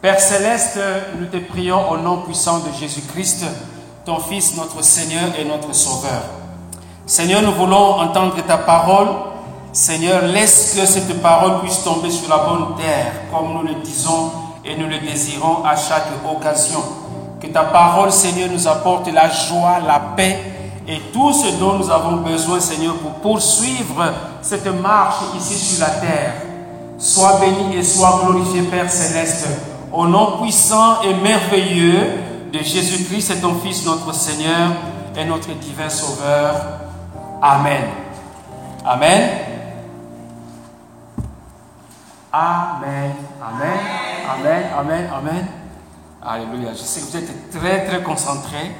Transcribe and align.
Père 0.00 0.20
céleste, 0.20 0.78
nous 1.18 1.26
te 1.26 1.38
prions 1.38 1.90
au 1.90 1.96
nom 1.96 2.18
puissant 2.18 2.60
de 2.60 2.72
Jésus-Christ, 2.78 3.44
ton 4.04 4.20
Fils, 4.20 4.56
notre 4.56 4.80
Seigneur 4.84 5.30
et 5.36 5.44
notre 5.44 5.74
Sauveur. 5.74 6.22
Seigneur, 7.04 7.42
nous 7.42 7.50
voulons 7.50 7.98
entendre 7.98 8.36
ta 8.46 8.58
parole. 8.58 9.08
Seigneur, 9.72 10.22
laisse 10.22 10.76
que 10.78 10.86
cette 10.86 11.20
parole 11.20 11.62
puisse 11.62 11.82
tomber 11.82 12.10
sur 12.10 12.28
la 12.28 12.38
bonne 12.38 12.76
terre, 12.76 13.10
comme 13.32 13.52
nous 13.54 13.62
le 13.62 13.74
disons 13.82 14.30
et 14.64 14.76
nous 14.76 14.86
le 14.86 15.00
désirons 15.00 15.64
à 15.64 15.74
chaque 15.74 16.06
occasion. 16.30 16.80
Que 17.40 17.48
ta 17.48 17.64
parole, 17.64 18.12
Seigneur, 18.12 18.50
nous 18.52 18.68
apporte 18.68 19.12
la 19.12 19.28
joie, 19.28 19.80
la 19.84 19.98
paix 20.16 20.38
et 20.86 21.00
tout 21.12 21.32
ce 21.32 21.58
dont 21.58 21.72
nous 21.72 21.90
avons 21.90 22.18
besoin, 22.18 22.60
Seigneur, 22.60 22.94
pour 22.98 23.14
poursuivre 23.14 24.12
cette 24.42 24.68
marche 24.80 25.24
ici 25.36 25.56
sur 25.56 25.80
la 25.84 25.90
terre. 25.90 26.34
Sois 26.98 27.40
béni 27.40 27.76
et 27.76 27.82
sois 27.82 28.20
glorifié, 28.24 28.62
Père 28.62 28.88
céleste 28.88 29.48
au 29.92 30.06
nom 30.06 30.38
puissant 30.40 31.02
et 31.02 31.14
merveilleux 31.14 32.10
de 32.52 32.58
Jésus-Christ 32.58 33.30
et 33.30 33.40
ton 33.40 33.54
Fils, 33.56 33.84
notre 33.84 34.12
Seigneur 34.14 34.70
et 35.16 35.24
notre 35.24 35.52
divin 35.54 35.88
Sauveur. 35.88 36.54
Amen. 37.42 37.84
Amen. 38.84 39.30
Amen. 42.32 43.14
Amen. 43.42 43.78
Amen. 44.28 44.64
Amen. 44.78 45.10
Amen. 45.12 45.46
Alléluia. 46.22 46.72
Je 46.72 46.78
sais 46.78 47.00
que 47.00 47.06
vous 47.06 47.16
êtes 47.16 47.50
très, 47.50 47.86
très 47.86 48.02
concentrés, 48.02 48.72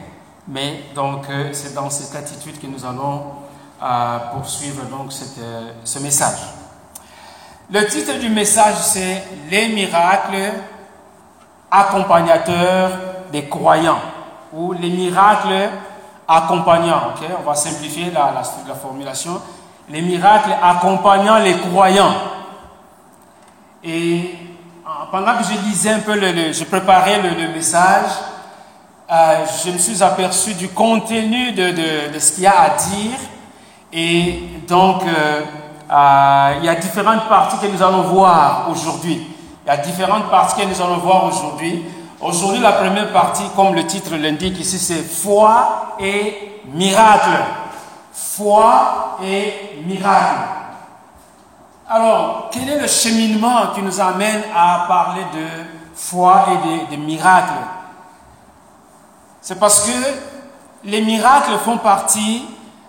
mais 0.47 0.85
donc 0.95 1.29
euh, 1.31 1.51
c'est 1.53 1.75
dans 1.75 1.89
cette 1.89 2.15
attitude 2.15 2.61
que 2.61 2.67
nous 2.67 2.85
allons 2.85 3.23
euh, 3.83 4.19
poursuivre 4.35 4.85
donc 4.85 5.13
euh, 5.39 5.71
ce 5.85 5.99
message. 6.01 6.39
Le 7.71 7.87
titre 7.87 8.19
du 8.19 8.29
message, 8.29 8.77
c'est 8.79 9.23
Les 9.51 9.69
miracles 9.69 10.53
accompagnateur 11.71 12.91
des 13.31 13.49
croyants 13.49 14.01
ou 14.53 14.73
les 14.73 14.91
miracles 14.91 15.71
accompagnants. 16.27 17.13
On 17.41 17.49
va 17.49 17.55
simplifier 17.55 18.11
la, 18.11 18.33
la, 18.67 18.75
formulation. 18.75 19.41
Les 19.89 20.03
miracles 20.03 20.55
accompagnant 20.63 21.39
les 21.39 21.57
croyants. 21.57 22.15
Et 23.85 24.35
pendant 25.11 25.37
que 25.39 25.45
je 25.45 25.67
lisais 25.67 25.91
un 25.91 26.01
peu, 26.01 26.15
le, 26.15 26.53
je 26.53 26.65
préparais 26.65 27.21
le, 27.23 27.49
message, 27.55 28.11
euh, 29.11 29.45
je 29.65 29.71
me 29.71 29.79
suis 29.79 30.03
aperçu 30.03 30.55
du 30.55 30.69
contenu 30.69 31.53
de, 31.53 32.13
de, 32.13 32.19
ce 32.19 32.33
qu'il 32.33 32.45
y 32.45 32.47
a 32.47 32.61
à 32.61 32.71
dire. 32.71 33.19
Et 33.93 34.41
donc, 34.69 35.03
euh, 35.05 35.43
euh, 35.91 36.55
il 36.59 36.65
y 36.67 36.69
a 36.69 36.75
différentes 36.75 37.27
parties 37.29 37.57
que 37.59 37.73
nous 37.73 37.83
allons 37.83 38.03
voir 38.03 38.69
aujourd'hui. 38.71 39.27
Il 39.69 39.73
y 39.73 39.75
a 39.75 39.83
différentes 39.83 40.31
parties 40.31 40.63
que 40.63 40.67
nous 40.67 40.81
allons 40.81 40.97
voir 40.97 41.27
aujourd'hui. 41.27 41.85
Aujourd'hui, 42.23 42.59
la 42.59 42.73
première 42.73 43.13
partie, 43.13 43.43
comme 43.55 43.75
le 43.75 43.87
titre 43.87 44.17
l'indique 44.17 44.59
ici, 44.59 44.79
c'est 44.79 45.03
foi 45.03 45.95
et 46.01 46.63
miracle. 46.73 47.45
Foi 48.11 49.19
et 49.23 49.83
miracle. 49.85 50.41
Alors, 51.87 52.49
quel 52.51 52.67
est 52.67 52.81
le 52.81 52.87
cheminement 52.87 53.67
qui 53.75 53.83
nous 53.83 54.01
amène 54.01 54.41
à 54.57 54.87
parler 54.89 55.25
de 55.35 55.47
foi 55.95 56.47
et 56.91 56.97
de, 56.97 57.03
miracles 57.03 57.53
C'est 59.43 59.61
parce 59.61 59.87
que 59.87 60.89
les 60.89 61.03
miracles 61.03 61.59
font 61.63 61.77
partie 61.77 62.47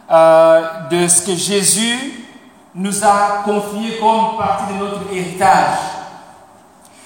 euh, 0.10 0.62
de 0.90 1.10
ce 1.10 1.24
que 1.24 1.36
Jésus 1.36 2.26
nous 2.74 3.04
a 3.04 3.42
confié 3.44 3.98
comme 4.00 4.38
partie 4.38 4.74
de 4.74 4.80
notre 4.80 5.14
héritage. 5.14 5.99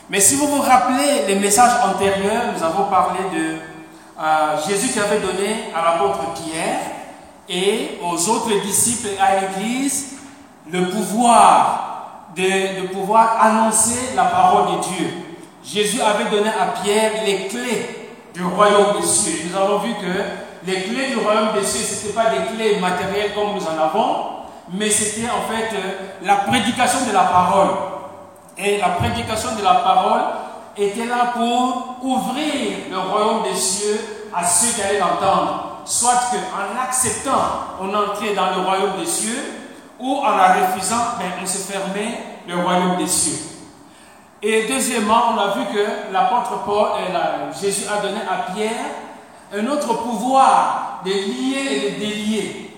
Mais 0.09 0.19
si 0.19 0.35
vous 0.35 0.47
vous 0.47 0.61
rappelez 0.61 1.25
les 1.27 1.35
messages 1.35 1.71
antérieurs, 1.85 2.53
nous 2.55 2.63
avons 2.63 2.85
parlé 2.85 3.19
de 3.33 3.57
euh, 4.21 4.57
Jésus 4.67 4.91
qui 4.91 4.99
avait 4.99 5.19
donné 5.19 5.71
à 5.73 5.83
l'apôtre 5.83 6.33
Pierre 6.33 6.79
et 7.47 7.99
aux 8.03 8.29
autres 8.29 8.61
disciples 8.61 9.09
à 9.19 9.39
l'Église 9.39 10.17
le 10.71 10.89
pouvoir 10.89 12.29
de, 12.35 12.81
de, 12.81 12.87
pouvoir 12.87 13.37
annoncer 13.41 14.13
la 14.15 14.25
parole 14.25 14.77
de 14.77 14.81
Dieu. 14.83 15.13
Jésus 15.63 16.01
avait 16.01 16.29
donné 16.29 16.49
à 16.49 16.81
Pierre 16.81 17.11
les 17.25 17.47
clés 17.47 18.09
du 18.33 18.43
royaume 18.43 18.99
des 18.99 19.07
cieux. 19.07 19.49
Nous 19.49 19.57
avons 19.57 19.79
vu 19.79 19.93
que 19.93 20.67
les 20.69 20.81
clés 20.83 21.09
du 21.09 21.17
royaume 21.17 21.53
des 21.53 21.65
cieux, 21.65 21.85
ce 21.85 22.07
n'étaient 22.07 22.15
pas 22.15 22.29
des 22.29 22.55
clés 22.55 22.79
matérielles 22.79 23.33
comme 23.33 23.55
nous 23.55 23.65
en 23.65 23.81
avons, 23.81 24.15
mais 24.71 24.89
c'était 24.89 25.29
en 25.29 25.49
fait 25.51 25.75
euh, 25.75 25.91
la 26.23 26.35
prédication 26.37 26.99
de 27.07 27.13
la 27.13 27.23
parole. 27.23 27.92
Et 28.57 28.77
la 28.77 28.89
prédication 28.89 29.55
de 29.57 29.63
la 29.63 29.75
parole 29.75 30.21
était 30.77 31.05
là 31.05 31.33
pour 31.33 31.97
ouvrir 32.03 32.77
le 32.89 32.97
royaume 32.99 33.43
des 33.43 33.55
cieux 33.55 33.99
à 34.35 34.43
ceux 34.45 34.73
qui 34.73 34.81
allaient 34.81 34.99
l'entendre. 34.99 35.81
Soit 35.85 36.15
qu'en 36.31 36.81
acceptant, 36.81 37.31
on 37.81 37.93
entrait 37.93 38.33
dans 38.33 38.55
le 38.55 38.61
royaume 38.65 38.97
des 38.99 39.05
cieux, 39.05 39.43
ou 39.99 40.17
en 40.17 40.35
la 40.35 40.53
refusant, 40.53 41.17
ben, 41.19 41.31
on 41.41 41.45
se 41.45 41.57
fermait 41.57 42.19
le 42.47 42.57
royaume 42.57 42.97
des 42.97 43.07
cieux. 43.07 43.39
Et 44.41 44.67
deuxièmement, 44.67 45.33
on 45.33 45.39
a 45.39 45.55
vu 45.55 45.65
que 45.73 46.11
l'apôtre 46.11 46.63
Paul, 46.65 46.89
et 46.99 47.61
Jésus 47.61 47.85
a 47.87 48.01
donné 48.01 48.19
à 48.21 48.51
Pierre 48.51 48.85
un 49.55 49.67
autre 49.67 49.93
pouvoir 49.93 51.01
de 51.05 51.11
lier 51.11 51.69
et 51.71 51.91
de 51.91 51.99
délier. 51.99 52.71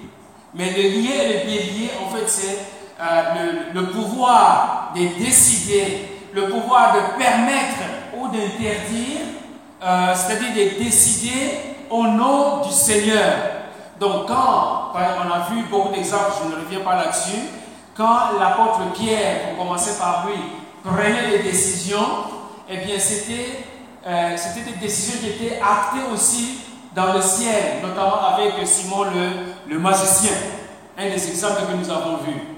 Mais 0.53 0.71
de 0.71 0.81
lier 0.81 1.15
et 1.21 1.45
de 1.45 1.49
délier, 1.49 1.91
en 2.03 2.15
fait, 2.15 2.27
c'est 2.27 2.59
euh, 2.99 3.73
le, 3.73 3.87
pouvoir 3.87 4.93
de 4.95 5.21
décider, 5.21 6.19
le 6.33 6.47
pouvoir 6.47 6.93
de 6.93 7.21
permettre 7.21 7.83
ou 8.17 8.27
d'interdire, 8.27 9.19
euh, 9.83 10.15
c'est-à-dire 10.15 10.53
de 10.53 10.81
décider 10.81 11.59
au 11.89 12.03
nom 12.07 12.61
du 12.61 12.71
Seigneur. 12.71 13.33
Donc 13.99 14.27
quand, 14.27 14.93
on 14.93 15.31
a 15.31 15.49
vu 15.51 15.63
beaucoup 15.69 15.93
d'exemples, 15.93 16.31
je 16.41 16.49
ne 16.49 16.63
reviens 16.63 16.79
pas 16.79 16.95
là-dessus, 16.95 17.49
quand 17.97 18.39
l'apôtre 18.39 18.79
Pierre, 18.93 19.49
pour 19.49 19.65
commencer 19.65 19.97
par 19.97 20.25
lui, 20.27 20.35
prenait 20.81 21.37
des 21.37 21.43
décisions, 21.43 22.07
eh 22.69 22.77
bien 22.77 22.97
c'était 22.97 23.65
euh, 24.07 24.37
des 24.55 24.79
décisions 24.79 25.19
qui 25.19 25.29
étaient 25.31 25.59
actées 25.59 26.13
aussi 26.13 26.59
dans 26.95 27.11
le 27.11 27.21
ciel, 27.21 27.81
notamment 27.83 28.23
avec 28.33 28.65
Simon 28.65 29.03
le, 29.03 29.73
le 29.73 29.79
magicien, 29.79 30.31
un 30.97 31.09
des 31.09 31.29
exemples 31.29 31.63
que 31.69 31.75
nous 31.75 31.89
avons 31.89 32.17
vus. 32.25 32.54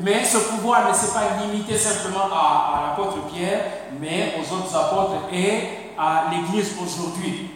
Mais 0.00 0.24
ce 0.24 0.38
pouvoir 0.38 0.88
ne 0.88 0.94
s'est 0.94 1.12
pas 1.12 1.44
limité 1.44 1.76
simplement 1.76 2.26
à, 2.32 2.88
l'apôtre 2.88 3.26
Pierre, 3.32 3.60
mais 4.00 4.34
aux 4.38 4.54
autres 4.54 4.74
apôtres 4.76 5.22
et 5.32 5.92
à 5.98 6.26
l'Église 6.30 6.74
aujourd'hui. 6.80 7.50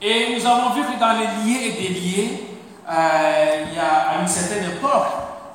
Et 0.00 0.34
nous 0.34 0.46
avons 0.46 0.70
vu 0.70 0.82
que 0.82 0.98
dans 0.98 1.12
les 1.12 1.26
liés 1.44 1.66
et 1.66 1.82
déliés, 1.82 2.48
euh, 2.88 3.64
il 3.66 3.76
y 3.76 3.78
a 3.78 4.10
à 4.10 4.20
une 4.20 4.28
certaine 4.28 4.64
époque, 4.64 5.06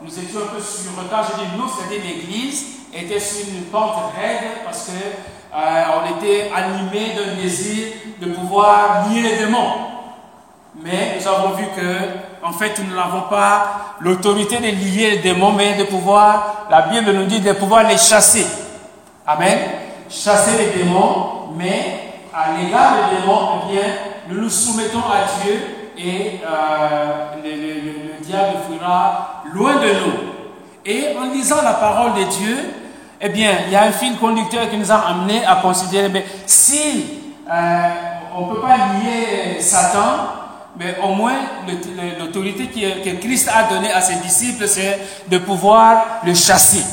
nous 0.01 0.19
étions 0.19 0.39
un 0.41 0.55
peu 0.55 0.61
sur 0.61 0.95
retard. 0.97 1.25
Je 1.31 1.43
dis 1.43 1.49
nous, 1.57 1.67
c'était 1.67 2.01
l'Église, 2.01 2.65
était 2.93 3.19
sur 3.19 3.47
une 3.47 3.65
pente 3.65 4.13
raide 4.15 4.63
parce 4.63 4.85
que 4.85 4.91
euh, 4.91 5.83
on 5.97 6.17
était 6.17 6.51
animé 6.55 7.13
d'un 7.15 7.41
désir 7.41 7.87
de 8.21 8.31
pouvoir 8.33 9.09
lier 9.09 9.21
les 9.21 9.37
démons. 9.37 9.73
Mais 10.75 11.17
nous 11.17 11.27
avons 11.27 11.55
vu 11.55 11.65
que 11.75 12.28
en 12.43 12.51
fait, 12.53 12.79
nous 12.87 12.95
n'avons 12.95 13.21
pas 13.29 13.95
l'autorité 13.99 14.57
de 14.57 14.67
lier 14.67 15.11
les 15.11 15.17
démons, 15.17 15.51
mais 15.51 15.75
de 15.75 15.83
pouvoir, 15.83 16.67
la 16.69 16.83
Bible 16.83 17.11
nous 17.11 17.25
dit 17.25 17.39
de 17.39 17.51
pouvoir 17.53 17.83
les 17.87 17.97
chasser. 17.97 18.45
Amen. 19.27 19.57
Chasser 20.09 20.51
les 20.57 20.83
démons, 20.83 21.49
mais 21.55 22.13
à 22.33 22.57
l'égard 22.57 22.93
des 22.95 23.17
démons, 23.17 23.39
eh 23.67 23.73
bien, 23.73 23.83
nous 24.29 24.41
nous 24.41 24.49
soumettons 24.49 24.99
à 24.99 25.43
Dieu 25.43 25.59
et 25.97 26.39
euh, 26.45 27.35
le, 27.43 28.23
diable 28.23 28.57
fuira 28.67 29.43
loin 29.53 29.75
de 29.75 29.87
nous. 29.87 30.13
Et 30.85 31.15
en 31.17 31.31
lisant 31.31 31.61
la 31.61 31.73
parole 31.73 32.13
de 32.13 32.23
Dieu, 32.23 32.57
eh 33.19 33.29
bien, 33.29 33.51
il 33.67 33.73
y 33.73 33.75
a 33.75 33.83
un 33.83 33.91
fil 33.91 34.17
conducteur 34.17 34.69
qui 34.69 34.77
nous 34.77 34.91
a 34.91 34.95
amené 34.95 35.45
à 35.45 35.57
considérer, 35.57 36.07
mais 36.09 36.25
si 36.45 37.19
euh, 37.51 37.89
on 38.37 38.45
ne 38.47 38.53
peut 38.53 38.61
pas 38.61 38.77
lier 38.77 39.59
Satan, 39.59 40.38
mais 40.79 40.95
au 41.03 41.09
moins 41.09 41.35
l'autorité 42.19 42.67
que 42.67 43.09
Christ 43.19 43.49
a 43.53 43.63
donnée 43.63 43.91
à 43.91 43.99
ses 43.99 44.15
disciples, 44.15 44.65
c'est 44.65 44.97
de 45.27 45.37
pouvoir 45.39 46.21
le 46.23 46.33
chasser. 46.33 46.85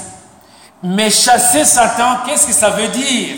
Mais 0.83 1.09
chasser 1.09 1.65
Satan, 1.65 2.19
qu'est-ce 2.27 2.49
que 2.49 2.53
ça 2.53 2.71
veut 2.71 2.89
dire? 2.89 3.37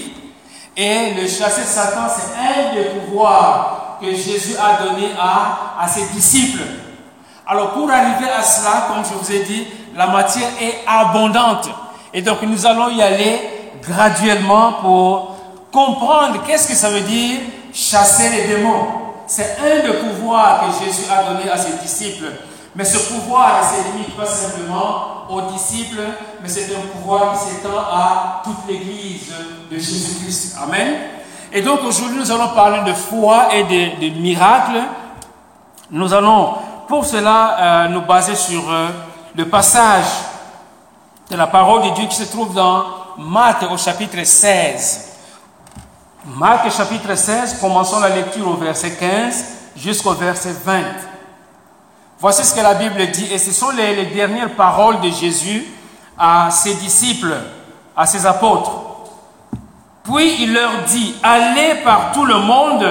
Et 0.74 1.12
le 1.20 1.28
chasser 1.28 1.64
Satan, 1.64 2.06
c'est 2.08 2.32
un 2.34 2.74
des 2.74 2.84
pouvoirs 2.88 3.98
que 4.00 4.06
Jésus 4.06 4.54
a 4.58 4.82
donné 4.82 5.08
à, 5.20 5.82
à 5.82 5.86
ses 5.86 6.06
disciples. 6.14 6.62
Alors 7.46 7.72
pour 7.72 7.90
arriver 7.90 8.30
à 8.30 8.42
cela, 8.42 8.86
comme 8.88 9.04
je 9.04 9.18
vous 9.18 9.30
ai 9.30 9.44
dit, 9.44 9.66
la 9.94 10.06
matière 10.06 10.48
est 10.62 10.78
abondante. 10.86 11.68
Et 12.14 12.22
donc 12.22 12.40
nous 12.40 12.64
allons 12.64 12.88
y 12.88 13.02
aller 13.02 13.38
graduellement 13.82 14.72
pour 14.80 15.36
comprendre 15.70 16.42
qu'est-ce 16.46 16.68
que 16.68 16.74
ça 16.74 16.88
veut 16.88 17.02
dire 17.02 17.38
chasser 17.74 18.30
les 18.30 18.46
démons. 18.46 19.07
C'est 19.28 19.58
un 19.60 19.86
des 19.86 19.92
pouvoirs 19.98 20.62
que 20.62 20.84
Jésus 20.84 21.02
a 21.10 21.22
donné 21.22 21.50
à 21.50 21.58
ses 21.58 21.76
disciples. 21.82 22.32
Mais 22.74 22.84
ce 22.84 23.12
pouvoir 23.12 23.60
ne 23.62 23.68
se 23.68 23.92
limite 23.92 24.16
pas 24.16 24.24
simplement 24.24 25.26
aux 25.28 25.42
disciples, 25.52 26.00
mais 26.40 26.48
c'est 26.48 26.74
un 26.74 26.80
pouvoir 26.96 27.32
qui 27.34 27.50
s'étend 27.50 27.78
à 27.78 28.40
toute 28.42 28.66
l'Église 28.66 29.30
de 29.70 29.76
Jésus-Christ. 29.76 30.56
Amen. 30.62 30.94
Et 31.52 31.60
donc 31.60 31.80
aujourd'hui, 31.84 32.18
nous 32.18 32.30
allons 32.30 32.48
parler 32.54 32.90
de 32.90 32.94
foi 32.94 33.54
et 33.54 33.64
de, 33.64 34.18
miracles. 34.18 34.82
Nous 35.90 36.14
allons 36.14 36.54
pour 36.86 37.04
cela 37.04 37.56
euh, 37.58 37.88
nous 37.88 38.02
baser 38.02 38.34
sur 38.34 38.62
euh, 38.70 38.88
le 39.36 39.46
passage 39.46 40.06
de 41.30 41.36
la 41.36 41.46
parole 41.46 41.82
de 41.82 41.90
Dieu 41.90 42.06
qui 42.06 42.16
se 42.16 42.24
trouve 42.24 42.54
dans 42.54 42.84
Marc 43.18 43.62
au 43.70 43.76
chapitre 43.76 44.24
16. 44.24 45.17
Marc 46.24 46.68
chapitre 46.72 47.14
16, 47.14 47.58
commençons 47.60 48.00
la 48.00 48.08
lecture 48.08 48.48
au 48.48 48.54
verset 48.54 48.90
15 48.96 49.44
jusqu'au 49.76 50.14
verset 50.14 50.52
20. 50.64 50.82
Voici 52.18 52.44
ce 52.44 52.54
que 52.56 52.60
la 52.60 52.74
Bible 52.74 53.06
dit, 53.12 53.32
et 53.32 53.38
ce 53.38 53.52
sont 53.52 53.70
les, 53.70 54.06
dernières 54.06 54.56
paroles 54.56 55.00
de 55.00 55.10
Jésus 55.10 55.64
à 56.18 56.50
ses 56.50 56.74
disciples, 56.74 57.36
à 57.96 58.04
ses 58.04 58.26
apôtres. 58.26 58.72
Puis 60.02 60.42
il 60.42 60.52
leur 60.52 60.82
dit, 60.88 61.14
allez 61.22 61.76
par 61.84 62.10
tout 62.12 62.24
le 62.24 62.38
monde 62.38 62.84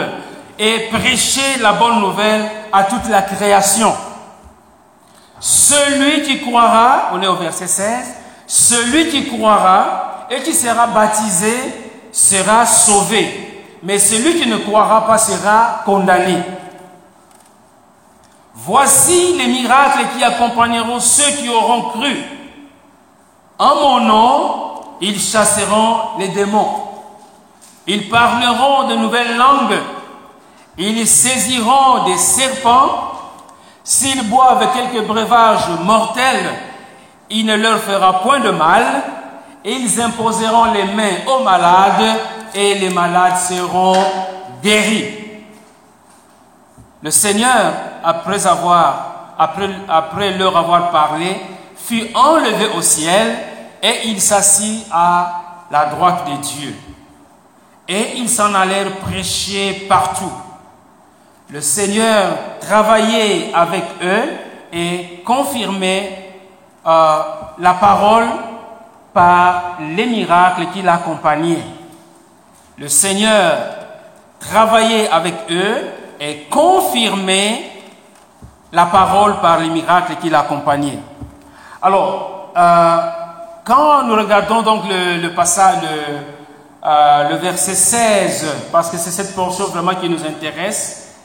et 0.57 0.87
prêchez 0.89 1.59
la 1.59 1.73
bonne 1.73 1.99
nouvelle 1.99 2.49
à 2.71 2.85
toute 2.85 3.09
la 3.09 3.23
création. 3.23 3.93
Celui 5.41 6.21
qui 6.21 6.39
croira, 6.39 7.09
on 7.11 7.21
est 7.21 7.27
au 7.27 7.35
verset 7.35 7.67
16, 7.67 8.07
celui 8.47 9.09
qui 9.09 9.27
croira 9.27 10.27
et 10.31 10.41
qui 10.41 10.53
sera 10.53 10.87
baptisé 10.87 11.86
sera 12.11 12.65
sauvé, 12.65 13.63
mais 13.83 13.99
celui 13.99 14.39
qui 14.39 14.47
ne 14.47 14.57
croira 14.57 15.05
pas 15.05 15.17
sera 15.17 15.81
condamné. 15.85 16.37
Voici 18.53 19.33
les 19.37 19.47
miracles 19.47 20.07
qui 20.15 20.23
accompagneront 20.23 20.99
ceux 20.99 21.31
qui 21.37 21.47
auront 21.47 21.89
cru. 21.89 22.15
En 23.59 23.75
mon 23.75 23.99
nom, 24.01 24.67
ils 24.99 25.19
chasseront 25.19 26.17
les 26.19 26.29
démons. 26.29 26.87
Ils 27.87 28.09
parleront 28.09 28.87
de 28.89 28.95
nouvelles 28.95 29.37
langues. 29.37 29.79
Ils 30.77 31.07
saisiront 31.07 32.05
des 32.05 32.17
serpents. 32.17 33.11
S'ils 33.83 34.27
boivent 34.29 34.67
quelques 34.73 35.05
breuvages 35.07 35.69
mortels, 35.83 36.51
il 37.29 37.45
ne 37.45 37.55
leur 37.55 37.79
fera 37.79 38.19
point 38.21 38.41
de 38.41 38.49
mal. 38.49 39.03
Ils 39.69 39.99
imposeront 39.99 40.71
les 40.71 40.85
mains 40.85 41.25
aux 41.27 41.43
malades 41.43 42.19
et 42.55 42.75
les 42.75 42.89
malades 42.89 43.35
seront 43.35 44.01
guéris. 44.63 45.13
Le 47.01 47.11
Seigneur, 47.11 47.73
après, 48.01 48.47
avoir, 48.47 49.33
après, 49.37 49.69
après 49.89 50.37
leur 50.37 50.55
avoir 50.55 50.89
parlé, 50.89 51.35
fut 51.75 52.07
enlevé 52.15 52.69
au 52.77 52.81
ciel 52.81 53.37
et 53.83 54.07
il 54.07 54.21
s'assit 54.21 54.85
à 54.89 55.41
la 55.69 55.87
droite 55.87 56.25
de 56.29 56.37
Dieu. 56.37 56.73
Et 57.89 58.13
ils 58.15 58.29
s'en 58.29 58.53
allèrent 58.53 58.95
prêcher 58.99 59.85
partout. 59.89 60.31
Le 61.49 61.59
Seigneur 61.59 62.37
travaillait 62.61 63.51
avec 63.53 63.83
eux 64.01 64.23
et 64.71 65.21
confirmait 65.25 66.35
euh, 66.85 67.19
la 67.57 67.73
parole 67.73 68.27
par 69.17 69.77
les 69.79 70.05
miracles 70.05 70.67
qui 70.71 70.83
l'accompagnaient. 70.83 71.65
Le 72.77 72.87
Seigneur 72.87 73.57
travaillait 74.39 75.09
avec 75.09 75.33
eux 75.49 75.87
et 76.19 76.43
confirmait 76.51 77.63
la 78.71 78.85
parole 78.85 79.39
par 79.41 79.57
les 79.57 79.69
miracles 79.69 80.17
qui 80.21 80.29
l'accompagnaient. 80.29 80.99
Alors, 81.81 82.51
euh, 82.55 82.97
quand 83.65 84.03
nous 84.03 84.13
regardons 84.13 84.61
donc 84.61 84.83
le, 84.87 85.29
passage, 85.29 85.77
le, 85.81 86.87
euh, 86.87 87.37
verset 87.41 87.73
16, 87.73 88.45
parce 88.71 88.91
que 88.91 88.97
c'est 88.97 89.09
cette 89.09 89.33
portion 89.33 89.65
vraiment 89.65 89.95
qui 89.95 90.07
nous 90.07 90.23
intéresse, 90.23 91.15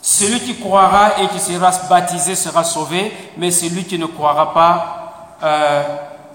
celui 0.00 0.40
qui 0.40 0.58
croira 0.58 1.20
et 1.20 1.28
qui 1.28 1.40
sera 1.40 1.70
baptisé 1.90 2.36
sera 2.36 2.64
sauvé, 2.64 3.12
mais 3.36 3.50
celui 3.50 3.84
qui 3.84 3.98
ne 3.98 4.06
croira 4.06 4.54
pas, 4.54 5.36
euh, 5.42 5.82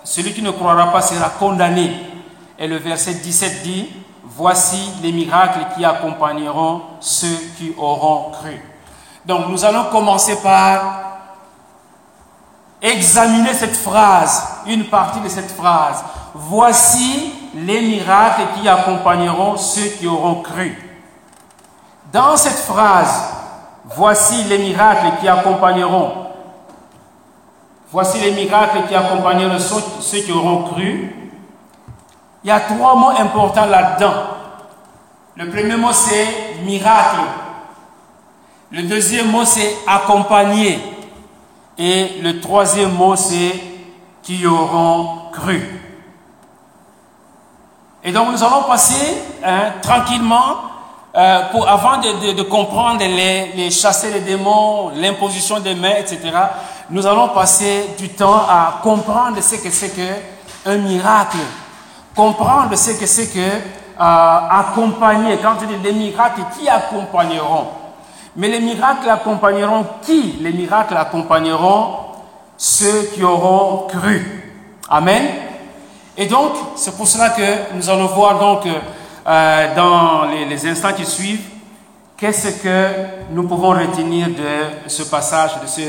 celui 0.09 0.33
qui 0.33 0.41
ne 0.41 0.49
croira 0.49 0.91
pas 0.91 1.03
sera 1.03 1.29
condamné. 1.29 1.91
Et 2.57 2.67
le 2.67 2.77
verset 2.77 3.13
17 3.13 3.61
dit, 3.61 3.87
voici 4.23 4.91
les 5.03 5.11
miracles 5.11 5.67
qui 5.75 5.85
accompagneront 5.85 6.81
ceux 6.99 7.37
qui 7.59 7.75
auront 7.77 8.31
cru. 8.31 8.59
Donc 9.23 9.49
nous 9.49 9.63
allons 9.63 9.83
commencer 9.91 10.41
par 10.41 11.09
Examinez 12.81 13.53
cette 13.53 13.77
phrase, 13.77 14.61
une 14.65 14.85
partie 14.85 15.19
de 15.19 15.29
cette 15.29 15.51
phrase. 15.51 16.03
Voici 16.33 17.31
les 17.53 17.81
miracles 17.81 18.47
qui 18.55 18.67
accompagneront 18.67 19.57
ceux 19.57 19.89
qui 19.99 20.07
auront 20.07 20.41
cru. 20.41 20.75
Dans 22.11 22.35
cette 22.35 22.57
phrase, 22.57 23.25
voici 23.85 24.43
les 24.45 24.57
miracles 24.57 25.19
qui 25.21 25.27
accompagneront. 25.27 26.18
Voici 27.91 28.19
les 28.19 28.31
miracles 28.31 28.87
qui 28.87 28.95
accompagneront 28.95 29.59
ceux 29.59 30.19
qui 30.19 30.31
auront 30.31 30.63
cru. 30.63 31.15
Il 32.43 32.47
y 32.47 32.51
a 32.51 32.59
trois 32.59 32.95
mots 32.95 33.09
importants 33.09 33.65
là-dedans. 33.65 34.13
Le 35.35 35.49
premier 35.49 35.75
mot 35.75 35.91
c'est 35.91 36.55
miracle. 36.63 37.21
Le 38.71 38.83
deuxième 38.83 39.31
mot 39.31 39.45
c'est 39.45 39.75
accompagner. 39.87 40.79
Et 41.79 42.19
le 42.21 42.41
troisième 42.41 42.91
mot, 42.91 43.15
c'est 43.15 43.53
qui 44.21 44.45
auront 44.45 45.29
cru. 45.31 45.79
Et 48.03 48.11
donc 48.11 48.31
nous 48.33 48.43
allons 48.43 48.63
passer 48.63 49.17
hein, 49.43 49.71
tranquillement, 49.81 50.57
euh, 51.15 51.41
pour, 51.51 51.67
avant 51.67 51.97
de, 51.97 52.41
comprendre 52.43 52.99
les, 52.99 53.53
les, 53.55 53.71
chasser 53.71 54.11
les 54.11 54.19
démons, 54.19 54.91
l'imposition 54.93 55.61
des 55.61 55.73
mains, 55.73 55.95
etc., 55.97 56.19
nous 56.91 57.05
allons 57.05 57.29
passer 57.29 57.89
du 57.97 58.09
temps 58.09 58.41
à 58.47 58.79
comprendre 58.81 59.41
ce 59.41 59.55
que 59.55 59.69
c'est 59.69 59.89
que 59.89 60.69
un 60.69 60.77
miracle, 60.77 61.37
comprendre 62.15 62.75
ce 62.75 62.91
que 62.91 63.05
c'est 63.05 63.27
que 63.27 63.39
euh, 63.39 64.01
accompagner, 64.01 65.37
quand 65.41 65.55
tu 65.59 65.67
dis 65.67 65.75
des 65.77 65.91
miracles, 65.91 66.41
qui 66.57 66.67
accompagneront? 66.69 67.67
Mais 68.35 68.47
les 68.47 68.59
miracles 68.59 69.09
accompagneront 69.09 69.85
qui? 70.01 70.37
Les 70.41 70.53
miracles 70.53 70.97
accompagneront 70.97 71.95
ceux 72.57 73.09
qui 73.13 73.23
auront 73.23 73.87
cru. 73.87 74.53
Amen. 74.89 75.23
Et 76.17 76.25
donc, 76.25 76.51
c'est 76.75 76.95
pour 76.97 77.07
cela 77.07 77.29
que 77.29 77.75
nous 77.75 77.89
allons 77.89 78.07
voir 78.07 78.39
donc 78.39 78.67
euh, 79.27 79.75
dans 79.75 80.25
les, 80.25 80.67
instants 80.67 80.93
qui 80.93 81.05
suivent 81.05 81.47
qu'est-ce 82.17 82.61
que 82.61 82.87
nous 83.31 83.47
pouvons 83.47 83.69
retenir 83.69 84.27
de 84.27 84.89
ce 84.89 85.03
passage, 85.03 85.51
de 85.61 85.67
ce, 85.67 85.81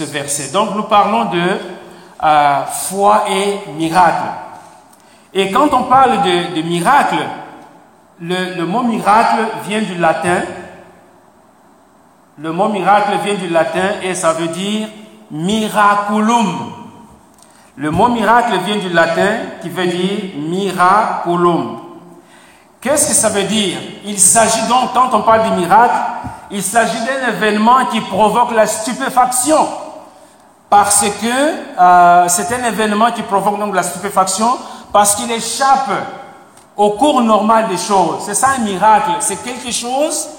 verset. 0.00 0.52
Donc, 0.52 0.74
nous 0.74 0.84
parlons 0.84 1.26
de 1.26 1.58
euh, 2.22 2.64
foi 2.64 3.24
et 3.28 3.70
miracle. 3.72 4.28
Et 5.34 5.50
quand 5.50 5.72
on 5.72 5.84
parle 5.84 6.22
de, 6.22 6.62
miracle, 6.62 7.16
le 8.20 8.64
mot 8.64 8.82
miracle 8.82 9.46
vient 9.66 9.82
du 9.82 9.96
latin 9.96 10.42
le 12.38 12.50
mot 12.50 12.68
miracle 12.68 13.12
vient 13.24 13.34
du 13.34 13.48
latin 13.48 14.00
et 14.02 14.14
ça 14.14 14.32
veut 14.32 14.48
dire 14.48 14.88
miraculum. 15.30 16.72
Le 17.76 17.90
mot 17.90 18.08
miracle 18.08 18.58
vient 18.64 18.78
du 18.78 18.88
latin 18.88 19.36
qui 19.60 19.68
veut 19.68 19.86
dire 19.86 20.18
miraculum. 20.36 21.78
Qu'est-ce 22.80 23.08
que 23.08 23.14
ça 23.14 23.28
veut 23.28 23.44
dire? 23.44 23.78
Il 24.06 24.18
s'agit 24.18 24.66
donc, 24.66 24.94
quand 24.94 25.10
on 25.12 25.22
parle 25.22 25.50
de 25.50 25.56
miracle, 25.60 25.94
il 26.50 26.62
s'agit 26.62 26.98
d'un 27.04 27.28
événement 27.28 27.84
qui 27.92 28.00
provoque 28.00 28.52
la 28.52 28.66
stupéfaction. 28.66 29.68
Parce 30.72 31.04
que 31.20 31.26
euh, 31.78 32.28
c'est 32.28 32.50
un 32.54 32.64
événement 32.64 33.12
qui 33.12 33.20
provoque 33.20 33.58
donc 33.58 33.74
la 33.74 33.82
stupéfaction 33.82 34.56
parce 34.90 35.14
qu'il 35.14 35.30
échappe 35.30 35.90
au 36.74 36.92
cours 36.92 37.20
normal 37.20 37.68
des 37.68 37.76
choses. 37.76 38.22
C'est 38.24 38.34
ça 38.34 38.54
un 38.56 38.62
miracle. 38.62 39.10
C'est 39.20 39.44
quelque 39.44 39.70
chose 39.70 40.30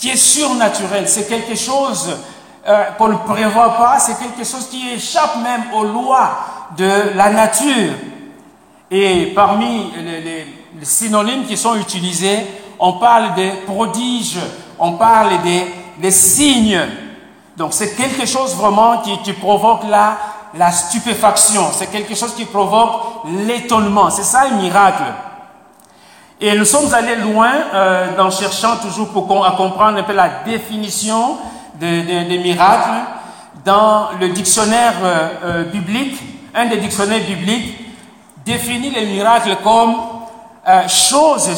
qui 0.00 0.10
est 0.10 0.16
surnaturel. 0.16 1.08
C'est 1.08 1.28
quelque 1.28 1.54
chose 1.54 2.12
euh, 2.66 2.86
qu'on 2.98 3.06
ne 3.06 3.16
prévoit 3.18 3.76
pas, 3.76 4.00
c'est 4.00 4.18
quelque 4.18 4.44
chose 4.44 4.66
qui 4.68 4.94
échappe 4.94 5.36
même 5.36 5.62
aux 5.74 5.84
lois 5.84 6.30
de 6.76 7.14
la 7.14 7.30
nature. 7.30 7.92
Et 8.90 9.26
parmi 9.26 9.92
les, 9.94 10.44
synonymes 10.82 11.46
qui 11.46 11.56
sont 11.56 11.76
utilisés, 11.76 12.48
on 12.80 12.94
parle 12.94 13.34
des 13.34 13.52
prodiges, 13.64 14.40
on 14.76 14.94
parle 14.94 15.40
des, 15.42 15.72
des 15.98 16.10
signes. 16.10 16.80
Donc 17.62 17.72
c'est 17.74 17.94
quelque 17.94 18.26
chose 18.26 18.56
vraiment 18.56 19.02
qui, 19.02 19.32
provoque 19.34 19.84
la, 19.88 20.16
la 20.52 20.72
stupéfaction, 20.72 21.70
c'est 21.72 21.86
quelque 21.86 22.12
chose 22.16 22.34
qui 22.34 22.44
provoque 22.44 23.22
l'étonnement. 23.46 24.10
C'est 24.10 24.24
ça 24.24 24.46
un 24.50 24.56
miracle. 24.56 25.04
Et 26.40 26.56
nous 26.56 26.64
sommes 26.64 26.92
allés 26.92 27.14
loin 27.14 27.52
euh, 27.72 28.18
en 28.18 28.32
cherchant 28.32 28.78
toujours 28.78 29.10
pour 29.10 29.28
comprendre 29.28 29.96
un 29.96 30.02
peu 30.02 30.12
la 30.12 30.28
définition 30.44 31.36
des 31.74 32.02
de, 32.02 32.36
miracles 32.42 32.98
dans 33.64 34.08
le 34.20 34.30
dictionnaire 34.30 34.94
euh, 35.04 35.28
euh, 35.44 35.64
biblique. 35.66 36.20
Un 36.56 36.66
des 36.66 36.78
dictionnaires 36.78 37.24
bibliques 37.24 37.78
définit 38.44 38.90
les 38.90 39.06
miracles 39.06 39.58
comme 39.62 39.94
euh, 40.66 40.88
chose 40.88 41.48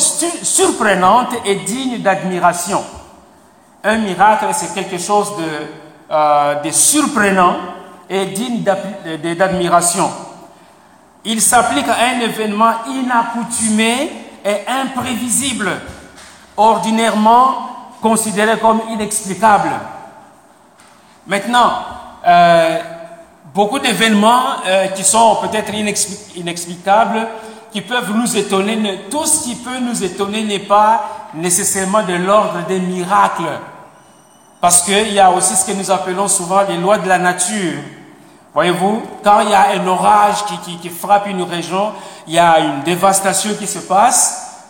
surprenante 0.43 1.35
et 1.47 1.55
digne 1.55 2.03
d'admiration. 2.03 2.85
Un 3.83 3.97
miracle, 3.97 4.45
c'est 4.53 4.75
quelque 4.75 4.99
chose 4.99 5.33
de, 5.39 5.84
euh, 6.11 6.55
de 6.63 6.71
surprenant 6.71 7.57
et 8.09 8.27
digne 8.27 8.63
d'admiration. 8.63 10.11
Il 11.25 11.41
s'applique 11.41 11.89
à 11.89 11.97
un 12.15 12.21
événement 12.21 12.73
inaccoutumé 12.87 14.11
et 14.45 14.57
imprévisible, 14.69 15.71
ordinairement 16.57 17.75
considéré 18.03 18.59
comme 18.59 18.83
inexplicable. 18.91 19.71
Maintenant, 21.27 21.73
euh, 22.27 22.79
beaucoup 23.55 23.79
d'événements 23.79 24.43
euh, 24.67 24.89
qui 24.89 25.03
sont 25.03 25.37
peut-être 25.37 25.73
inexplicables, 26.37 27.27
qui 27.73 27.81
peuvent 27.81 28.13
nous 28.15 28.37
étonner, 28.37 29.01
tout 29.11 29.25
ce 29.25 29.45
qui 29.45 29.55
peut 29.55 29.79
nous 29.81 30.05
étonner 30.05 30.43
n'est 30.45 30.59
pas 30.59 31.31
nécessairement 31.35 32.03
de 32.03 32.13
l'ordre 32.13 32.67
des 32.69 32.79
miracles. 32.79 33.59
Parce 34.65 34.81
qu'il 34.81 35.13
y 35.13 35.21
a 35.21 35.31
aussi 35.31 35.55
ce 35.57 35.67
que 35.67 35.73
nous 35.73 35.91
appelons 35.91 36.27
souvent 36.27 36.63
les 36.67 36.79
lois 36.79 36.97
de 36.97 37.07
la 37.07 37.19
nature. 37.19 37.83
Voyez-vous, 38.55 39.03
quand 39.23 39.41
il 39.41 39.51
y 39.51 39.55
a 39.55 39.73
un 39.79 39.87
orage 39.87 40.37
qui, 40.47 40.79
qui, 40.79 40.89
frappe 40.89 41.27
une 41.27 41.43
région, 41.43 41.93
il 42.27 42.33
y 42.33 42.39
a 42.39 42.61
une 42.61 42.83
dévastation 42.83 43.51
qui 43.59 43.67
se 43.67 43.81
passe, 43.81 44.63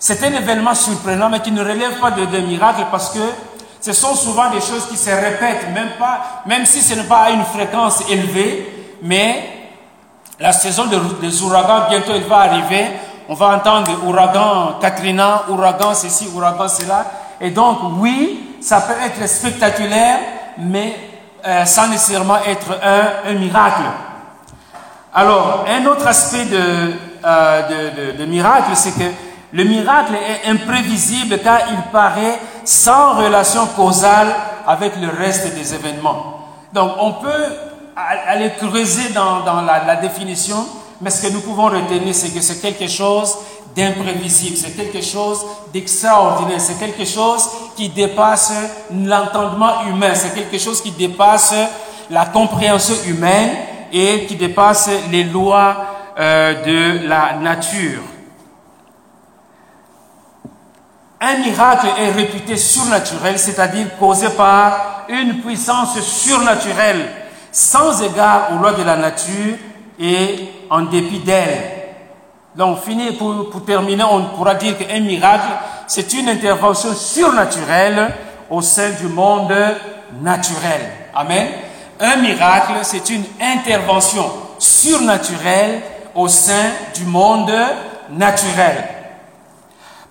c'est 0.00 0.20
un 0.24 0.32
événement 0.32 0.74
surprenant, 0.74 1.28
mais 1.28 1.38
qui 1.38 1.52
ne 1.52 1.60
relève 1.60 2.00
pas 2.00 2.10
de, 2.10 2.24
de 2.24 2.38
miracles 2.38 2.86
parce 2.90 3.10
que 3.10 3.20
ce 3.80 3.92
sont 3.92 4.16
souvent 4.16 4.50
des 4.50 4.60
choses 4.60 4.88
qui 4.90 4.96
se 4.96 5.10
répètent, 5.10 5.72
même, 5.72 5.90
pas, 5.96 6.42
même 6.46 6.66
si 6.66 6.82
ce 6.82 6.94
n'est 6.94 7.04
pas 7.04 7.26
à 7.26 7.30
une 7.30 7.44
fréquence 7.44 8.02
élevée, 8.10 8.96
mais 9.00 9.48
la 10.40 10.50
saison 10.50 10.86
des 11.20 11.42
ouragans, 11.42 11.88
bientôt 11.88 12.14
elle 12.16 12.24
va 12.24 12.38
arriver. 12.38 12.86
On 13.28 13.34
va 13.34 13.54
entendre 13.56 13.92
ouragan 14.08 14.78
Katrina, 14.80 15.44
ouragan 15.50 15.94
ceci, 15.94 16.28
ouragan 16.34 16.66
cela. 16.66 17.06
Et 17.40 17.50
donc, 17.50 17.78
oui, 17.98 18.56
ça 18.60 18.80
peut 18.80 18.94
être 19.04 19.28
spectaculaire, 19.28 20.18
mais 20.58 20.96
euh, 21.46 21.64
sans 21.64 21.88
nécessairement 21.88 22.38
être 22.46 22.78
un, 22.82 23.34
miracle. 23.34 23.82
Alors, 25.14 25.64
un 25.68 25.86
autre 25.86 26.06
aspect 26.06 26.44
de, 26.46 26.92
euh, 27.24 28.12
de, 28.12 28.24
miracle, 28.24 28.70
c'est 28.74 28.92
que 28.92 29.10
le 29.52 29.64
miracle 29.64 30.14
est 30.14 30.48
imprévisible 30.48 31.38
car 31.38 31.60
il 31.70 31.90
paraît 31.92 32.38
sans 32.64 33.14
relation 33.14 33.66
causale 33.66 34.34
avec 34.66 34.96
le 34.96 35.08
reste 35.08 35.54
des 35.54 35.74
événements. 35.74 36.40
Donc, 36.72 36.92
on 36.98 37.12
peut 37.12 37.44
aller 37.94 38.50
creuser 38.58 39.10
dans, 39.10 39.62
la 39.62 39.96
définition, 39.96 40.66
mais 41.00 41.10
ce 41.10 41.26
que 41.26 41.32
nous 41.32 41.40
pouvons 41.40 41.66
retenir, 41.66 42.14
c'est 42.14 42.30
que 42.30 42.40
c'est 42.40 42.60
quelque 42.60 42.88
chose 42.88 43.36
d'imprévisible, 43.76 44.56
c'est 44.56 44.74
quelque 44.74 45.02
chose 45.02 45.44
d'extraordinaire, 45.72 46.60
c'est 46.60 46.78
quelque 46.78 47.04
chose 47.04 47.46
qui 47.76 47.90
dépasse 47.90 48.52
l'entendement 48.90 49.84
humain, 49.86 50.14
c'est 50.14 50.34
quelque 50.34 50.58
chose 50.58 50.80
qui 50.80 50.92
dépasse 50.92 51.54
la 52.08 52.24
compréhension 52.24 52.94
humaine 53.06 53.50
et 53.92 54.24
qui 54.26 54.36
dépasse 54.36 54.88
les 55.10 55.24
lois 55.24 55.76
euh, 56.18 56.64
de 56.64 57.06
la 57.06 57.36
nature. 57.36 58.00
Un 61.20 61.38
miracle 61.38 61.88
est 61.98 62.12
réputé 62.12 62.56
surnaturel, 62.56 63.38
c'est-à-dire 63.38 63.98
causé 63.98 64.28
par 64.30 65.04
une 65.08 65.40
puissance 65.40 66.00
surnaturelle, 66.00 67.10
sans 67.52 68.02
égard 68.02 68.52
aux 68.52 68.58
lois 68.58 68.72
de 68.72 68.82
la 68.82 68.96
nature 68.96 69.54
et 69.98 70.48
en 70.70 70.82
dépit 70.82 71.20
d'elle. 71.20 71.75
Donc, 72.56 72.80
fini, 72.80 73.12
pour, 73.12 73.50
pour 73.50 73.64
terminer, 73.64 74.04
on 74.04 74.24
pourra 74.34 74.54
dire 74.54 74.78
qu'un 74.78 75.00
miracle, 75.00 75.48
c'est 75.86 76.10
une 76.14 76.28
intervention 76.30 76.94
surnaturelle 76.94 78.14
au 78.48 78.62
sein 78.62 78.90
du 78.98 79.08
monde 79.08 79.52
naturel. 80.22 80.80
Amen. 81.14 81.48
Un 82.00 82.16
miracle, 82.16 82.72
c'est 82.82 83.10
une 83.10 83.24
intervention 83.40 84.24
surnaturelle 84.58 85.82
au 86.14 86.28
sein 86.28 86.70
du 86.94 87.04
monde 87.04 87.52
naturel. 88.10 88.84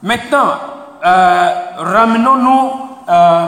Maintenant, 0.04 0.54
euh, 1.04 1.50
ramenons-nous 1.78 2.72
euh, 3.10 3.46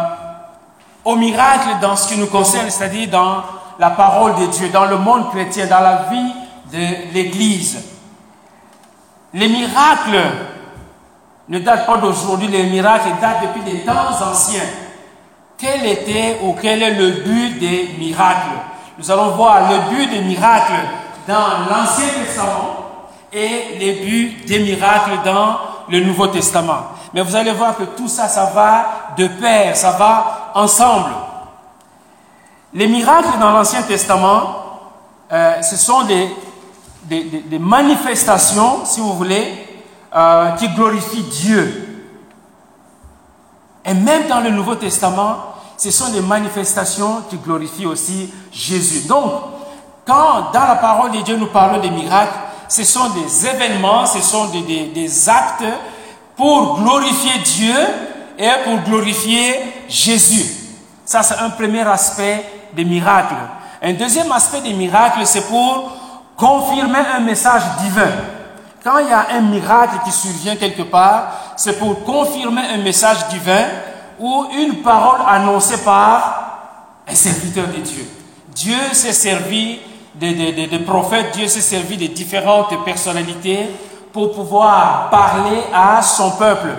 au 1.05 1.15
miracle 1.15 1.69
dans 1.81 1.95
ce 1.95 2.07
qui 2.07 2.19
nous 2.19 2.27
concerne, 2.27 2.69
c'est-à-dire 2.71 3.09
dans 3.09 3.43
la 3.77 3.91
parole 3.91 4.35
de 4.35 4.47
Dieu, 4.47 4.69
dans 4.69 4.85
le 4.85 4.97
monde 4.97 5.29
chrétien, 5.29 5.67
dans 5.67 5.81
la 5.81 6.07
vie 6.09 6.33
de 6.73 7.13
l'Église. 7.13 7.96
Les 9.37 9.49
miracles 9.49 10.19
ne 11.47 11.59
datent 11.59 11.85
pas 11.85 11.97
d'aujourd'hui, 11.97 12.47
les 12.47 12.63
miracles 12.63 13.09
datent 13.21 13.43
depuis 13.43 13.71
des 13.71 13.81
temps 13.81 14.09
anciens. 14.19 14.65
Quel 15.59 15.85
était 15.85 16.39
ou 16.41 16.55
quel 16.59 16.81
est 16.81 16.95
le 16.95 17.11
but 17.11 17.59
des 17.59 17.95
miracles? 17.99 18.57
Nous 18.97 19.11
allons 19.11 19.29
voir 19.35 19.69
le 19.71 19.95
but 19.95 20.09
des 20.09 20.21
miracles 20.21 20.81
dans 21.27 21.69
l'Ancien 21.69 22.07
Testament 22.19 22.77
et 23.31 23.77
les 23.79 23.93
buts 24.03 24.43
des 24.47 24.57
miracles 24.57 25.19
dans 25.23 25.57
le 25.87 25.99
Nouveau 25.99 26.25
Testament. 26.27 26.87
Mais 27.13 27.21
vous 27.21 27.35
allez 27.35 27.51
voir 27.51 27.77
que 27.77 27.83
tout 27.83 28.07
ça, 28.07 28.27
ça 28.27 28.45
va 28.45 29.13
de 29.15 29.27
pair, 29.27 29.77
ça 29.77 29.91
va 29.91 30.51
ensemble. 30.55 31.11
Les 32.73 32.87
miracles 32.87 33.37
dans 33.39 33.51
l'Ancien 33.51 33.83
Testament, 33.83 34.55
euh, 35.31 35.61
ce 35.61 35.75
sont 35.77 36.05
des 36.05 36.27
des, 37.07 37.59
manifestations, 37.59 38.85
si 38.85 38.99
vous 38.99 39.13
voulez, 39.13 39.67
euh, 40.15 40.51
qui 40.51 40.67
glorifient 40.69 41.23
Dieu. 41.23 41.83
Et 43.85 43.93
même 43.93 44.27
dans 44.27 44.41
le 44.41 44.49
Nouveau 44.49 44.75
Testament, 44.75 45.37
ce 45.77 45.91
sont 45.91 46.11
des 46.11 46.21
manifestations 46.21 47.23
qui 47.29 47.37
glorifient 47.37 47.85
aussi 47.85 48.33
Jésus. 48.51 49.07
Donc, 49.07 49.31
quand 50.05 50.51
dans 50.53 50.67
la 50.67 50.75
parole 50.75 51.11
de 51.11 51.21
Dieu 51.21 51.37
nous 51.37 51.47
parlons 51.47 51.79
des 51.79 51.89
miracles, 51.89 52.37
ce 52.67 52.83
sont 52.83 53.09
des 53.09 53.47
événements, 53.47 54.05
ce 54.05 54.21
sont 54.21 54.47
des, 54.47 54.87
des 54.87 55.29
actes 55.29 55.63
pour 56.35 56.79
glorifier 56.79 57.39
Dieu 57.43 57.75
et 58.37 58.49
pour 58.65 58.79
glorifier 58.81 59.55
Jésus. 59.87 60.45
Ça, 61.05 61.23
c'est 61.23 61.37
un 61.37 61.49
premier 61.51 61.87
aspect 61.87 62.43
des 62.73 62.83
miracles. 62.83 63.35
Un 63.81 63.93
deuxième 63.93 64.31
aspect 64.31 64.61
des 64.61 64.73
miracles, 64.73 65.25
c'est 65.25 65.47
pour 65.47 65.91
confirmer 66.37 66.99
un 67.15 67.19
message 67.19 67.63
divin. 67.81 68.11
Quand 68.83 68.99
il 68.99 69.07
y 69.07 69.11
a 69.11 69.27
un 69.31 69.41
miracle 69.41 69.97
qui 70.05 70.11
survient 70.11 70.55
quelque 70.55 70.83
part, 70.83 71.55
c'est 71.57 71.77
pour 71.77 72.03
confirmer 72.05 72.61
un 72.61 72.77
message 72.77 73.27
divin 73.29 73.65
ou 74.19 74.45
une 74.55 74.81
parole 74.81 75.19
annoncée 75.27 75.83
par 75.83 77.03
un 77.07 77.15
serviteur 77.15 77.67
de 77.67 77.81
Dieu. 77.81 78.07
Dieu 78.55 78.77
s'est 78.93 79.13
servi 79.13 79.79
des 80.15 80.81
prophètes, 80.85 81.33
Dieu 81.33 81.47
s'est 81.47 81.61
servi 81.61 81.97
de 81.97 82.07
différentes 82.07 82.83
personnalités 82.85 83.69
pour 84.13 84.31
pouvoir 84.31 85.09
parler 85.09 85.61
à 85.73 86.01
son 86.01 86.31
peuple. 86.31 86.69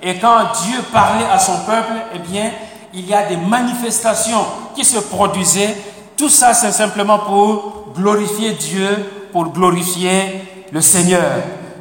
Et 0.00 0.16
quand 0.18 0.38
Dieu 0.64 0.80
parlait 0.92 1.26
à 1.30 1.38
son 1.38 1.58
peuple, 1.66 1.92
eh 2.14 2.18
bien, 2.18 2.50
il 2.94 3.06
y 3.06 3.14
a 3.14 3.24
des 3.24 3.36
manifestations 3.36 4.44
qui 4.74 4.84
se 4.84 4.98
produisaient. 4.98 5.76
Tout 6.18 6.28
ça, 6.28 6.52
c'est 6.52 6.72
simplement 6.72 7.20
pour 7.20 7.92
glorifier 7.94 8.50
Dieu, 8.50 8.88
pour 9.30 9.52
glorifier 9.52 10.66
le 10.72 10.80
Seigneur. 10.80 11.22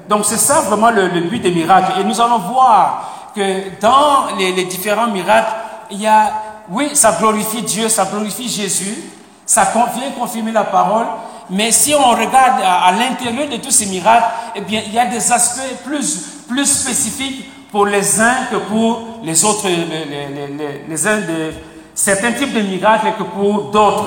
Donc 0.07 0.25
c'est 0.25 0.37
ça 0.37 0.61
vraiment 0.61 0.91
le, 0.91 1.21
but 1.21 1.39
des 1.39 1.49
miracles. 1.49 1.99
Et 1.99 2.03
nous 2.03 2.21
allons 2.21 2.37
voir 2.37 3.31
que 3.35 3.81
dans 3.81 4.37
les, 4.37 4.63
différents 4.65 5.07
miracles, 5.07 5.51
il 5.89 6.01
y 6.01 6.05
a, 6.05 6.31
oui, 6.69 6.91
ça 6.93 7.17
glorifie 7.19 7.63
Dieu, 7.63 7.89
ça 7.89 8.05
glorifie 8.05 8.47
Jésus, 8.47 8.95
ça 9.43 9.71
vient 9.73 10.11
confirmer 10.11 10.51
la 10.51 10.65
parole, 10.65 11.07
mais 11.49 11.71
si 11.71 11.95
on 11.95 12.11
regarde 12.11 12.61
à, 12.63 12.91
l'intérieur 12.91 13.49
de 13.49 13.57
tous 13.57 13.71
ces 13.71 13.87
miracles, 13.87 14.27
eh 14.55 14.61
bien, 14.61 14.83
il 14.85 14.93
y 14.93 14.99
a 14.99 15.07
des 15.07 15.31
aspects 15.31 15.83
plus, 15.83 16.65
spécifiques 16.65 17.49
pour 17.71 17.87
les 17.87 18.21
uns 18.21 18.45
que 18.51 18.57
pour 18.57 19.01
les 19.23 19.43
autres, 19.43 19.67
les, 19.67 20.85
les 20.87 21.07
uns 21.07 21.17
de 21.17 21.53
certains 21.97 22.33
types 22.33 22.53
de 22.53 22.61
miracles 22.61 23.13
que 23.17 23.23
pour 23.23 23.71
d'autres. 23.71 24.05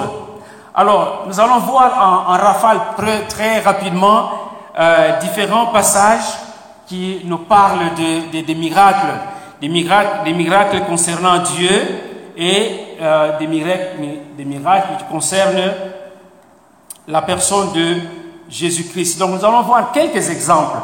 Alors, 0.73 1.25
nous 1.27 1.41
allons 1.41 1.59
voir 1.59 2.25
en, 2.29 2.37
rafale 2.37 2.79
très, 3.29 3.59
rapidement 3.59 4.31
euh, 4.79 5.19
différents 5.19 5.67
passages 5.67 6.39
qui 6.87 7.23
nous 7.25 7.39
parlent 7.39 7.95
de, 7.97 8.41
des 8.43 8.55
miracles, 8.55 9.09
des 9.61 9.69
miracles, 9.69 10.83
concernant 10.87 11.39
Dieu 11.39 11.71
et 12.37 12.97
euh, 13.01 13.37
des, 13.39 13.49
miracles, 13.49 13.99
des 14.37 14.45
qui 14.45 15.05
concernent 15.11 15.73
la 17.09 17.23
personne 17.23 17.73
de 17.73 17.97
Jésus-Christ. 18.49 19.19
Donc, 19.19 19.31
nous 19.31 19.45
allons 19.45 19.63
voir 19.63 19.91
quelques 19.91 20.31
exemples. 20.31 20.79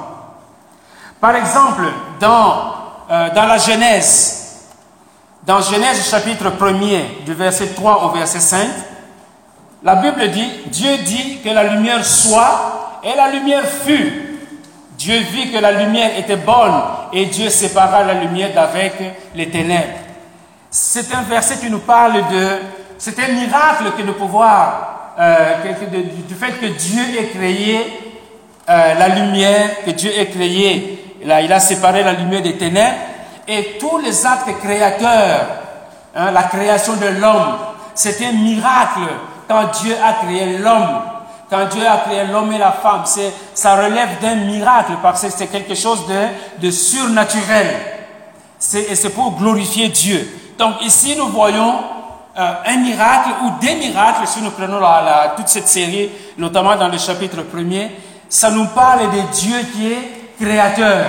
Par 1.20 1.36
exemple, 1.36 1.84
dans, 2.18 2.74
euh, 3.08 3.28
dans 3.32 3.46
la 3.46 3.58
Genèse, 3.58 4.45
dans 5.46 5.60
Genèse 5.60 6.10
chapitre 6.10 6.50
1er, 6.50 7.24
du 7.24 7.32
verset 7.32 7.68
3 7.68 8.04
au 8.04 8.10
verset 8.10 8.40
5, 8.40 8.68
la 9.84 9.94
Bible 9.94 10.28
dit, 10.32 10.48
Dieu 10.66 10.98
dit 11.04 11.38
que 11.38 11.50
la 11.50 11.62
lumière 11.62 12.04
soit, 12.04 13.00
et 13.04 13.16
la 13.16 13.30
lumière 13.30 13.62
fut. 13.64 14.40
Dieu 14.98 15.16
vit 15.18 15.52
que 15.52 15.58
la 15.58 15.70
lumière 15.70 16.18
était 16.18 16.36
bonne 16.36 16.74
et 17.12 17.26
Dieu 17.26 17.50
sépara 17.50 18.02
la 18.02 18.14
lumière 18.14 18.52
d'avec 18.52 18.94
les 19.34 19.48
ténèbres. 19.48 19.98
C'est 20.70 21.14
un 21.14 21.22
verset 21.22 21.58
qui 21.58 21.70
nous 21.70 21.80
parle 21.80 22.14
de... 22.14 22.58
C'est 22.98 23.18
un 23.20 23.28
miracle 23.28 23.92
que 23.96 24.02
de 24.02 24.10
pouvoir, 24.12 25.14
euh, 25.20 25.54
du 26.26 26.34
fait 26.34 26.52
que 26.58 26.66
Dieu 26.66 27.02
ait 27.20 27.26
créé 27.26 27.78
euh, 28.68 28.94
la 28.94 29.08
lumière, 29.08 29.84
que 29.84 29.90
Dieu 29.90 30.10
ait 30.18 30.26
créé, 30.26 31.14
il 31.22 31.52
a 31.52 31.60
séparé 31.60 32.02
la 32.02 32.14
lumière 32.14 32.42
des 32.42 32.56
ténèbres, 32.56 32.96
et 33.48 33.78
tous 33.78 33.98
les 33.98 34.26
actes 34.26 34.50
créateurs, 34.60 35.46
hein, 36.14 36.30
la 36.30 36.44
création 36.44 36.94
de 36.94 37.20
l'homme, 37.20 37.56
c'est 37.94 38.24
un 38.26 38.32
miracle 38.32 39.08
quand 39.48 39.64
Dieu 39.80 39.94
a 40.02 40.24
créé 40.24 40.58
l'homme. 40.58 41.02
Quand 41.48 41.66
Dieu 41.66 41.86
a 41.86 41.98
créé 41.98 42.24
l'homme 42.24 42.52
et 42.52 42.58
la 42.58 42.72
femme, 42.72 43.04
ça 43.54 43.76
relève 43.76 44.20
d'un 44.20 44.34
miracle 44.34 44.92
parce 45.00 45.22
que 45.22 45.30
c'est 45.30 45.46
quelque 45.46 45.76
chose 45.76 46.04
de, 46.08 46.66
de 46.66 46.70
surnaturel. 46.72 47.68
Et 48.74 48.94
c'est 48.96 49.10
pour 49.10 49.36
glorifier 49.36 49.88
Dieu. 49.88 50.28
Donc 50.58 50.82
ici, 50.82 51.14
nous 51.16 51.28
voyons 51.28 51.78
euh, 52.36 52.52
un 52.66 52.76
miracle 52.78 53.30
ou 53.44 53.64
des 53.64 53.74
miracles, 53.76 54.26
si 54.26 54.42
nous 54.42 54.50
prenons 54.50 54.80
toute 55.36 55.48
cette 55.48 55.68
série, 55.68 56.10
notamment 56.36 56.74
dans 56.76 56.88
le 56.88 56.98
chapitre 56.98 57.42
premier, 57.42 57.92
ça 58.28 58.50
nous 58.50 58.66
parle 58.66 59.10
de 59.10 59.20
Dieu 59.32 59.56
qui 59.72 59.92
est 59.92 60.34
créateur. 60.40 61.06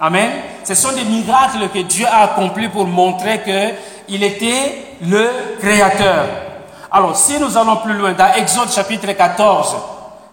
Amen. 0.00 0.30
Ce 0.64 0.74
sont 0.74 0.92
des 0.92 1.04
miracles 1.04 1.68
que 1.72 1.80
Dieu 1.80 2.06
a 2.06 2.24
accomplis 2.24 2.68
pour 2.68 2.86
montrer 2.86 3.40
qu'il 3.42 4.22
était 4.22 4.96
le 5.02 5.28
créateur. 5.60 6.26
Alors, 6.90 7.16
si 7.16 7.38
nous 7.38 7.56
allons 7.56 7.76
plus 7.76 7.94
loin, 7.94 8.12
dans 8.12 8.32
Exode 8.34 8.70
chapitre 8.70 9.12
14, 9.12 9.76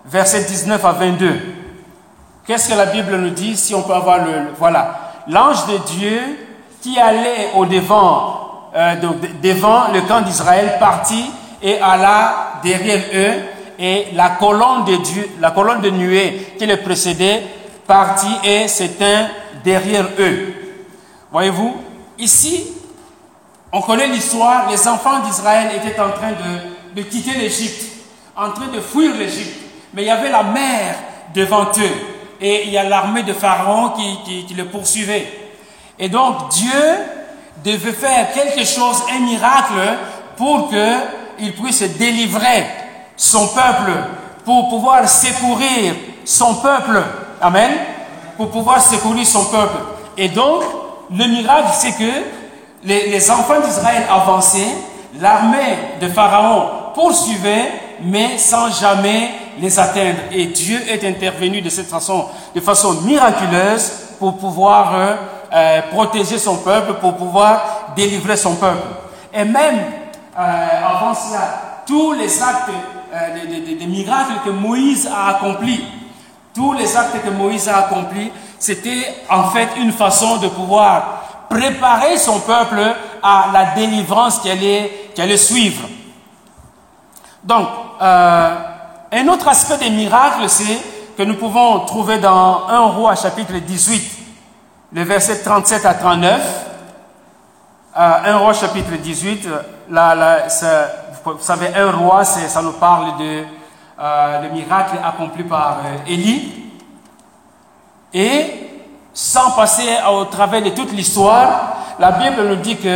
verset 0.05 0.43
19 0.43 0.83
à 0.83 0.91
22, 0.91 1.39
qu'est-ce 2.45 2.69
que 2.69 2.75
la 2.75 2.87
Bible 2.87 3.15
nous 3.17 3.29
dit 3.29 3.55
si 3.55 3.75
on 3.75 3.83
peut 3.83 3.93
avoir 3.93 4.19
le... 4.25 4.53
Voilà. 4.57 5.13
L'ange 5.27 5.67
de 5.67 5.77
Dieu 5.95 6.19
qui 6.81 6.99
allait 6.99 7.49
au 7.55 7.65
devant, 7.65 8.69
euh, 8.75 8.95
devant 9.43 9.91
le 9.93 10.01
camp 10.01 10.21
d'Israël 10.21 10.77
partit 10.79 11.29
et 11.61 11.79
alla 11.79 12.59
derrière 12.63 13.01
eux 13.13 13.33
et 13.79 14.07
la 14.13 14.29
colonne 14.31 14.85
de 14.85 14.95
Dieu, 14.95 15.29
la 15.39 15.51
colonne 15.51 15.81
de 15.81 15.89
nuée 15.89 16.55
qui 16.57 16.65
les 16.65 16.77
précédait 16.77 17.43
partit 17.87 18.35
et 18.43 18.67
s'éteint 18.67 19.29
derrière 19.63 20.07
eux. 20.19 20.53
Voyez-vous, 21.31 21.75
ici, 22.19 22.67
on 23.71 23.81
connaît 23.81 24.07
l'histoire, 24.07 24.69
les 24.69 24.87
enfants 24.87 25.19
d'Israël 25.19 25.71
étaient 25.75 25.99
en 25.99 26.11
train 26.11 26.31
de, 26.31 27.01
de 27.01 27.07
quitter 27.07 27.37
l'Égypte, 27.37 27.83
en 28.35 28.51
train 28.51 28.67
de 28.67 28.79
fuir 28.79 29.15
l'Égypte, 29.15 29.59
mais 29.93 30.03
il 30.03 30.07
y 30.07 30.11
avait 30.11 30.29
la 30.29 30.43
mer 30.43 30.95
devant 31.33 31.65
eux 31.77 32.17
et 32.39 32.65
il 32.65 32.71
y 32.71 32.77
a 32.77 32.83
l'armée 32.83 33.23
de 33.23 33.33
Pharaon 33.33 33.89
qui, 33.89 34.17
qui, 34.25 34.45
qui 34.45 34.53
le 34.53 34.65
poursuivait. 34.65 35.27
Et 35.99 36.09
donc 36.09 36.49
Dieu 36.49 36.83
devait 37.63 37.91
faire 37.91 38.31
quelque 38.33 38.63
chose, 38.65 39.03
un 39.11 39.19
miracle, 39.19 39.97
pour 40.35 40.69
qu'il 40.69 41.53
puisse 41.53 41.81
délivrer 41.97 42.67
son 43.15 43.47
peuple, 43.47 43.91
pour 44.45 44.69
pouvoir 44.69 45.09
secourir 45.09 45.95
son 46.23 46.55
peuple. 46.55 47.01
Amen. 47.41 47.71
Pour 48.35 48.49
pouvoir 48.49 48.81
secourir 48.81 49.25
son 49.25 49.45
peuple. 49.45 49.77
Et 50.17 50.29
donc, 50.29 50.63
le 51.11 51.27
miracle, 51.27 51.69
c'est 51.73 51.93
que 51.93 52.11
les, 52.83 53.31
enfants 53.31 53.59
d'Israël 53.59 54.03
avançaient, 54.09 54.75
l'armée 55.19 55.77
de 56.01 56.07
Pharaon 56.07 56.93
poursuivait, 56.93 57.71
mais 58.01 58.37
sans 58.37 58.71
jamais 58.71 59.31
les 59.59 59.79
atteindre. 59.79 60.19
Et 60.31 60.47
Dieu 60.47 60.79
est 60.89 61.03
intervenu 61.03 61.61
de 61.61 61.69
cette 61.69 61.87
façon, 61.87 62.25
de 62.55 62.61
façon 62.61 62.93
miraculeuse, 63.01 63.91
pour 64.19 64.37
pouvoir 64.37 64.95
euh, 64.95 65.15
euh, 65.53 65.81
protéger 65.91 66.37
son 66.37 66.57
peuple, 66.57 66.95
pour 66.95 67.15
pouvoir 67.15 67.93
délivrer 67.95 68.37
son 68.37 68.55
peuple. 68.55 68.87
Et 69.33 69.43
même 69.43 69.79
euh, 70.37 70.85
avant 70.85 71.13
cela, 71.13 71.83
tous 71.85 72.13
les 72.13 72.41
actes 72.41 72.69
des, 73.49 73.75
des, 73.75 73.85
miracles 73.85 74.33
que 74.43 74.49
Moïse 74.49 75.09
a 75.11 75.37
accomplis, 75.37 75.83
tous 76.57 76.73
les 76.73 76.97
actes 76.97 77.23
que 77.23 77.29
Moïse 77.29 77.69
a 77.69 77.85
accomplis, 77.85 78.31
c'était 78.57 79.13
en 79.29 79.43
fait 79.51 79.69
une 79.77 79.91
façon 79.91 80.37
de 80.37 80.47
pouvoir 80.47 81.45
préparer 81.47 82.17
son 82.17 82.39
peuple 82.39 82.81
à 83.21 83.49
la 83.53 83.75
délivrance 83.75 84.39
qui 84.39 84.49
allait, 84.49 85.11
allait 85.19 85.37
suivre. 85.37 85.87
Donc, 87.43 87.67
euh, 88.01 88.55
un 89.11 89.27
autre 89.27 89.47
aspect 89.47 89.77
des 89.77 89.91
miracles, 89.91 90.49
c'est 90.49 90.79
que 91.15 91.21
nous 91.21 91.35
pouvons 91.35 91.81
trouver 91.81 92.17
dans 92.17 92.67
1 92.67 92.79
roi 92.87 93.15
chapitre 93.15 93.53
18, 93.53 94.11
le 94.93 95.03
verset 95.03 95.43
37 95.43 95.85
à 95.85 95.93
39. 95.93 96.41
Euh, 97.95 98.11
1 98.25 98.37
roi 98.37 98.53
chapitre 98.53 98.97
18, 98.97 99.47
là, 99.91 100.15
là, 100.15 100.47
vous 101.23 101.37
savez, 101.39 101.69
un 101.75 101.91
roi, 101.91 102.25
ça 102.25 102.61
nous 102.63 102.73
parle 102.73 103.17
de 103.19 103.43
euh, 103.99 104.41
le 104.43 104.49
miracle 104.49 104.97
accompli 105.03 105.43
par 105.43 105.79
euh, 105.83 106.11
Élie. 106.11 106.53
Et 108.13 108.69
sans 109.11 109.51
passer 109.51 109.89
au 110.11 110.25
travers 110.25 110.61
de 110.61 110.69
toute 110.69 110.91
l'histoire, 110.91 111.77
la 111.99 112.11
Bible 112.11 112.43
nous 112.47 112.57
dit 112.57 112.77
que 112.77 112.87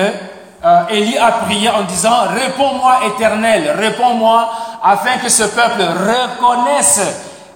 euh, 0.64 0.88
Élie 0.92 1.18
a 1.18 1.32
prié 1.32 1.70
en 1.70 1.82
disant 1.84 2.28
Réponds-moi, 2.30 3.00
éternel, 3.08 3.72
réponds-moi, 3.78 4.52
afin 4.84 5.18
que 5.18 5.30
ce 5.30 5.44
peuple 5.44 5.82
reconnaisse 5.82 7.02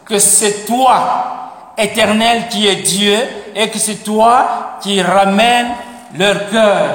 que 0.05 0.17
c'est 0.17 0.65
toi, 0.65 1.71
éternel, 1.77 2.47
qui 2.49 2.67
est 2.67 2.77
Dieu, 2.77 3.17
et 3.55 3.69
que 3.69 3.77
c'est 3.77 4.03
toi 4.03 4.77
qui 4.81 5.01
ramène 5.03 5.67
leur 6.17 6.49
cœur. 6.49 6.89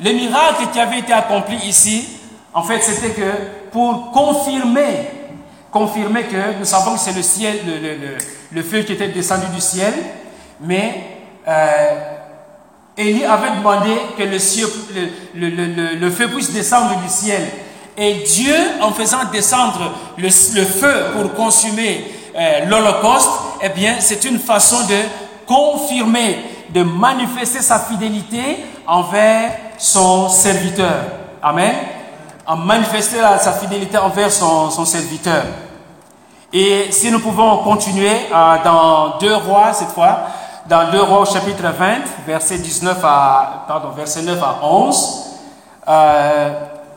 Le 0.00 0.12
miracle 0.12 0.66
qui 0.70 0.80
avait 0.80 0.98
été 0.98 1.14
accompli 1.14 1.56
ici, 1.66 2.08
en 2.52 2.62
fait, 2.62 2.80
c'était 2.82 3.14
que 3.14 3.32
pour 3.70 4.10
confirmer, 4.10 5.21
confirmer 5.72 6.24
que 6.24 6.58
nous 6.58 6.64
savons 6.66 6.94
que 6.94 7.00
c'est 7.00 7.16
le 7.16 7.22
ciel, 7.22 7.60
le, 7.66 7.72
le, 7.78 7.94
le, 7.96 8.16
le, 8.52 8.62
feu 8.62 8.82
qui 8.82 8.92
était 8.92 9.08
descendu 9.08 9.46
du 9.54 9.60
ciel, 9.60 9.94
mais 10.60 11.02
euh, 11.48 11.94
Élie 12.96 13.24
avait 13.24 13.56
demandé 13.56 13.90
que 14.16 14.22
le, 14.22 14.38
ciel, 14.38 14.66
le, 15.34 16.10
feu 16.10 16.28
puisse 16.28 16.52
descendre 16.52 17.00
du 17.00 17.08
ciel. 17.08 17.42
Et 17.96 18.14
Dieu, 18.26 18.54
en 18.82 18.92
faisant 18.92 19.24
descendre 19.32 19.92
le, 20.18 20.28
feu 20.30 20.94
pour 21.14 21.32
consumer 21.32 22.04
euh, 22.38 22.66
l'Holocauste, 22.66 23.30
eh 23.62 23.70
bien, 23.70 23.96
c'est 23.98 24.24
une 24.24 24.38
façon 24.38 24.76
de 24.86 24.96
confirmer, 25.46 26.36
de 26.70 26.82
manifester 26.82 27.60
sa 27.60 27.78
fidélité 27.80 28.58
envers 28.86 29.52
son 29.78 30.28
serviteur. 30.28 31.04
Amen 31.42 31.74
a 32.46 32.56
manifesté 32.56 33.18
sa 33.38 33.52
fidélité 33.52 33.98
envers 33.98 34.30
son, 34.30 34.84
serviteur. 34.84 35.44
Et 36.52 36.90
si 36.90 37.10
nous 37.10 37.20
pouvons 37.20 37.58
continuer 37.58 38.10
euh, 38.10 38.56
dans 38.64 39.18
deux 39.18 39.34
rois 39.34 39.72
cette 39.72 39.88
fois, 39.88 40.18
dans 40.68 40.90
deux 40.90 41.02
rois 41.02 41.24
chapitre 41.24 41.62
20, 41.62 41.94
verset 42.26 42.58
19 42.58 42.98
à, 43.04 43.64
pardon, 43.66 43.88
verset 43.96 44.22
9 44.22 44.42
à 44.42 44.66
11, 44.66 45.24
euh, 45.88 46.50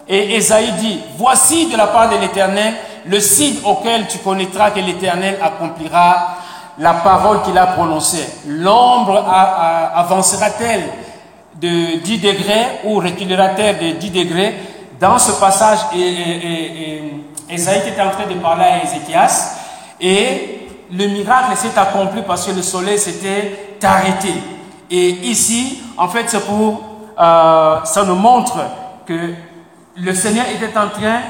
et 0.07 0.35
Esaïe 0.35 0.71
dit, 0.73 0.99
voici 1.17 1.67
de 1.71 1.77
la 1.77 1.87
part 1.87 2.09
de 2.09 2.17
l'Éternel 2.17 2.73
le 3.05 3.19
signe 3.19 3.57
auquel 3.65 4.07
tu 4.07 4.17
connaîtras 4.19 4.71
que 4.71 4.79
l'Éternel 4.79 5.37
accomplira 5.41 6.35
la 6.77 6.93
parole 6.95 7.41
qu'il 7.43 7.57
a 7.57 7.67
prononcée. 7.67 8.27
L'ombre 8.47 9.23
avancera-t-elle 9.95 10.83
de 11.55 11.99
10 11.99 12.17
degrés 12.19 12.65
ou 12.83 12.95
reculera-t-elle 12.99 13.77
de 13.79 13.91
10 13.97 14.09
degrés? 14.09 14.55
Dans 14.99 15.19
ce 15.19 15.33
passage, 15.33 15.79
Esaïe 17.49 17.89
était 17.89 18.01
en 18.01 18.11
train 18.11 18.27
de 18.27 18.39
parler 18.39 18.63
à 18.63 18.83
Ézéchias 18.83 19.57
et 19.99 20.69
le 20.91 21.07
miracle 21.07 21.55
s'est 21.57 21.77
accompli 21.77 22.21
parce 22.21 22.45
que 22.45 22.51
le 22.51 22.61
soleil 22.61 22.97
s'était 22.97 23.77
arrêté. 23.83 24.33
Et 24.89 25.09
ici, 25.09 25.81
en 25.97 26.07
fait, 26.07 26.25
c'est 26.27 26.45
pour, 26.45 26.81
euh, 27.19 27.83
ça 27.83 28.03
nous 28.05 28.15
montre 28.15 28.57
que 29.05 29.33
le 29.97 30.13
Seigneur 30.13 30.45
était 30.49 30.77
en 30.77 30.89
train 30.89 31.21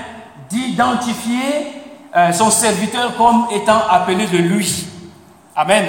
d'identifier 0.50 1.82
euh, 2.16 2.32
son 2.32 2.50
serviteur 2.52 3.16
comme 3.18 3.48
étant 3.52 3.82
appelé 3.90 4.28
de 4.28 4.38
lui. 4.38 4.88
Amen. 5.56 5.86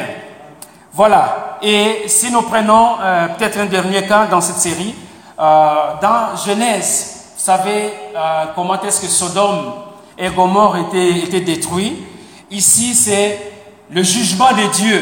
Voilà. 0.93 1.59
Et 1.61 2.05
si 2.07 2.31
nous 2.31 2.43
prenons 2.43 2.97
euh, 3.01 3.29
peut-être 3.29 3.59
un 3.59 3.67
dernier 3.67 4.07
cas 4.07 4.27
dans 4.27 4.41
cette 4.41 4.57
série, 4.57 4.95
dans 5.39 6.35
Genèse 6.47 7.16
savez 7.47 7.93
euh, 8.17 8.45
comment 8.57 8.81
est-ce 8.83 9.03
que 9.03 9.07
Sodome 9.07 9.73
et 10.19 10.29
Gomorre 10.31 10.79
étaient, 10.79 11.41
détruits. 11.41 12.03
Ici, 12.51 12.93
c'est 12.93 13.53
le 13.89 14.03
jugement 14.03 14.51
de 14.51 14.73
Dieu. 14.73 15.01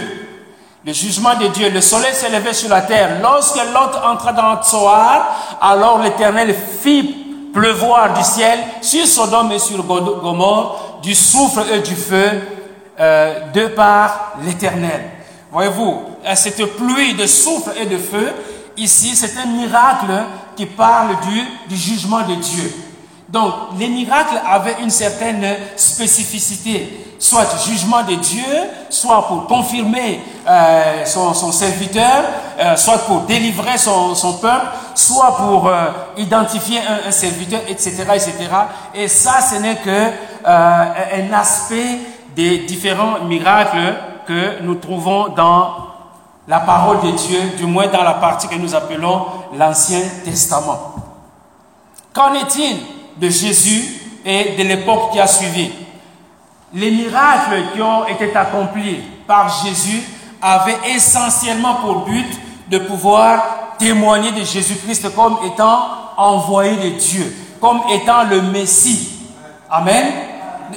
Le 0.85 0.93
jugement 0.93 1.35
de 1.37 1.47
Dieu. 1.47 1.71
Le 1.71 1.81
soleil 1.81 2.13
s'est 2.13 2.29
levé 2.29 2.53
sur 2.53 2.69
la 2.69 2.83
terre. 2.83 3.19
Lorsque 3.23 3.57
l'autre 3.57 4.03
entra 4.07 4.35
dans 4.35 4.63
Tsoar, 4.63 5.59
alors 5.59 6.03
l'Éternel 6.03 6.55
fit 6.83 7.17
pleuvoir 7.55 8.13
du 8.13 8.23
ciel 8.23 8.59
sur 8.83 9.07
Sodome 9.07 9.53
et 9.53 9.59
sur 9.59 9.83
Gomorre 9.83 10.99
du 11.03 11.15
soufre 11.15 11.65
et 11.73 11.81
du 11.81 11.95
feu 11.95 12.29
euh, 13.01 13.41
de 13.55 13.69
par 13.69 14.35
l'Éternel. 14.45 15.01
Voyez-vous, 15.51 16.03
cette 16.35 16.77
pluie 16.77 17.15
de 17.15 17.27
souffle 17.27 17.71
et 17.81 17.87
de 17.87 17.97
feu, 17.97 18.33
ici, 18.77 19.15
c'est 19.15 19.39
un 19.39 19.47
miracle 19.47 20.25
qui 20.57 20.67
parle 20.67 21.17
du, 21.69 21.77
jugement 21.77 22.23
de 22.23 22.35
Dieu. 22.35 22.73
Donc, 23.29 23.53
les 23.79 23.89
miracles 23.89 24.41
avaient 24.47 24.77
une 24.83 24.91
certaine 24.91 25.45
spécificité, 25.77 27.17
soit 27.19 27.47
jugement 27.67 28.03
de 28.03 28.15
Dieu, 28.15 28.45
soit 28.91 29.27
pour 29.27 29.47
confirmer 29.47 30.21
euh, 30.49 31.05
son, 31.05 31.33
serviteur, 31.51 32.25
euh, 32.61 32.77
soit 32.77 32.99
pour 32.99 33.23
délivrer 33.23 33.77
son, 33.79 34.15
peuple, 34.41 34.67
soit 34.95 35.37
pour 35.37 35.67
euh, 35.67 35.87
identifier 36.17 36.79
un, 36.79 37.09
un, 37.09 37.11
serviteur, 37.11 37.61
etc., 37.67 38.05
etc. 38.15 38.35
Et 38.95 39.09
ça, 39.09 39.41
ce 39.41 39.57
n'est 39.57 39.77
que 39.77 40.11
un 40.47 41.33
aspect 41.33 41.99
des 42.37 42.59
différents 42.59 43.21
miracles 43.25 43.95
que 44.27 44.63
nous 44.63 44.75
trouvons 44.77 45.29
dans 45.29 45.84
la 46.47 46.61
parole 46.61 47.01
de 47.01 47.11
Dieu, 47.13 47.41
du 47.57 47.67
moins 47.67 47.87
dans 47.89 48.03
la 48.03 48.15
partie 48.15 48.49
que 48.49 48.57
nous 48.57 48.75
appelons 48.75 49.27
l'Ancien 49.57 50.01
Testament. 50.25 50.95
Qu'en 52.13 52.35
est-il 52.35 52.77
de 53.17 53.29
Jésus 53.29 53.83
et 54.25 54.57
de 54.57 54.63
l'époque 54.63 55.13
qui 55.13 55.21
a 55.21 55.27
suivi? 55.27 55.71
Les 56.73 56.91
miracles 56.91 57.73
qui 57.73 57.83
ont 57.83 58.07
été 58.07 58.35
accomplis 58.37 59.01
par 59.27 59.49
Jésus 59.65 60.03
avaient 60.43 60.95
essentiellement 60.95 61.77
pour 61.77 62.05
but 62.05 62.27
de 62.69 62.79
pouvoir 62.79 63.77
témoigner 63.79 64.33
de 64.33 64.45
Jésus-Christ 64.45 65.15
comme 65.15 65.39
étant 65.47 65.79
envoyé 66.17 66.77
de 66.77 66.99
Dieu, 66.99 67.35
comme 67.61 67.81
étant 67.91 68.25
le 68.25 68.43
Messie. 68.43 69.19
Amen. 69.71 70.05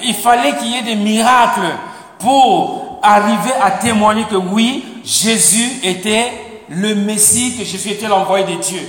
Il 0.03 0.15
fallait 0.15 0.55
qu'il 0.57 0.67
y 0.67 0.77
ait 0.77 0.83
des 0.83 0.95
miracles 0.95 1.75
pour 2.19 2.99
arriver 3.01 3.53
à 3.61 3.71
témoigner 3.71 4.25
que 4.25 4.35
oui, 4.35 5.01
Jésus 5.03 5.79
était 5.83 6.31
le 6.69 6.95
Messie, 6.95 7.55
que 7.57 7.63
Jésus 7.63 7.91
était 7.91 8.07
l'envoyé 8.07 8.45
de 8.45 8.61
Dieu. 8.61 8.81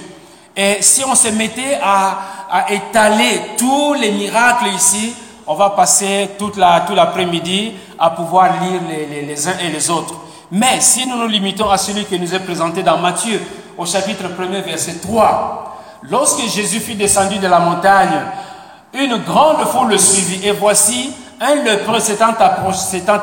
Et 0.57 0.79
si 0.81 1.05
on 1.05 1.15
se 1.15 1.29
mettait 1.29 1.79
à, 1.83 2.67
étaler 2.71 3.41
tous 3.57 3.95
les 3.95 4.11
miracles 4.11 4.69
ici, 4.75 5.15
on 5.47 5.55
va 5.55 5.71
passer 5.71 6.31
toute 6.39 6.55
tout 6.55 6.95
l'après-midi 6.95 7.73
à 7.99 8.11
pouvoir 8.11 8.63
lire 8.63 8.81
les, 8.89 9.23
les, 9.23 9.49
uns 9.49 9.59
et 9.63 9.69
les 9.69 9.91
autres. 9.91 10.15
Mais 10.51 10.81
si 10.81 11.07
nous 11.07 11.17
nous 11.17 11.29
limitons 11.29 11.71
à 11.71 11.79
celui 11.79 12.05
qui 12.07 12.19
nous 12.19 12.35
est 12.35 12.41
présenté 12.41 12.83
dans 12.83 12.99
Matthieu, 12.99 13.41
au 13.77 13.87
chapitre 13.87 14.25
1er, 14.25 14.63
verset 14.63 14.95
3, 15.01 15.79
lorsque 16.03 16.41
Jésus 16.49 16.81
fut 16.81 16.95
descendu 16.95 17.39
de 17.39 17.47
la 17.47 17.61
montagne, 17.61 18.21
une 18.95 19.19
grande 19.19 19.65
foule 19.67 19.91
le 19.91 19.99
suivit, 19.99 20.47
et 20.47 20.53
voici, 20.53 21.13
un 21.41 21.55
lépreux 21.57 22.01
s'étant 22.01 22.35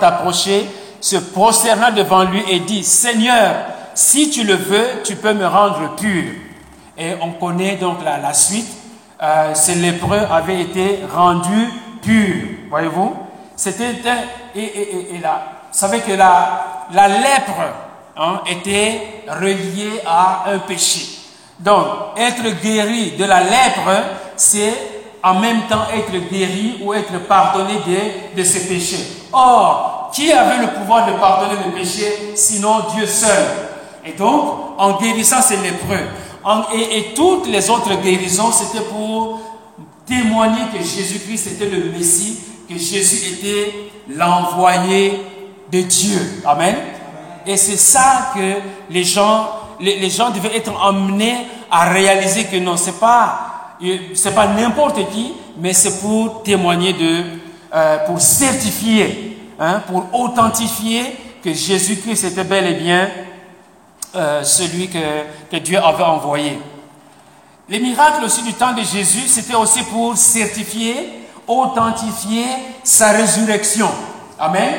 approché, 0.02 0.70
se 1.02 1.18
prosterna 1.18 1.92
devant 1.92 2.24
lui 2.24 2.44
et 2.50 2.60
dit, 2.60 2.84
Seigneur, 2.84 3.56
si 3.94 4.30
tu 4.30 4.44
le 4.44 4.56
veux, 4.56 5.02
tu 5.04 5.16
peux 5.16 5.34
me 5.34 5.46
rendre 5.46 5.96
pur. 5.96 6.24
Et 6.98 7.14
on 7.22 7.32
connaît 7.32 7.76
donc 7.76 8.00
la, 8.04 8.34
suite. 8.34 8.68
Euh, 9.22 9.54
ce 9.54 9.72
lépreux 9.72 10.22
avait 10.30 10.62
été 10.62 11.00
rendu 11.14 11.70
pur. 12.02 12.36
Voyez-vous 12.70 13.16
C'était. 13.56 13.96
Et, 14.56 14.64
et, 14.64 15.16
et, 15.16 15.18
là, 15.20 15.42
vous 15.72 15.78
savez 15.78 16.00
que 16.00 16.12
la, 16.14 16.88
la 16.92 17.08
lèpre 17.08 17.62
hein, 18.18 18.42
était 18.48 19.24
reliée 19.28 20.02
à 20.06 20.46
un 20.48 20.60
péché. 20.60 21.20
Donc, 21.60 21.86
être 22.18 22.62
guéri 22.62 23.12
de 23.12 23.24
la 23.26 23.42
lèpre, 23.42 24.04
c'est 24.36 24.95
en 25.26 25.34
même 25.40 25.62
temps 25.68 25.88
être 25.92 26.30
guéri 26.30 26.78
ou 26.84 26.94
être 26.94 27.20
pardonné 27.28 27.74
de, 27.88 28.38
de 28.40 28.44
ses 28.44 28.68
péchés. 28.68 29.04
Or, 29.34 30.12
qui 30.14 30.32
avait 30.32 30.60
le 30.60 30.68
pouvoir 30.68 31.08
de 31.12 31.18
pardonner 31.18 31.56
les 31.66 31.72
péchés 31.72 32.34
sinon 32.36 32.76
Dieu 32.96 33.08
seul? 33.08 33.44
Et 34.06 34.12
donc, 34.12 34.54
en 34.78 35.00
guérissant 35.00 35.42
ces 35.42 35.58
lépreux, 35.58 36.06
et, 36.76 36.98
et, 37.00 37.14
toutes 37.16 37.48
les 37.48 37.72
autres 37.72 37.96
guérisons, 38.04 38.52
c'était 38.52 38.86
pour 38.86 39.40
témoigner 40.06 40.62
que 40.72 40.78
Jésus-Christ 40.78 41.48
était 41.54 41.70
le 41.72 41.86
Messie, 41.86 42.38
que 42.70 42.78
Jésus 42.78 43.34
était 43.34 43.74
l'envoyé 44.08 45.26
de 45.72 45.82
Dieu. 45.82 46.44
Amen. 46.46 46.76
Et 47.48 47.58
c'est 47.58 47.78
ça 47.78 48.32
que 48.36 48.60
les 48.92 49.04
gens, 49.04 49.48
les, 49.80 49.98
les, 49.98 50.10
gens 50.12 50.30
devaient 50.30 50.56
être 50.56 50.72
emmenés 50.80 51.48
à 51.72 51.86
réaliser 51.90 52.44
que 52.44 52.58
non, 52.58 52.78
c'est 52.78 53.00
pas, 53.00 53.55
c'est 54.14 54.36
pas 54.36 54.48
n'importe 54.48 55.10
qui, 55.10 55.34
mais 55.58 55.74
c'est 55.74 56.00
pour 56.02 56.44
témoigner 56.44 56.94
de, 56.94 57.24
euh, 57.74 57.98
pour 58.06 58.22
certifier, 58.22 59.38
hein, 59.60 59.82
pour 59.88 60.08
authentifier 60.14 61.16
que 61.44 61.54
Jésus-Christ 61.54 62.24
était 62.24 62.44
bel 62.44 62.66
et 62.68 62.74
bien 62.76 63.10
euh, 64.16 64.44
celui 64.44 64.88
que, 64.88 64.98
que, 65.52 65.58
Dieu 65.58 65.78
avait 65.78 66.04
envoyé. 66.04 66.58
Les 67.68 67.80
miracles 67.80 68.24
aussi 68.24 68.44
du 68.44 68.54
temps 68.54 68.74
de 68.74 68.82
Jésus, 68.82 69.28
c'était 69.28 69.56
aussi 69.56 69.84
pour 69.84 70.16
certifier, 70.16 71.28
authentifier 71.48 72.46
sa 72.84 73.12
résurrection. 73.12 73.90
Amen. 74.40 74.74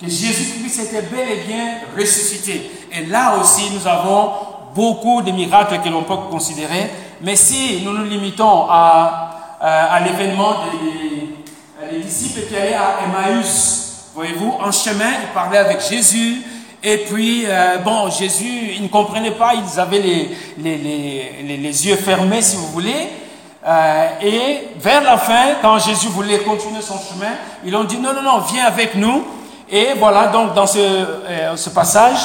Que 0.00 0.06
Jésus-Christ 0.06 0.80
était 0.80 1.02
bel 1.02 1.28
et 1.28 1.42
bien 1.46 1.78
ressuscité. 1.96 2.70
Et 2.92 3.06
là 3.06 3.36
aussi, 3.40 3.70
nous 3.72 3.86
avons 3.86 4.30
beaucoup 4.78 5.22
de 5.22 5.32
miracles 5.32 5.80
que 5.82 5.88
l'on 5.88 6.04
peut 6.04 6.14
considérer. 6.30 6.88
Mais 7.20 7.34
si 7.34 7.82
nous 7.84 7.92
nous 7.92 8.04
limitons 8.04 8.66
à, 8.70 9.98
l'événement 10.04 10.54
des, 11.90 11.98
disciples 11.98 12.42
qui 12.48 12.54
allaient 12.54 12.74
à 12.74 13.00
Emmaüs, 13.04 14.10
voyez-vous, 14.14 14.54
en 14.60 14.70
chemin, 14.70 15.10
ils 15.22 15.34
parlaient 15.34 15.58
avec 15.58 15.80
Jésus, 15.80 16.42
et 16.80 16.98
puis, 16.98 17.42
euh, 17.44 17.78
bon, 17.78 18.08
Jésus, 18.08 18.74
ils 18.76 18.84
ne 18.84 18.88
comprenaient 18.88 19.32
pas, 19.32 19.52
ils 19.54 19.80
avaient 19.80 19.98
les, 19.98 20.30
les, 20.58 20.76
les, 20.76 21.56
les 21.56 21.86
yeux 21.88 21.96
fermés, 21.96 22.40
si 22.40 22.54
vous 22.56 22.68
voulez. 22.68 23.08
Euh, 23.66 24.08
et 24.22 24.68
vers 24.76 25.02
la 25.02 25.18
fin, 25.18 25.56
quand 25.60 25.80
Jésus 25.80 26.06
voulait 26.06 26.38
continuer 26.38 26.80
son 26.80 26.98
chemin, 26.98 27.32
ils 27.64 27.74
ont 27.74 27.82
dit, 27.82 27.98
non, 27.98 28.12
non, 28.14 28.22
non, 28.22 28.38
viens 28.52 28.66
avec 28.66 28.94
nous. 28.94 29.24
Et 29.68 29.88
voilà, 29.98 30.28
donc, 30.28 30.54
dans 30.54 30.68
ce, 30.68 30.78
euh, 30.78 31.56
ce 31.56 31.70
passage, 31.70 32.20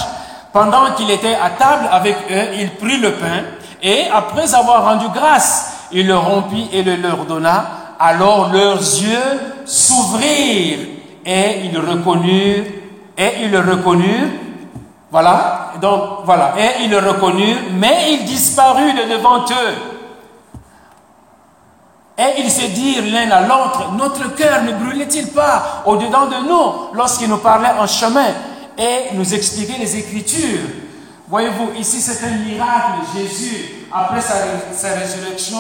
pendant 0.54 0.94
qu'il 0.96 1.10
était 1.10 1.36
à 1.36 1.50
table 1.50 1.90
avec 1.92 2.16
eux, 2.32 2.54
il 2.60 2.70
prit 2.76 3.00
le 3.00 3.14
pain, 3.14 3.44
et 3.82 4.06
après 4.14 4.54
avoir 4.54 4.86
rendu 4.86 5.08
grâce, 5.14 5.88
il 5.92 6.08
le 6.08 6.16
rompit 6.16 6.70
et 6.72 6.84
le 6.84 6.96
leur 6.96 7.26
donna. 7.26 7.66
Alors 8.00 8.54
leurs 8.54 8.78
yeux 8.78 9.40
s'ouvrirent, 9.66 10.88
et 11.26 11.62
ils 11.66 11.78
reconnurent, 11.78 12.66
et 13.18 13.32
ils 13.42 13.52
le 13.52 13.60
reconnurent, 13.60 14.30
voilà, 15.12 15.72
donc 15.82 16.20
voilà, 16.26 16.54
et 16.58 16.84
ils 16.84 16.90
le 16.90 17.00
reconnurent, 17.00 17.58
mais 17.74 18.14
il 18.14 18.26
disparut 18.26 18.94
de 18.94 19.18
devant 19.18 19.40
eux. 19.40 19.76
Et 22.16 22.42
ils 22.42 22.52
se 22.52 22.68
dirent 22.68 23.06
l'un 23.12 23.32
à 23.32 23.42
l'autre, 23.42 23.92
notre 23.98 24.36
cœur 24.36 24.62
ne 24.62 24.72
brûlait-il 24.74 25.32
pas 25.32 25.82
au-dedans 25.86 26.28
de 26.28 26.48
nous 26.48 26.96
lorsqu'il 26.96 27.28
nous 27.28 27.40
parlait 27.40 27.72
en 27.80 27.88
chemin? 27.88 28.28
Et 28.78 29.16
nous 29.16 29.34
expliquait 29.34 29.78
les 29.80 29.96
Écritures 29.98 30.70
Voyez-vous, 31.28 31.80
ici 31.80 32.02
c'est 32.02 32.26
un 32.26 32.38
miracle. 32.38 33.00
Jésus, 33.16 33.88
après 33.92 34.22
sa, 34.22 34.94
résurrection, 34.94 35.58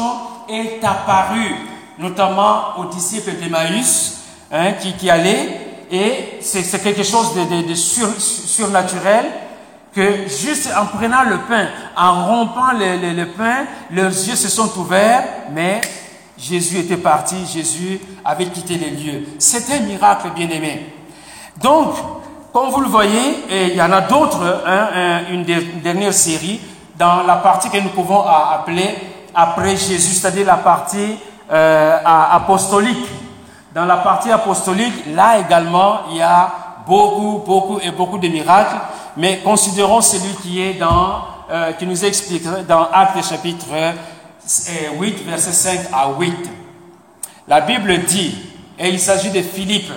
est 0.49 0.83
apparu, 0.83 1.55
notamment 1.97 2.77
aux 2.77 2.85
disciples 2.85 3.31
d'Emmaüs, 3.41 4.19
hein, 4.51 4.73
qui, 4.73 4.93
qui 4.93 5.09
allaient 5.09 5.73
et 5.93 6.39
c'est 6.41 6.81
quelque 6.81 7.03
chose 7.03 7.35
de, 7.35 7.43
de, 7.43 7.67
de 7.69 7.75
sur, 7.75 8.09
surnaturel 8.19 9.25
que 9.93 10.27
juste 10.27 10.69
en 10.75 10.87
prenant 10.87 11.23
le 11.23 11.37
pain, 11.47 11.67
en 11.95 12.25
rompant 12.25 12.71
le, 12.73 13.13
le, 13.13 13.27
pain, 13.27 13.65
leurs 13.91 14.09
yeux 14.09 14.35
se 14.35 14.49
sont 14.49 14.75
ouverts, 14.79 15.23
mais 15.51 15.81
Jésus 16.35 16.79
était 16.79 16.97
parti, 16.97 17.35
Jésus 17.45 17.99
avait 18.25 18.47
quitté 18.47 18.75
les 18.75 18.89
lieux. 18.89 19.23
C'est 19.37 19.71
un 19.71 19.81
miracle, 19.81 20.31
bien 20.35 20.49
aimé. 20.49 20.93
Donc, 21.61 21.93
comme 22.53 22.69
vous 22.69 22.81
le 22.81 22.87
voyez, 22.87 23.43
il 23.49 23.75
y 23.75 23.81
en 23.81 23.91
a 23.91 24.01
d'autres, 24.01 24.63
hein, 24.65 25.21
une 25.31 25.43
dernière 25.43 26.13
série, 26.13 26.61
dans 26.95 27.23
la 27.23 27.37
partie 27.37 27.69
que 27.69 27.77
nous 27.79 27.89
pouvons 27.89 28.23
appeler 28.25 28.95
après 29.33 29.75
Jésus, 29.75 30.13
c'est-à-dire 30.13 30.45
la 30.45 30.57
partie 30.57 31.17
euh, 31.51 31.97
apostolique. 32.03 33.05
Dans 33.73 33.85
la 33.85 33.97
partie 33.97 34.31
apostolique, 34.31 35.05
là 35.15 35.39
également, 35.39 36.01
il 36.11 36.17
y 36.17 36.21
a 36.21 36.51
beaucoup, 36.85 37.41
beaucoup 37.43 37.79
et 37.79 37.89
beaucoup 37.91 38.19
de 38.19 38.27
miracles, 38.27 38.75
mais 39.17 39.39
considérons 39.43 40.01
celui 40.01 40.35
qui 40.35 40.61
est 40.61 40.75
dans, 40.75 41.23
euh, 41.49 41.71
qui 41.73 41.87
nous 41.87 42.05
explique 42.05 42.43
dans 42.67 42.87
Actes 42.91 43.27
chapitre 43.27 43.65
8, 44.99 45.25
verset 45.25 45.51
5 45.51 45.79
à 45.91 46.09
8. 46.19 46.49
La 47.47 47.61
Bible 47.61 48.03
dit, 48.03 48.37
et 48.77 48.89
il 48.89 48.99
s'agit 48.99 49.31
de 49.31 49.41
Philippe. 49.41 49.91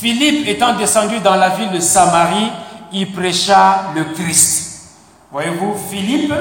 Philippe 0.00 0.48
étant 0.48 0.74
descendu 0.74 1.20
dans 1.20 1.36
la 1.36 1.50
ville 1.50 1.70
de 1.70 1.80
Samarie, 1.80 2.50
il 2.92 3.12
prêcha 3.12 3.92
le 3.94 4.04
Christ. 4.04 4.90
Voyez-vous, 5.30 5.76
Philippe 5.90 6.32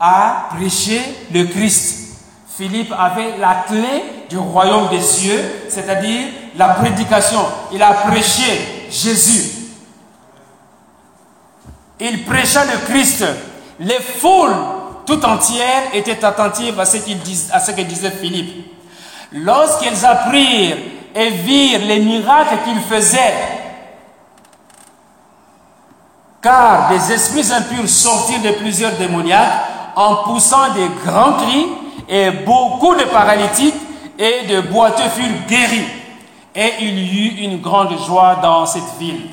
a 0.00 0.48
prêché 0.54 1.00
le 1.32 1.44
Christ. 1.44 2.16
Philippe 2.56 2.92
avait 2.96 3.36
la 3.38 3.64
clé 3.66 4.02
du 4.28 4.38
royaume 4.38 4.88
des 4.88 5.00
cieux, 5.00 5.40
c'est-à-dire 5.68 6.26
la 6.56 6.70
prédication. 6.70 7.40
Il 7.72 7.82
a 7.82 7.92
prêché 7.92 8.88
Jésus. 8.90 9.50
il 12.00 12.24
prêcha 12.24 12.64
le 12.64 12.92
Christ. 12.92 13.24
Les 13.80 14.00
foules 14.00 14.56
tout 15.06 15.24
entières 15.24 15.94
étaient 15.94 16.24
attentives 16.24 16.78
à 16.78 16.84
ce, 16.84 17.70
que 17.70 17.82
disait 17.82 18.10
Philippe. 18.10 18.72
Lorsqu'elles 19.32 20.04
apprirent 20.04 20.76
et 21.14 21.30
virent 21.30 21.86
les 21.86 22.00
miracles 22.00 22.58
qu'il 22.64 22.80
faisait, 22.80 23.34
car 26.40 26.88
des 26.88 27.12
esprits 27.12 27.52
impurs 27.52 27.88
sortirent 27.88 28.42
de 28.42 28.50
plusieurs 28.52 28.92
démoniaques 28.92 29.64
en 29.96 30.16
poussant 30.24 30.72
des 30.74 30.88
grands 31.04 31.32
cris, 31.34 31.66
et 32.08 32.30
beaucoup 32.30 32.94
de 32.94 33.04
paralytiques 33.04 33.74
et 34.18 34.46
de 34.46 34.60
boiteux 34.62 35.08
furent 35.10 35.46
guéris. 35.46 35.86
Et 36.54 36.72
il 36.80 36.98
y 36.98 37.26
eut 37.26 37.44
une 37.44 37.60
grande 37.60 37.96
joie 38.06 38.36
dans 38.42 38.64
cette 38.64 38.96
ville. 38.98 39.28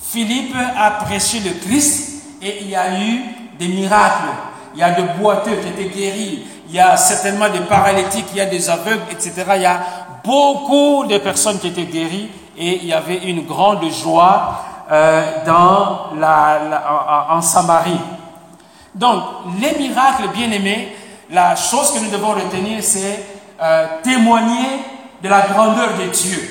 Philippe 0.00 0.56
a 0.76 0.90
prêché 0.90 1.40
le 1.40 1.52
Christ 1.64 2.24
et 2.42 2.62
il 2.62 2.70
y 2.70 2.74
a 2.74 2.98
eu 2.98 3.20
des 3.58 3.68
miracles. 3.68 4.28
Il 4.74 4.80
y 4.80 4.82
a 4.82 4.90
des 4.90 5.04
boiteux 5.20 5.56
qui 5.62 5.68
étaient 5.68 5.94
guéris. 5.94 6.42
Il 6.68 6.74
y 6.74 6.80
a 6.80 6.96
certainement 6.96 7.48
des 7.48 7.60
paralytiques, 7.60 8.26
il 8.32 8.38
y 8.38 8.40
a 8.40 8.46
des 8.46 8.68
aveugles, 8.68 9.02
etc. 9.10 9.32
Il 9.56 9.62
y 9.62 9.66
a 9.66 9.80
beaucoup 10.24 11.06
de 11.06 11.18
personnes 11.18 11.58
qui 11.58 11.68
étaient 11.68 11.84
guéries 11.84 12.30
et 12.56 12.76
il 12.76 12.86
y 12.86 12.92
avait 12.92 13.18
une 13.28 13.46
grande 13.46 13.88
joie 13.90 14.64
euh, 14.90 15.44
dans 15.46 16.16
la, 16.18 17.26
en, 17.30 17.40
Samarie. 17.40 18.00
Donc, 18.94 19.22
les 19.60 19.78
miracles, 19.78 20.28
bien 20.34 20.50
aimés, 20.50 20.96
la 21.30 21.54
chose 21.54 21.92
que 21.92 22.00
nous 22.00 22.10
devons 22.10 22.32
retenir, 22.32 22.82
c'est 22.82 23.24
euh, 23.62 23.86
témoigner 24.02 24.80
de 25.22 25.28
la 25.28 25.42
grandeur 25.42 25.90
de 25.98 26.10
Dieu. 26.10 26.50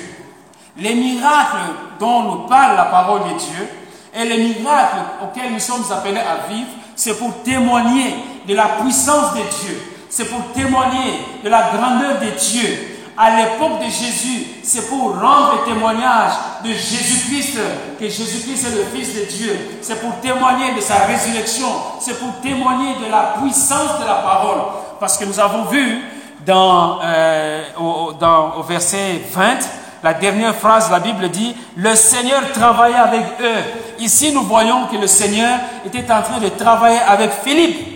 Les 0.78 0.94
miracles 0.94 1.74
dont 1.98 2.22
nous 2.22 2.38
parle 2.48 2.76
la 2.76 2.86
parole 2.86 3.20
de 3.24 3.38
Dieu 3.38 3.68
et 4.14 4.24
les 4.24 4.38
miracles 4.38 4.98
auxquels 5.22 5.52
nous 5.52 5.60
sommes 5.60 5.84
appelés 5.92 6.20
à 6.20 6.48
vivre, 6.48 6.68
c'est 6.96 7.18
pour 7.18 7.42
témoigner 7.42 8.14
de 8.48 8.54
la 8.54 8.66
puissance 8.80 9.34
de 9.34 9.40
Dieu. 9.40 9.82
C'est 10.08 10.24
pour 10.28 10.52
témoigner 10.52 11.20
de 11.44 11.48
la 11.48 11.70
grandeur 11.72 12.18
de 12.20 12.30
Dieu. 12.38 12.99
À 13.22 13.36
l'époque 13.36 13.80
de 13.80 13.84
Jésus, 13.84 14.46
c'est 14.62 14.88
pour 14.88 15.12
rendre 15.20 15.62
témoignage 15.66 16.32
de 16.64 16.70
Jésus-Christ, 16.70 17.58
que 17.98 18.08
Jésus-Christ 18.08 18.68
est 18.68 18.76
le 18.76 18.84
Fils 18.84 19.14
de 19.14 19.26
Dieu. 19.26 19.78
C'est 19.82 20.00
pour 20.00 20.18
témoigner 20.20 20.72
de 20.74 20.80
sa 20.80 21.04
résurrection. 21.04 21.66
C'est 22.00 22.18
pour 22.18 22.40
témoigner 22.40 22.94
de 22.94 23.10
la 23.10 23.34
puissance 23.38 24.00
de 24.00 24.06
la 24.06 24.14
parole. 24.14 24.62
Parce 24.98 25.18
que 25.18 25.26
nous 25.26 25.38
avons 25.38 25.64
vu 25.64 26.02
dans, 26.46 26.98
euh, 27.04 27.62
au 27.76 28.62
verset 28.62 29.20
20, 29.30 29.58
la 30.02 30.14
dernière 30.14 30.54
phrase 30.54 30.90
la 30.90 31.00
Bible 31.00 31.28
dit, 31.28 31.54
le 31.76 31.94
Seigneur 31.96 32.50
travaillait 32.54 32.96
avec 32.96 33.24
eux. 33.42 33.98
Ici, 33.98 34.32
nous 34.32 34.44
voyons 34.44 34.86
que 34.86 34.96
le 34.96 35.06
Seigneur 35.06 35.58
était 35.84 36.10
en 36.10 36.22
train 36.22 36.38
de 36.38 36.48
travailler 36.48 37.00
avec 37.06 37.32
Philippe. 37.44 37.86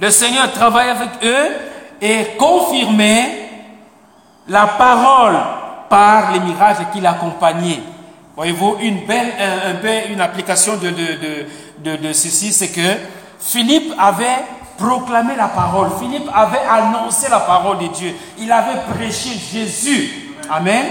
Le 0.00 0.10
Seigneur 0.10 0.50
travaillait 0.50 0.90
avec 0.90 1.10
eux 1.22 1.56
et 2.02 2.36
confirmait 2.36 3.44
la 4.48 4.66
parole 4.66 5.36
par 5.88 6.32
les 6.32 6.40
miracles 6.40 6.86
qui 6.92 7.00
l'accompagnaient. 7.00 7.82
Voyez-vous, 8.36 8.76
une 8.80 9.04
belle, 9.06 9.32
application 10.20 10.74
de 10.76 12.12
ceci, 12.12 12.52
c'est 12.52 12.68
que 12.68 12.96
Philippe 13.40 13.92
avait 13.98 14.44
proclamé 14.78 15.34
la 15.36 15.48
parole. 15.48 15.88
Philippe 15.98 16.28
avait 16.32 16.64
annoncé 16.70 17.28
la 17.28 17.40
parole 17.40 17.78
de 17.78 17.88
Dieu. 17.88 18.14
Il 18.38 18.50
avait 18.50 18.80
prêché 18.94 19.30
Jésus. 19.30 20.34
Amen. 20.50 20.86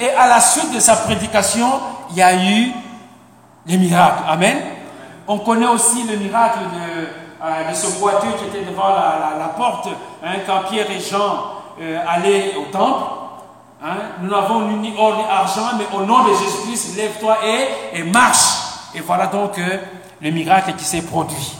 Et 0.00 0.08
à 0.10 0.28
la 0.28 0.40
suite 0.40 0.72
de 0.72 0.80
sa 0.80 0.96
prédication, 0.96 1.68
il 2.10 2.16
y 2.16 2.22
a 2.22 2.34
eu 2.34 2.72
les 3.66 3.76
miracles. 3.76 4.22
Amen. 4.28 4.56
On 5.28 5.38
connaît 5.38 5.66
aussi 5.66 6.04
le 6.04 6.16
miracle 6.16 6.58
de, 6.58 7.08
euh, 7.44 7.74
ce 7.74 7.98
boiteux 7.98 8.28
qui 8.38 8.44
était 8.56 8.68
devant 8.68 8.88
la, 8.88 9.52
porte 9.56 9.88
hein, 10.24 10.34
quand 10.46 10.70
Pierre 10.70 10.90
et 10.90 11.00
Jean 11.00 11.61
euh, 11.82 11.98
allaient 12.06 12.54
au 12.56 12.70
temple. 12.70 13.02
Hein. 13.82 13.96
Nous 14.22 14.30
n'avons 14.30 14.68
ni 14.78 14.94
or 14.96 15.16
ni 15.16 15.24
argent, 15.24 15.76
mais 15.76 15.86
au 15.96 16.04
nom 16.04 16.22
de 16.22 16.30
Jésus-Christ, 16.30 16.96
lève-toi 16.96 17.38
et, 17.92 18.04
marche. 18.04 18.36
Et 18.94 19.00
voilà 19.00 19.26
donc 19.26 19.58
euh, 19.58 19.78
le 20.20 20.30
miracle 20.30 20.74
qui 20.76 20.84
s'est 20.84 21.02
produit. 21.02 21.54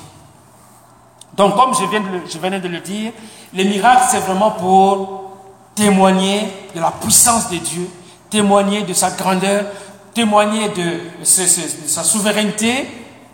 Donc, 1.34 1.56
comme 1.56 1.74
je, 1.74 1.84
viens 1.86 2.00
de 2.00 2.06
je 2.30 2.38
venais 2.38 2.60
de 2.60 2.68
le 2.68 2.78
dire, 2.78 3.12
les 3.52 3.64
miracles, 3.64 4.04
c'est 4.10 4.20
vraiment 4.20 4.52
pour 4.52 5.32
témoigner 5.74 6.42
de 6.74 6.80
la 6.80 6.92
puissance 6.92 7.50
de 7.50 7.56
Dieu, 7.56 7.88
témoigner 8.30 8.82
de 8.82 8.92
sa 8.92 9.10
grandeur, 9.10 9.64
témoigner 10.14 10.68
de, 10.68 11.00
sa 11.24 12.04
souveraineté, 12.04 12.86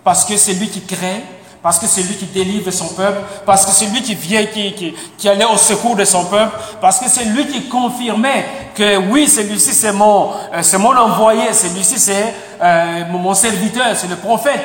parce 0.05 0.25
que 0.25 0.37
c'est 0.39 0.55
lui 0.55 0.71
qui 0.71 0.81
crée, 0.87 1.23
parce 1.69 1.81
que 1.81 1.87
c'est 1.87 2.01
lui 2.01 2.15
qui 2.15 2.25
délivre 2.25 2.71
son 2.71 2.89
peuple, 2.95 3.21
parce 3.45 3.67
que 3.67 3.73
c'est 3.73 3.89
lui 3.89 4.01
qui 4.01 4.15
vient, 4.15 4.47
qui, 4.47 4.95
qui, 5.19 5.29
allait 5.29 5.45
au 5.45 5.59
secours 5.59 5.97
de 5.97 6.05
son 6.07 6.25
peuple, 6.25 6.57
parce 6.81 6.99
que 6.99 7.11
c'est 7.11 7.27
lui 7.27 7.47
qui 7.47 7.69
confirmait 7.69 8.47
que 8.75 8.97
oui, 8.97 9.29
celui-ci 9.29 9.75
c'est 9.75 9.93
mon, 9.93 10.31
euh, 10.55 10.79
mon 10.79 10.97
envoyé, 10.97 11.53
celui-ci 11.53 11.99
c'est 11.99 12.35
euh, 12.63 13.05
mon 13.11 13.35
serviteur, 13.35 13.95
c'est 13.97 14.09
le 14.09 14.17
prophète 14.17 14.63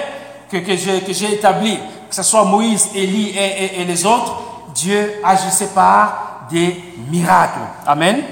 que, 0.49 0.55
que 0.59 1.11
j'ai 1.11 1.33
établi, 1.33 1.77
que 2.09 2.15
ce 2.15 2.23
soit 2.23 2.45
Moïse, 2.45 2.87
Élie 2.95 3.37
et, 3.37 3.81
et 3.81 3.83
les 3.83 4.05
autres, 4.05 4.41
Dieu 4.73 5.15
agissait 5.25 5.71
par 5.75 6.45
des 6.49 6.81
miracles. 7.11 7.67
Amen. 7.85 8.23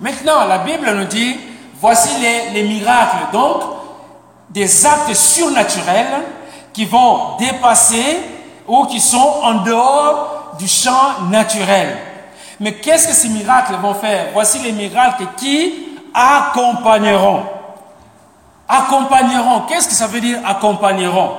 Maintenant, 0.00 0.44
la 0.48 0.58
Bible 0.58 0.90
nous 0.92 1.04
dit, 1.04 1.36
voici 1.80 2.08
les, 2.52 2.64
miracles, 2.64 3.28
donc 3.32 3.62
des 4.50 4.86
actes 4.86 5.14
surnaturels 5.14 6.24
qui 6.76 6.84
vont 6.84 7.38
dépasser 7.38 8.18
ou 8.68 8.84
qui 8.84 9.00
sont 9.00 9.40
en 9.42 9.62
dehors 9.62 10.56
du 10.58 10.68
champ 10.68 11.22
naturel. 11.30 11.96
Mais 12.60 12.74
qu'est-ce 12.74 13.08
que 13.08 13.14
ces 13.14 13.30
miracles 13.30 13.76
vont 13.80 13.94
faire? 13.94 14.26
Voici 14.34 14.58
les 14.58 14.72
miracles 14.72 15.24
qui 15.38 15.72
accompagneront. 16.12 17.44
Accompagneront. 18.68 19.60
Qu'est-ce 19.60 19.88
que 19.88 19.94
ça 19.94 20.06
veut 20.06 20.20
dire 20.20 20.38
accompagneront? 20.46 21.30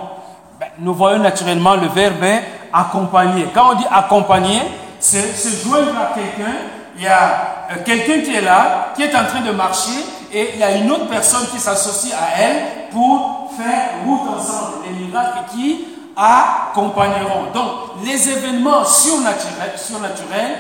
Ben, 0.59 0.69
Nous 0.79 0.95
voyons 0.95 1.19
naturellement 1.19 1.75
le 1.75 1.87
verbe 1.87 2.25
accompagner. 2.73 3.45
Quand 3.53 3.73
on 3.73 3.75
dit 3.75 3.85
accompagner, 3.91 4.61
c'est 4.99 5.35
se 5.35 5.63
joindre 5.63 5.91
à 6.01 6.15
quelqu'un. 6.15 6.53
Il 6.95 7.03
y 7.03 7.07
a 7.07 7.67
euh, 7.69 7.75
quelqu'un 7.85 8.21
qui 8.21 8.33
est 8.33 8.41
là, 8.41 8.87
qui 8.95 9.03
est 9.03 9.15
en 9.15 9.25
train 9.25 9.41
de 9.41 9.51
marcher, 9.51 10.03
et 10.33 10.53
il 10.55 10.59
y 10.59 10.63
a 10.63 10.71
une 10.77 10.89
autre 10.89 11.07
personne 11.07 11.45
qui 11.51 11.59
s'associe 11.59 12.15
à 12.15 12.41
elle 12.41 12.89
pour 12.89 13.46
faire 13.57 13.89
route 14.05 14.29
ensemble. 14.29 14.85
Les 14.85 15.05
miracles 15.05 15.39
qui 15.53 15.85
accompagneront. 16.15 17.51
Donc, 17.53 17.71
les 18.03 18.29
événements 18.29 18.83
surnaturels, 18.83 19.73
surnaturels 19.75 20.57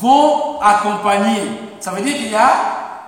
vont 0.00 0.60
accompagner. 0.60 1.42
Ça 1.80 1.90
veut 1.90 2.02
dire 2.02 2.16
qu'il 2.16 2.30
y 2.30 2.36
a 2.36 2.50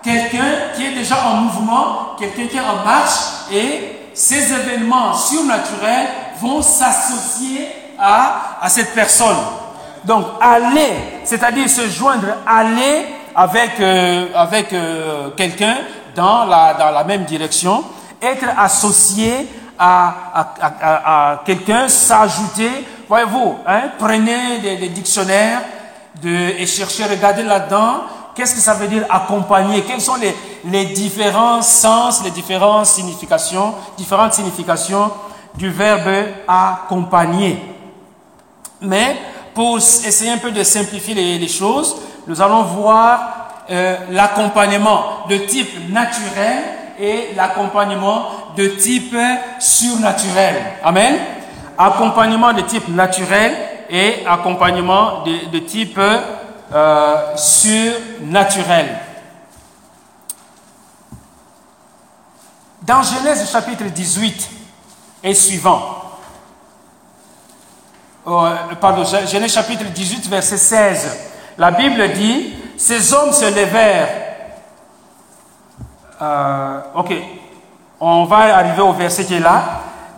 quelqu'un 0.02 0.72
qui 0.74 0.86
est 0.86 0.92
déjà 0.94 1.16
en 1.26 1.36
mouvement, 1.36 2.16
quelqu'un 2.18 2.46
qui 2.46 2.56
est 2.56 2.60
en 2.60 2.84
marche, 2.84 3.20
et 3.52 4.10
ces 4.14 4.52
événements 4.52 5.14
surnaturels 5.14 6.08
vont 6.40 6.60
s'associer 6.60 7.68
à, 7.98 8.58
à 8.60 8.68
cette 8.68 8.94
personne. 8.94 9.36
Donc 10.04 10.26
aller, 10.40 11.20
c'est-à-dire 11.24 11.68
se 11.68 11.88
joindre, 11.88 12.26
aller 12.46 13.06
avec, 13.34 13.78
euh, 13.80 14.26
avec 14.34 14.72
euh, 14.72 15.30
quelqu'un 15.36 15.76
dans 16.16 16.44
la, 16.44 16.74
dans 16.74 16.90
la 16.90 17.04
même 17.04 17.24
direction, 17.24 17.84
être 18.22 18.46
associé 18.56 19.48
à, 19.78 20.14
à, 20.34 21.32
à, 21.32 21.42
quelqu'un, 21.44 21.88
s'ajouter. 21.88 22.70
Voyez-vous, 23.08 23.58
hein, 23.66 23.82
prenez 23.98 24.58
des, 24.58 24.88
dictionnaires 24.88 25.62
et 26.24 26.66
cherchez, 26.66 27.04
regardez 27.04 27.42
là-dedans. 27.42 28.02
Qu'est-ce 28.34 28.54
que 28.54 28.60
ça 28.60 28.74
veut 28.74 28.86
dire 28.86 29.04
accompagner 29.10 29.82
Quels 29.82 30.00
sont 30.00 30.14
les, 30.14 30.34
les 30.64 30.86
différents 30.86 31.60
sens, 31.60 32.22
les 32.24 32.30
différentes 32.30 32.86
significations, 32.86 33.74
différentes 33.98 34.32
significations 34.34 35.10
du 35.54 35.68
verbe 35.70 36.28
accompagner 36.48 37.58
Mais 38.80 39.16
pour 39.54 39.76
essayer 39.76 40.30
un 40.30 40.38
peu 40.38 40.50
de 40.50 40.62
simplifier 40.62 41.14
les, 41.14 41.48
choses, 41.48 41.96
nous 42.26 42.40
allons 42.40 42.62
voir 42.62 43.64
euh, 43.70 43.96
l'accompagnement 44.10 45.26
de 45.28 45.36
type 45.36 45.90
naturel 45.90 46.81
et 46.98 47.34
l'accompagnement 47.36 48.28
de 48.56 48.66
type 48.66 49.16
surnaturel. 49.58 50.54
Amen. 50.84 51.18
Accompagnement 51.78 52.52
de 52.52 52.60
type 52.62 52.88
naturel 52.88 53.52
et 53.88 54.26
accompagnement 54.26 55.22
de, 55.24 55.58
type 55.58 55.98
euh, 55.98 57.36
surnaturel. 57.36 58.98
Dans 62.82 63.02
Genèse 63.02 63.50
chapitre 63.50 63.84
18 63.84 64.50
et 65.22 65.34
suivant, 65.34 66.02
oh, 68.26 68.44
pardon, 68.80 69.04
Genèse 69.04 69.52
chapitre 69.52 69.84
18, 69.84 70.28
verset 70.28 70.56
16, 70.56 71.18
la 71.58 71.70
Bible 71.70 72.12
dit, 72.12 72.54
ces 72.76 73.12
hommes 73.12 73.32
se 73.32 73.44
levèrent. 73.44 74.21
Euh, 76.22 76.80
ok, 76.94 77.12
on 77.98 78.24
va 78.26 78.56
arriver 78.56 78.82
au 78.82 78.92
verset 78.92 79.24
qui 79.24 79.34
est 79.34 79.40
là. 79.40 79.62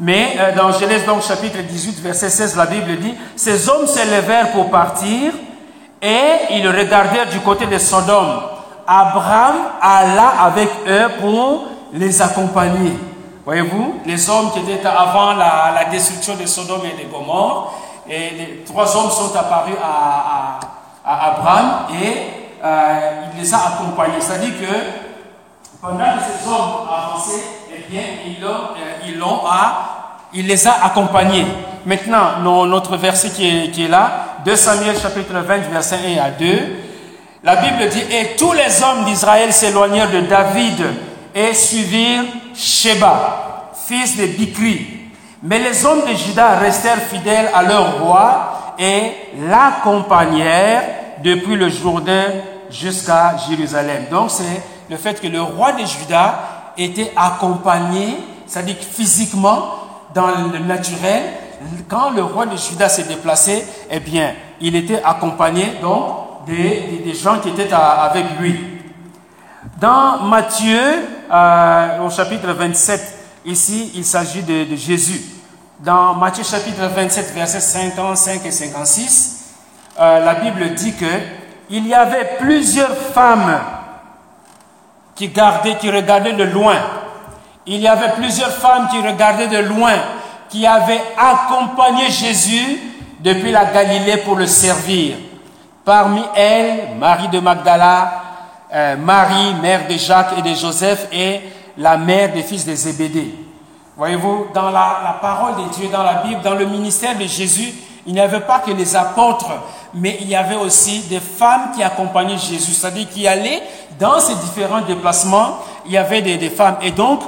Mais 0.00 0.36
euh, 0.38 0.54
dans 0.54 0.70
Genèse 0.72 1.06
donc 1.06 1.22
chapitre 1.22 1.62
18 1.62 2.00
verset 2.00 2.28
16 2.28 2.56
la 2.56 2.66
Bible 2.66 2.96
dit 2.98 3.14
ces 3.36 3.68
hommes 3.70 3.86
s'élevèrent 3.86 4.50
pour 4.50 4.68
partir 4.68 5.32
et 6.02 6.24
ils 6.50 6.68
regardèrent 6.68 7.30
du 7.30 7.40
côté 7.40 7.64
de 7.66 7.78
Sodome. 7.78 8.42
Abraham 8.86 9.54
alla 9.80 10.28
avec 10.42 10.68
eux 10.86 11.08
pour 11.20 11.68
les 11.94 12.20
accompagner. 12.20 12.92
Voyez-vous, 13.46 14.00
les 14.04 14.28
hommes 14.28 14.50
qui 14.52 14.60
étaient 14.70 14.86
avant 14.86 15.32
la, 15.34 15.84
destruction 15.90 16.34
de 16.34 16.44
Sodome 16.44 16.82
et 16.84 17.02
de 17.02 17.08
Gomorre, 17.10 17.74
et 18.08 18.30
les 18.30 18.64
trois 18.66 18.94
hommes 18.96 19.10
sont 19.10 19.34
apparus 19.36 19.76
à, 19.82 20.58
Abraham 21.06 21.86
et 21.92 22.56
euh, 22.62 23.10
il 23.34 23.40
les 23.40 23.54
a 23.54 23.58
accompagnés. 23.58 24.20
C'est-à-dire 24.20 24.54
que 24.58 25.03
pendant 25.84 25.98
que 25.98 26.20
ces 26.24 26.48
hommes 26.48 26.88
avançaient, 26.88 27.44
eh 27.70 27.92
bien, 27.92 28.00
ils, 28.26 28.40
l'ont, 28.40 29.40
il 30.32 30.46
les 30.46 30.66
a 30.66 30.82
accompagnés. 30.82 31.44
Maintenant, 31.84 32.38
notre 32.66 32.96
verset 32.96 33.28
qui 33.28 33.46
est, 33.46 33.70
qui 33.70 33.84
est 33.84 33.88
là, 33.88 34.38
2 34.46 34.56
Samuel 34.56 34.98
chapitre 34.98 35.34
20, 35.34 35.58
verset 35.70 35.98
1 36.18 36.24
à 36.24 36.30
2, 36.30 36.46
la 37.42 37.56
Bible 37.56 37.86
dit, 37.90 38.00
et 38.00 38.34
tous 38.38 38.54
les 38.54 38.82
hommes 38.82 39.04
d'Israël 39.04 39.52
s'éloignèrent 39.52 40.10
de 40.10 40.20
David 40.20 40.86
et 41.34 41.52
suivirent 41.52 42.24
Sheba, 42.54 43.72
fils 43.86 44.16
de 44.16 44.24
Bikri. 44.24 44.86
Mais 45.42 45.58
les 45.58 45.84
hommes 45.84 46.06
de 46.08 46.14
Juda 46.14 46.56
restèrent 46.60 47.02
fidèles 47.02 47.50
à 47.52 47.62
leur 47.62 48.00
roi 48.00 48.74
et 48.78 49.12
l'accompagnèrent 49.46 50.84
depuis 51.22 51.56
le 51.56 51.68
Jourdain 51.68 52.24
jusqu'à 52.70 53.34
Jérusalem. 53.46 54.06
Donc 54.10 54.30
c'est 54.30 54.62
le 54.90 54.96
fait 54.96 55.20
que 55.20 55.26
le 55.26 55.42
roi 55.42 55.72
de 55.72 55.84
Juda 55.84 56.72
était 56.76 57.12
accompagné, 57.16 58.16
c'est-à-dire 58.46 58.76
physiquement, 58.76 59.64
dans 60.14 60.28
le 60.28 60.58
naturel, 60.58 61.22
quand 61.88 62.10
le 62.10 62.22
roi 62.22 62.46
de 62.46 62.56
Juda 62.56 62.88
s'est 62.88 63.04
déplacé, 63.04 63.64
eh 63.90 64.00
bien, 64.00 64.34
il 64.60 64.76
était 64.76 65.02
accompagné 65.02 65.74
donc 65.80 66.46
des, 66.46 67.14
gens 67.14 67.38
qui 67.40 67.48
étaient 67.48 67.72
avec 67.72 68.24
lui. 68.38 68.58
Dans 69.80 70.22
Matthieu, 70.24 70.80
euh, 71.32 72.06
au 72.06 72.10
chapitre 72.10 72.52
27, 72.52 73.00
ici, 73.46 73.92
il 73.94 74.04
s'agit 74.04 74.42
de, 74.42 74.76
Jésus. 74.76 75.20
Dans 75.80 76.14
Matthieu 76.14 76.44
chapitre 76.44 76.86
27, 76.94 77.34
versets 77.34 77.60
55 77.60 78.44
et 78.44 78.50
56, 78.50 79.44
euh, 79.98 80.24
la 80.24 80.34
Bible 80.34 80.74
dit 80.74 80.94
que 80.94 81.06
il 81.70 81.86
y 81.86 81.94
avait 81.94 82.36
plusieurs 82.38 82.94
femmes 82.94 83.58
qui 85.14 85.28
gardaient, 85.28 85.76
qui 85.76 85.90
regardaient 85.90 86.32
de 86.32 86.44
loin. 86.44 86.76
Il 87.66 87.80
y 87.80 87.88
avait 87.88 88.12
plusieurs 88.12 88.50
femmes 88.50 88.88
qui 88.90 88.98
regardaient 89.00 89.48
de 89.48 89.58
loin, 89.58 89.94
qui 90.48 90.66
avaient 90.66 91.02
accompagné 91.16 92.10
Jésus 92.10 92.80
depuis 93.20 93.50
la 93.50 93.64
Galilée 93.66 94.18
pour 94.18 94.36
le 94.36 94.46
servir. 94.46 95.16
Parmi 95.84 96.22
elles, 96.34 96.96
Marie 96.98 97.28
de 97.28 97.40
Magdala, 97.40 98.22
euh, 98.72 98.96
Marie, 98.96 99.54
mère 99.62 99.86
de 99.88 99.96
Jacques 99.96 100.34
et 100.38 100.42
de 100.42 100.54
Joseph, 100.54 101.08
et 101.12 101.40
la 101.78 101.96
mère 101.96 102.32
des 102.32 102.42
fils 102.42 102.66
de 102.66 102.74
Zébédée. 102.74 103.34
Voyez-vous, 103.96 104.48
dans 104.52 104.70
la, 104.70 105.00
la, 105.04 105.18
parole 105.20 105.64
de 105.64 105.74
Dieu, 105.74 105.88
dans 105.92 106.02
la 106.02 106.14
Bible, 106.14 106.42
dans 106.42 106.54
le 106.54 106.66
ministère 106.66 107.16
de 107.16 107.24
Jésus, 107.24 107.72
il 108.06 108.12
n'y 108.12 108.20
avait 108.20 108.40
pas 108.40 108.58
que 108.58 108.72
les 108.72 108.96
apôtres, 108.96 109.50
mais 109.94 110.18
il 110.20 110.28
y 110.28 110.34
avait 110.34 110.56
aussi 110.56 111.00
des 111.02 111.20
femmes 111.20 111.70
qui 111.74 111.82
accompagnaient 111.82 112.38
Jésus, 112.38 112.72
c'est-à-dire 112.72 113.08
qui 113.08 113.26
allaient 113.28 113.62
dans 113.98 114.18
ces 114.18 114.34
différents 114.36 114.80
déplacements, 114.80 115.58
il 115.86 115.92
y 115.92 115.98
avait 115.98 116.22
des, 116.22 116.50
femmes. 116.50 116.76
Et 116.82 116.90
donc, 116.90 117.20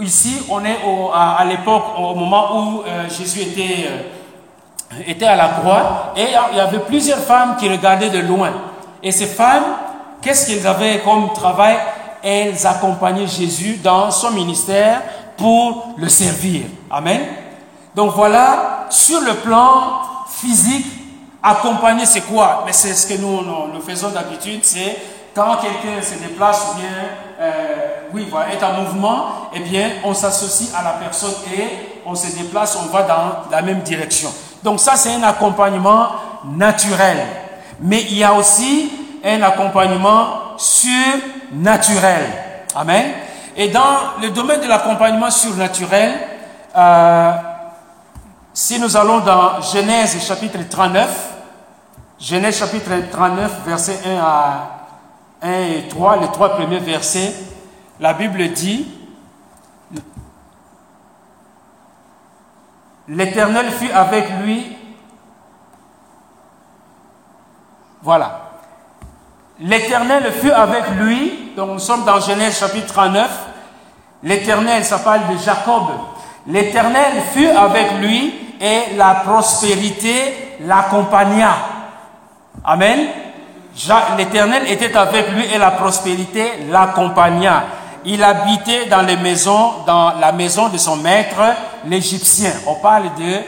ici, 0.00 0.36
on 0.48 0.64
est 0.64 0.78
à, 1.14 1.44
l'époque, 1.44 1.84
au 1.98 2.14
moment 2.14 2.58
où 2.58 2.82
euh, 2.82 3.08
Jésus 3.08 3.42
était, 3.42 3.88
euh, 3.88 5.02
était 5.06 5.26
à 5.26 5.36
la 5.36 5.48
croix, 5.48 6.12
et 6.16 6.26
il 6.52 6.56
y 6.56 6.60
avait 6.60 6.78
plusieurs 6.80 7.18
femmes 7.18 7.56
qui 7.58 7.68
regardaient 7.68 8.10
de 8.10 8.20
loin. 8.20 8.50
Et 9.02 9.12
ces 9.12 9.26
femmes, 9.26 9.64
qu'est-ce 10.22 10.46
qu'elles 10.46 10.66
avaient 10.66 11.00
comme 11.00 11.32
travail? 11.34 11.76
Elles 12.22 12.66
accompagnaient 12.66 13.26
Jésus 13.26 13.78
dans 13.82 14.10
son 14.10 14.30
ministère 14.30 15.02
pour 15.36 15.94
le 15.96 16.08
servir. 16.08 16.62
Amen. 16.90 17.20
Donc 17.94 18.14
voilà, 18.14 18.86
sur 18.90 19.20
le 19.20 19.34
plan 19.34 20.00
physique, 20.28 20.86
accompagner 21.46 22.04
c'est 22.04 22.22
quoi? 22.22 22.64
Mais 22.66 22.72
c'est 22.72 22.92
ce 22.94 23.06
que 23.06 23.20
nous, 23.20 23.80
faisons 23.86 24.08
d'habitude, 24.10 24.60
c'est 24.64 24.96
quand 25.34 25.56
quelqu'un 25.56 26.02
se 26.02 26.18
déplace 26.18 26.66
ou 26.72 26.78
bien, 26.78 26.88
euh, 27.40 28.08
oui, 28.12 28.26
est 28.52 28.64
en 28.64 28.72
mouvement, 28.82 29.26
eh 29.54 29.60
bien, 29.60 29.90
on 30.04 30.12
s'associe 30.12 30.70
à 30.74 30.82
la 30.82 30.90
personne 30.92 31.34
et 31.56 32.00
on 32.04 32.14
se 32.14 32.36
déplace, 32.36 32.76
on 32.82 32.90
va 32.90 33.02
dans 33.02 33.50
la 33.50 33.62
même 33.62 33.80
direction. 33.80 34.32
Donc 34.64 34.80
ça, 34.80 34.96
c'est 34.96 35.14
un 35.14 35.22
accompagnement 35.22 36.08
naturel. 36.44 37.18
Mais 37.80 38.02
il 38.02 38.18
y 38.18 38.24
a 38.24 38.32
aussi 38.32 38.90
un 39.24 39.42
accompagnement 39.42 40.56
surnaturel. 40.56 42.24
Amen. 42.74 43.12
Et 43.56 43.68
dans 43.68 44.18
le 44.20 44.30
domaine 44.30 44.60
de 44.60 44.66
l'accompagnement 44.66 45.30
surnaturel, 45.30 46.14
euh, 46.76 47.32
si 48.52 48.80
nous 48.80 48.96
allons 48.96 49.18
dans 49.20 49.60
Genèse 49.60 50.16
chapitre 50.26 50.58
39, 50.68 51.35
Genèse 52.18 52.58
chapitre 52.58 52.90
39, 53.10 53.60
versets 53.66 54.00
1 54.06 54.18
à 54.18 54.70
1 55.42 55.50
et 55.50 55.88
3, 55.88 56.16
les 56.16 56.28
trois 56.28 56.50
premiers 56.50 56.78
versets, 56.78 57.34
la 58.00 58.14
Bible 58.14 58.52
dit, 58.52 58.86
L'Éternel 63.08 63.70
fut 63.70 63.90
avec 63.90 64.26
lui. 64.42 64.76
Voilà. 68.02 68.50
L'Éternel 69.60 70.32
fut 70.32 70.50
avec 70.50 70.90
lui. 70.98 71.52
Donc 71.56 71.70
nous 71.70 71.78
sommes 71.78 72.04
dans 72.04 72.20
Genèse 72.20 72.58
chapitre 72.58 72.92
39. 72.92 73.30
L'Éternel, 74.24 74.84
ça 74.84 74.98
parle 74.98 75.28
de 75.32 75.38
Jacob. 75.38 75.84
L'Éternel 76.48 77.22
fut 77.32 77.48
avec 77.48 77.92
lui 78.00 78.34
et 78.60 78.96
la 78.96 79.14
prospérité 79.24 80.56
l'accompagna. 80.60 81.75
Amen. 82.64 83.08
L'Éternel 84.16 84.70
était 84.70 84.96
avec 84.96 85.30
lui 85.32 85.44
et 85.52 85.58
la 85.58 85.72
prospérité 85.72 86.44
l'accompagna. 86.70 87.64
Il 88.04 88.22
habitait 88.22 88.86
dans 88.86 89.02
la 89.02 90.32
maison 90.32 90.68
de 90.68 90.78
son 90.78 90.96
maître, 90.96 91.40
l'Égyptien. 91.86 92.52
On 92.66 92.76
parle 92.76 93.04
de 93.18 93.40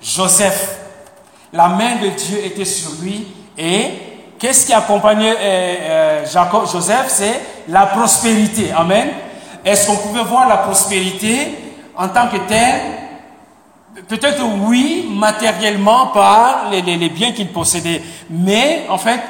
Joseph. 0.00 0.78
La 1.52 1.68
main 1.68 1.96
de 2.02 2.08
Dieu 2.08 2.38
était 2.44 2.64
sur 2.64 2.92
lui 3.02 3.26
et 3.58 3.90
qu'est-ce 4.38 4.66
qui 4.66 4.72
accompagnait 4.72 5.34
euh, 5.38 6.24
euh, 6.26 6.66
Joseph? 6.72 7.06
C'est 7.08 7.40
la 7.68 7.86
prospérité. 7.86 8.72
Amen. 8.76 9.08
Est-ce 9.64 9.86
qu'on 9.86 9.96
pouvait 9.96 10.24
voir 10.24 10.48
la 10.48 10.58
prospérité 10.58 11.54
en 11.96 12.08
tant 12.08 12.28
que 12.28 12.38
telle? 12.48 13.03
Peut-être 14.08 14.42
oui, 14.66 15.08
matériellement 15.08 16.08
par 16.08 16.70
les, 16.70 16.82
les, 16.82 17.08
biens 17.08 17.32
qu'il 17.32 17.48
possédait. 17.48 18.02
Mais 18.28 18.86
en 18.88 18.98
fait, 18.98 19.20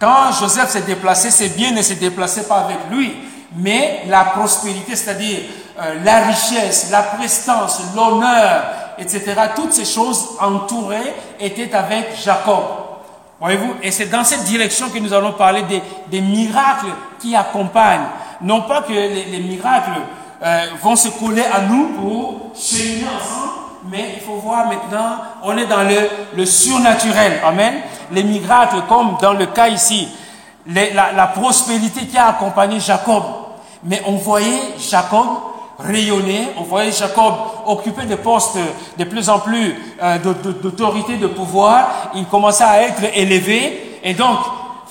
quand 0.00 0.32
Joseph 0.40 0.70
s'est 0.70 0.82
déplacé, 0.82 1.30
ses 1.30 1.50
biens 1.50 1.72
ne 1.72 1.82
se 1.82 1.92
déplaçaient 1.92 2.48
pas 2.48 2.60
avec 2.60 2.78
lui. 2.90 3.14
Mais 3.56 4.04
la 4.08 4.24
prospérité, 4.24 4.96
c'est-à-dire 4.96 5.40
euh, 5.78 6.02
la 6.02 6.20
richesse, 6.26 6.88
la 6.90 7.02
prestance, 7.02 7.82
l'honneur, 7.94 8.64
etc., 8.98 9.22
toutes 9.54 9.72
ces 9.72 9.84
choses 9.84 10.30
entourées 10.40 11.14
étaient 11.38 11.74
avec 11.74 12.16
Jacob. 12.22 12.62
Voyez-vous? 13.38 13.74
Et 13.82 13.90
c'est 13.90 14.06
dans 14.06 14.24
cette 14.24 14.44
direction 14.44 14.88
que 14.88 14.98
nous 14.98 15.12
allons 15.12 15.32
parler 15.32 15.62
des, 15.62 15.82
des 16.10 16.20
miracles 16.20 16.92
qui 17.18 17.34
accompagnent. 17.36 18.08
Non 18.40 18.62
pas 18.62 18.82
que 18.82 18.92
les, 18.92 19.24
les 19.24 19.40
miracles 19.40 20.00
euh, 20.42 20.66
vont 20.82 20.96
se 20.96 21.08
coller 21.08 21.44
à 21.44 21.60
nous 21.62 21.88
pour 21.88 22.52
cheminer 22.54 23.06
mais 23.88 24.14
il 24.16 24.20
faut 24.20 24.36
voir 24.36 24.66
maintenant, 24.66 25.16
on 25.42 25.56
est 25.56 25.66
dans 25.66 25.82
le, 25.82 26.08
le 26.36 26.44
surnaturel. 26.46 27.40
Amen. 27.44 27.74
Les 28.12 28.22
miracles, 28.22 28.82
comme 28.88 29.16
dans 29.20 29.32
le 29.32 29.46
cas 29.46 29.68
ici, 29.68 30.08
la, 30.66 31.12
la, 31.12 31.26
prospérité 31.28 32.06
qui 32.06 32.18
a 32.18 32.28
accompagné 32.28 32.80
Jacob. 32.80 33.22
Mais 33.84 34.02
on 34.06 34.12
voyait 34.12 34.74
Jacob 34.78 35.26
rayonner, 35.78 36.48
on 36.58 36.64
voyait 36.64 36.92
Jacob 36.92 37.34
occuper 37.66 38.04
des 38.04 38.16
postes 38.16 38.58
de 38.98 39.04
plus 39.04 39.30
en 39.30 39.38
plus 39.38 39.74
euh, 40.02 40.18
d'autorité, 40.62 41.16
de 41.16 41.26
pouvoir. 41.28 42.10
Il 42.14 42.26
commençait 42.26 42.64
à 42.64 42.82
être 42.82 43.02
élevé. 43.14 43.98
Et 44.02 44.14
donc, 44.14 44.38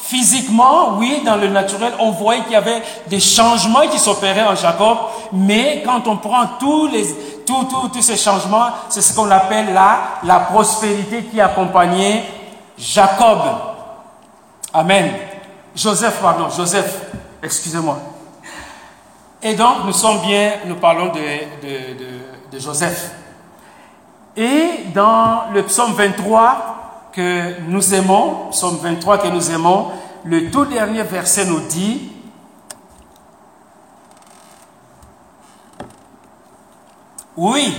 Physiquement, 0.09 0.97
oui, 0.97 1.21
dans 1.23 1.35
le 1.35 1.49
naturel, 1.49 1.93
on 1.99 2.09
voyait 2.09 2.41
qu'il 2.41 2.53
y 2.53 2.55
avait 2.55 2.81
des 3.05 3.19
changements 3.19 3.87
qui 3.91 3.99
s'opéraient 3.99 4.47
en 4.47 4.55
Jacob, 4.55 4.97
mais 5.31 5.83
quand 5.85 6.07
on 6.07 6.17
prend 6.17 6.47
tous, 6.59 6.87
les, 6.87 7.05
tous, 7.45 7.67
tous, 7.93 8.01
ces 8.01 8.17
changements, 8.17 8.69
c'est 8.89 9.03
ce 9.03 9.13
qu'on 9.15 9.29
appelle 9.29 9.71
la, 9.71 9.99
la 10.23 10.39
prospérité 10.39 11.25
qui 11.25 11.39
accompagnait 11.39 12.23
Jacob. 12.75 13.37
Amen. 14.73 15.11
Joseph, 15.75 16.19
pardon, 16.19 16.49
Joseph, 16.49 17.03
excusez-moi. 17.43 17.99
Et 19.43 19.53
donc, 19.53 19.85
nous 19.85 19.93
sommes 19.93 20.21
bien, 20.21 20.53
nous 20.65 20.77
parlons 20.77 21.13
de 21.13 22.59
Joseph. 22.59 23.11
Et 24.35 24.85
dans 24.91 25.51
le 25.53 25.61
psaume 25.61 25.93
23 25.93 26.78
que 27.11 27.59
nous 27.61 27.93
aimons, 27.93 28.49
psaume 28.51 28.77
23 28.81 29.19
que 29.19 29.27
nous 29.27 29.51
aimons, 29.51 29.91
le 30.23 30.51
tout 30.51 30.65
dernier 30.65 31.03
verset 31.03 31.45
nous 31.45 31.61
dit, 31.61 32.11
oui, 37.37 37.75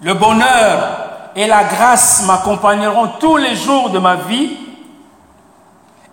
le 0.00 0.14
bonheur 0.14 1.30
et 1.36 1.46
la 1.46 1.64
grâce 1.64 2.24
m'accompagneront 2.26 3.08
tous 3.18 3.36
les 3.36 3.56
jours 3.56 3.90
de 3.90 3.98
ma 3.98 4.16
vie 4.16 4.56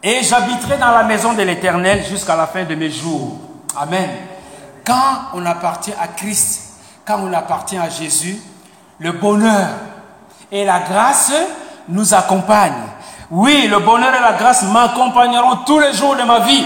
et 0.03 0.23
j'habiterai 0.23 0.77
dans 0.77 0.91
la 0.91 1.03
maison 1.03 1.33
de 1.33 1.43
l'Éternel 1.43 2.03
jusqu'à 2.05 2.35
la 2.35 2.47
fin 2.47 2.63
de 2.63 2.73
mes 2.73 2.89
jours. 2.89 3.37
Amen. 3.77 4.09
Quand 4.83 5.29
on 5.35 5.45
appartient 5.45 5.93
à 6.01 6.07
Christ, 6.07 6.73
quand 7.05 7.19
on 7.19 7.31
appartient 7.33 7.77
à 7.77 7.89
Jésus, 7.89 8.41
le 8.97 9.11
bonheur 9.11 9.69
et 10.51 10.65
la 10.65 10.79
grâce 10.79 11.31
nous 11.89 12.13
accompagnent. 12.13 12.87
Oui, 13.29 13.67
le 13.67 13.79
bonheur 13.79 14.13
et 14.13 14.21
la 14.21 14.33
grâce 14.33 14.63
m'accompagneront 14.63 15.57
tous 15.65 15.79
les 15.79 15.93
jours 15.93 16.15
de 16.15 16.23
ma 16.23 16.39
vie. 16.39 16.65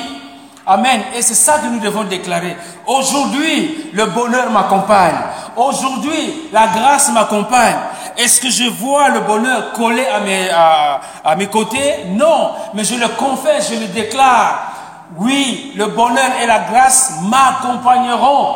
Amen. 0.67 1.01
Et 1.15 1.21
c'est 1.21 1.35
ça 1.35 1.59
que 1.59 1.67
nous 1.67 1.79
devons 1.79 2.05
déclarer. 2.05 2.57
Aujourd'hui, 2.87 3.91
le 3.93 4.05
bonheur 4.07 4.49
m'accompagne. 4.49 5.15
Aujourd'hui, 5.55 6.49
la 6.51 6.67
grâce 6.67 7.11
m'accompagne. 7.11 7.75
Est-ce 8.17 8.41
que 8.41 8.49
je 8.49 8.63
vois 8.69 9.09
le 9.09 9.19
bonheur 9.19 9.73
collé 9.73 10.03
à 10.07 10.19
mes, 10.21 10.49
à, 10.49 11.35
mes 11.35 11.47
côtés? 11.47 12.05
Non, 12.07 12.51
mais 12.73 12.83
je 12.83 12.95
le 12.95 13.09
confesse, 13.09 13.71
je 13.71 13.79
le 13.79 13.87
déclare. 13.87 14.71
Oui, 15.17 15.73
le 15.75 15.85
bonheur 15.87 16.31
et 16.41 16.47
la 16.47 16.59
grâce 16.59 17.19
m'accompagneront 17.21 18.55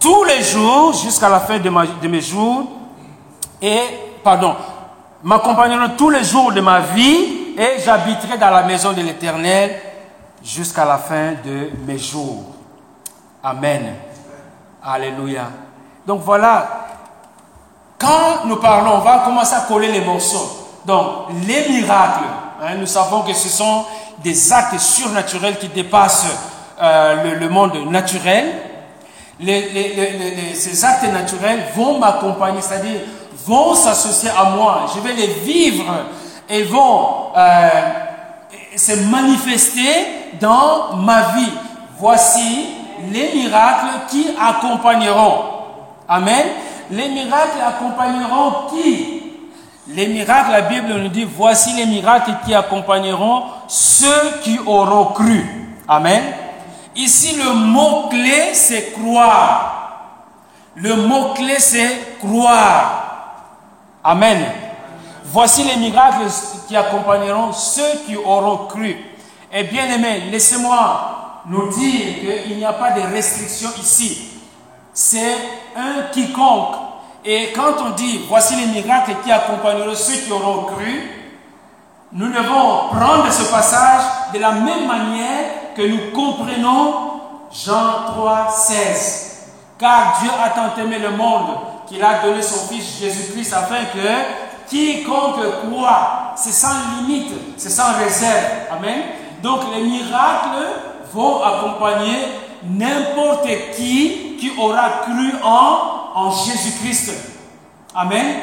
tous 0.00 0.24
les 0.24 0.42
jours 0.42 0.94
jusqu'à 0.94 1.28
la 1.28 1.38
fin 1.38 1.58
de, 1.58 1.70
de 1.70 2.08
mes 2.08 2.20
jours. 2.20 2.64
Et, 3.62 3.80
pardon, 4.24 4.56
m'accompagneront 5.26 5.96
tous 5.98 6.08
les 6.08 6.22
jours 6.22 6.52
de 6.52 6.60
ma 6.60 6.78
vie 6.80 7.54
et 7.58 7.80
j'habiterai 7.84 8.38
dans 8.38 8.50
la 8.50 8.62
maison 8.62 8.92
de 8.92 9.02
l'Éternel 9.02 9.76
jusqu'à 10.42 10.84
la 10.84 10.98
fin 10.98 11.32
de 11.44 11.70
mes 11.84 11.98
jours. 11.98 12.54
Amen. 13.42 13.92
Alléluia. 14.84 15.48
Donc 16.06 16.22
voilà, 16.24 16.86
quand 17.98 18.44
nous 18.44 18.56
parlons, 18.56 18.98
on 18.98 19.00
va 19.00 19.24
commencer 19.24 19.54
à 19.54 19.62
coller 19.62 19.90
les 19.90 20.02
morceaux. 20.02 20.68
Donc, 20.84 21.30
les 21.44 21.70
miracles, 21.70 22.28
hein, 22.62 22.76
nous 22.78 22.86
savons 22.86 23.22
que 23.22 23.32
ce 23.32 23.48
sont 23.48 23.84
des 24.22 24.52
actes 24.52 24.78
surnaturels 24.78 25.58
qui 25.58 25.66
dépassent 25.66 26.26
euh, 26.80 27.34
le, 27.34 27.48
monde 27.48 27.74
naturel. 27.90 28.44
ces 29.40 30.84
actes 30.84 31.12
naturels 31.12 31.64
vont 31.74 31.98
m'accompagner, 31.98 32.60
c'est-à-dire 32.60 33.00
vont 33.46 33.74
s'associer 33.74 34.30
à 34.30 34.50
moi. 34.50 34.86
Je 34.94 35.00
vais 35.00 35.14
les 35.14 35.26
vivre 35.26 35.84
et 36.48 36.62
vont 36.64 37.28
euh, 37.36 37.68
se 38.76 38.92
manifester 39.10 40.06
dans 40.40 40.96
ma 40.96 41.22
vie. 41.34 41.52
Voici 41.98 42.66
les 43.12 43.34
miracles 43.34 44.06
qui 44.10 44.26
accompagneront. 44.40 45.44
Amen. 46.08 46.46
Les 46.90 47.08
miracles 47.08 47.58
accompagneront 47.66 48.68
qui? 48.70 49.22
Les 49.88 50.08
miracles, 50.08 50.50
la 50.50 50.62
Bible 50.62 50.94
nous 50.94 51.08
dit, 51.08 51.24
voici 51.24 51.72
les 51.74 51.86
miracles 51.86 52.32
qui 52.44 52.54
accompagneront 52.54 53.44
ceux 53.68 54.40
qui 54.42 54.58
auront 54.66 55.12
cru. 55.12 55.44
Amen. 55.86 56.22
Ici, 56.96 57.36
le 57.36 57.52
mot-clé, 57.52 58.52
c'est 58.52 58.92
croire. 58.92 59.74
Le 60.74 60.96
mot-clé, 60.96 61.54
c'est 61.58 62.18
croire. 62.18 63.05
Amen. 64.08 64.38
Voici 65.24 65.64
les 65.64 65.78
miracles 65.78 66.30
qui 66.68 66.76
accompagneront 66.76 67.52
ceux 67.52 68.04
qui 68.06 68.14
auront 68.14 68.68
cru. 68.68 68.96
Et 69.52 69.64
bien 69.64 69.86
aimé, 69.86 70.28
laissez-moi 70.30 71.42
nous 71.46 71.68
dire 71.70 72.44
qu'il 72.44 72.56
n'y 72.56 72.64
a 72.64 72.72
pas 72.72 72.92
de 72.92 73.00
restriction 73.00 73.68
ici. 73.80 74.28
C'est 74.92 75.34
un 75.76 76.04
quiconque. 76.12 76.76
Et 77.24 77.52
quand 77.52 77.84
on 77.84 77.90
dit 77.96 78.20
voici 78.28 78.54
les 78.54 78.80
miracles 78.80 79.16
qui 79.24 79.32
accompagneront 79.32 79.96
ceux 79.96 80.18
qui 80.18 80.30
auront 80.30 80.66
cru, 80.66 81.10
nous 82.12 82.28
devons 82.28 82.88
prendre 82.92 83.32
ce 83.32 83.50
passage 83.50 84.02
de 84.32 84.38
la 84.38 84.52
même 84.52 84.86
manière 84.86 85.74
que 85.76 85.82
nous 85.82 86.12
comprenons 86.14 86.94
Jean 87.50 88.12
3, 88.14 88.50
16. 88.50 89.48
Car 89.80 90.20
Dieu 90.20 90.30
a 90.44 90.50
tant 90.50 90.80
aimé 90.80 91.00
le 91.00 91.10
monde 91.10 91.56
qu'il 91.88 92.02
a 92.02 92.22
donné 92.22 92.42
son 92.42 92.66
Fils 92.68 92.98
Jésus-Christ 93.00 93.52
afin 93.52 93.84
que 93.84 94.68
quiconque 94.68 95.40
croit, 95.68 96.34
c'est 96.36 96.52
sans 96.52 96.74
limite, 96.98 97.32
c'est 97.56 97.70
sans 97.70 97.96
réserve. 97.98 98.44
Amen. 98.70 99.02
Donc 99.42 99.60
les 99.74 99.82
miracles 99.82 100.66
vont 101.12 101.42
accompagner 101.42 102.16
n'importe 102.64 103.48
qui 103.76 104.36
qui 104.38 104.52
aura 104.58 104.88
cru 105.04 105.32
en, 105.42 105.78
en 106.14 106.30
Jésus-Christ. 106.30 107.12
Amen. 107.94 108.36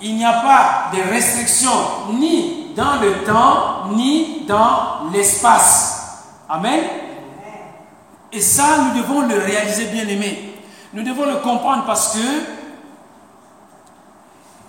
Il 0.00 0.16
n'y 0.16 0.24
a 0.24 0.32
pas 0.32 0.96
de 0.96 1.12
restriction 1.12 1.72
ni 2.12 2.72
dans 2.76 3.00
le 3.00 3.24
temps 3.24 3.90
ni 3.92 4.44
dans 4.46 5.10
l'espace. 5.12 6.26
Amen. 6.48 6.80
Et 8.32 8.40
ça, 8.40 8.64
nous 8.84 9.02
devons 9.02 9.22
le 9.22 9.38
réaliser 9.38 9.86
bien 9.86 10.06
aimé. 10.06 10.54
Nous 10.92 11.02
devons 11.02 11.26
le 11.26 11.36
comprendre 11.36 11.84
parce 11.86 12.14
que 12.14 12.18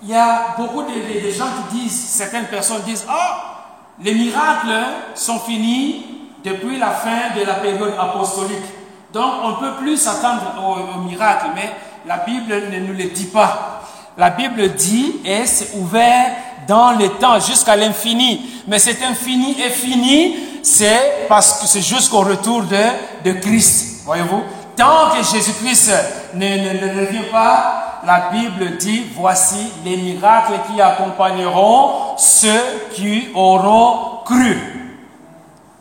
il 0.02 0.08
y 0.08 0.14
a 0.14 0.54
beaucoup 0.56 0.82
de, 0.82 1.30
gens 1.30 1.48
qui 1.70 1.80
disent, 1.80 2.08
certaines 2.10 2.46
personnes 2.46 2.82
disent, 2.86 3.04
ah, 3.08 3.60
les 4.02 4.14
miracles 4.14 4.74
sont 5.14 5.38
finis 5.40 6.06
depuis 6.42 6.78
la 6.78 6.90
fin 6.90 7.38
de 7.38 7.44
la 7.44 7.54
période 7.54 7.94
apostolique. 7.98 8.64
Donc 9.12 9.32
on 9.42 9.50
ne 9.50 9.56
peut 9.56 9.76
plus 9.82 9.98
s'attendre 9.98 10.54
aux, 10.58 11.00
miracles, 11.00 11.50
mais 11.54 11.70
la 12.06 12.18
Bible 12.18 12.70
ne 12.72 12.78
nous 12.78 12.94
le 12.94 13.04
dit 13.10 13.26
pas. 13.26 13.82
La 14.16 14.30
Bible 14.30 14.72
dit, 14.74 15.16
et 15.24 15.46
c'est 15.46 15.76
ouvert 15.76 16.34
dans 16.66 16.92
le 16.92 17.08
temps 17.10 17.38
jusqu'à 17.38 17.76
l'infini. 17.76 18.62
Mais 18.68 18.78
cet 18.78 19.02
infini 19.02 19.60
est 19.60 19.70
fini, 19.70 20.36
c'est 20.62 21.26
parce 21.28 21.60
que 21.60 21.66
c'est 21.66 21.82
jusqu'au 21.82 22.20
retour 22.20 22.62
de 22.62 23.32
Christ. 23.32 24.02
Voyez-vous? 24.06 24.42
Tant 24.76 25.10
que 25.10 25.22
Jésus-Christ 25.22 25.92
ne, 26.34 26.46
ne, 26.46 26.86
ne 26.86 27.00
revient 27.00 27.30
pas, 27.30 28.00
la 28.06 28.30
Bible 28.30 28.76
dit, 28.78 29.06
voici 29.14 29.72
les 29.84 29.96
miracles 29.96 30.60
qui 30.66 30.80
accompagneront 30.80 32.16
ceux 32.16 32.88
qui 32.92 33.28
auront 33.34 34.20
cru. 34.24 34.56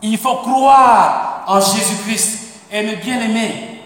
Il 0.02 0.18
faut 0.18 0.36
croire 0.36 1.44
en 1.48 1.60
Jésus-Christ. 1.60 2.48
Et 2.72 2.84
mes 2.84 2.98
bien-aimés, 2.98 3.82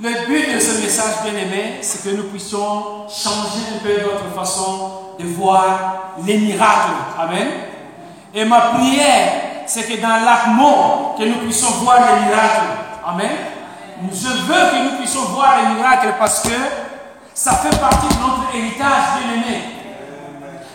le 0.00 0.26
but 0.26 0.54
de 0.54 0.60
ce 0.60 0.80
message 0.80 1.22
bien-aimé, 1.24 1.78
c'est 1.80 2.04
que 2.04 2.16
nous 2.16 2.24
puissions 2.24 3.08
changer 3.08 3.74
un 3.74 3.82
peu 3.82 4.02
notre 4.02 4.34
façon 4.34 4.90
de 5.18 5.24
voir 5.24 6.14
les 6.24 6.38
miracles. 6.38 6.92
Amen. 7.18 7.48
Et 8.34 8.44
ma 8.44 8.60
prière, 8.60 9.32
c'est 9.66 9.84
que 9.84 10.00
dans 10.00 10.24
l'atmosphère, 10.24 11.14
que 11.18 11.24
nous 11.24 11.38
puissions 11.44 11.70
voir 11.82 11.98
les 11.98 12.26
miracles. 12.26 12.66
Amen. 13.06 13.30
Je 14.12 14.28
veux 14.28 14.70
que 14.70 14.90
nous 14.90 14.98
puissions 14.98 15.22
voir 15.26 15.56
les 15.62 15.74
miracles 15.74 16.14
parce 16.18 16.40
que 16.40 16.54
ça 17.34 17.52
fait 17.52 17.78
partie 17.78 18.08
de 18.08 18.20
notre 18.20 18.54
héritage, 18.54 19.02
bien-aimé. 19.18 19.62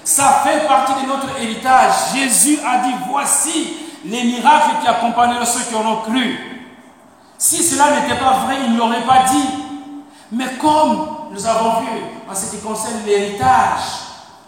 Ça 0.04 0.42
fait 0.44 0.68
partie 0.68 0.94
de 1.04 1.08
notre 1.08 1.40
héritage. 1.40 1.92
Jésus 2.14 2.60
a 2.66 2.80
dit, 2.80 2.94
voici 3.10 3.78
les 4.06 4.24
miracles 4.24 4.82
qui 4.82 4.88
accompagneront 4.88 5.46
ceux 5.46 5.64
qui 5.66 5.76
auront 5.76 6.02
cru. 6.02 6.66
Si 7.38 7.64
cela 7.64 8.00
n'était 8.00 8.20
pas 8.20 8.40
vrai, 8.46 8.58
il 8.66 8.74
ne 8.74 8.78
l'aurait 8.78 9.06
pas 9.06 9.24
dit. 9.30 9.50
Mais 10.32 10.54
comme 10.60 11.08
nous 11.32 11.46
avons 11.46 11.82
vu 11.82 11.88
en 12.30 12.36
ce 12.36 12.52
qui 12.52 12.62
concerne 12.62 13.06
l'héritage, 13.06 13.82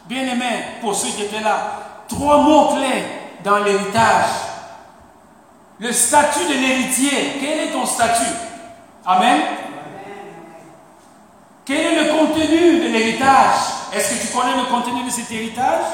bien-aimé, 0.05 0.65
pour 0.81 0.95
ceux 0.95 1.09
qui 1.09 1.23
étaient 1.23 1.41
là, 1.41 2.03
trois 2.07 2.39
mots 2.39 2.75
clés 2.75 3.05
dans 3.43 3.59
l'héritage. 3.59 4.29
Le 5.79 5.91
statut 5.91 6.45
de 6.47 6.53
l'héritier. 6.53 7.37
Quel 7.39 7.59
est 7.59 7.71
ton 7.71 7.85
statut? 7.85 8.50
Amen. 9.05 9.41
Quel 11.65 11.77
est 11.77 12.03
le 12.03 12.11
contenu 12.11 12.79
de 12.79 12.87
l'héritage? 12.87 13.55
Est-ce 13.93 14.13
que 14.13 14.27
tu 14.27 14.33
connais 14.33 14.55
le 14.55 14.65
contenu 14.69 15.03
de 15.03 15.09
cet 15.09 15.31
héritage? 15.31 15.85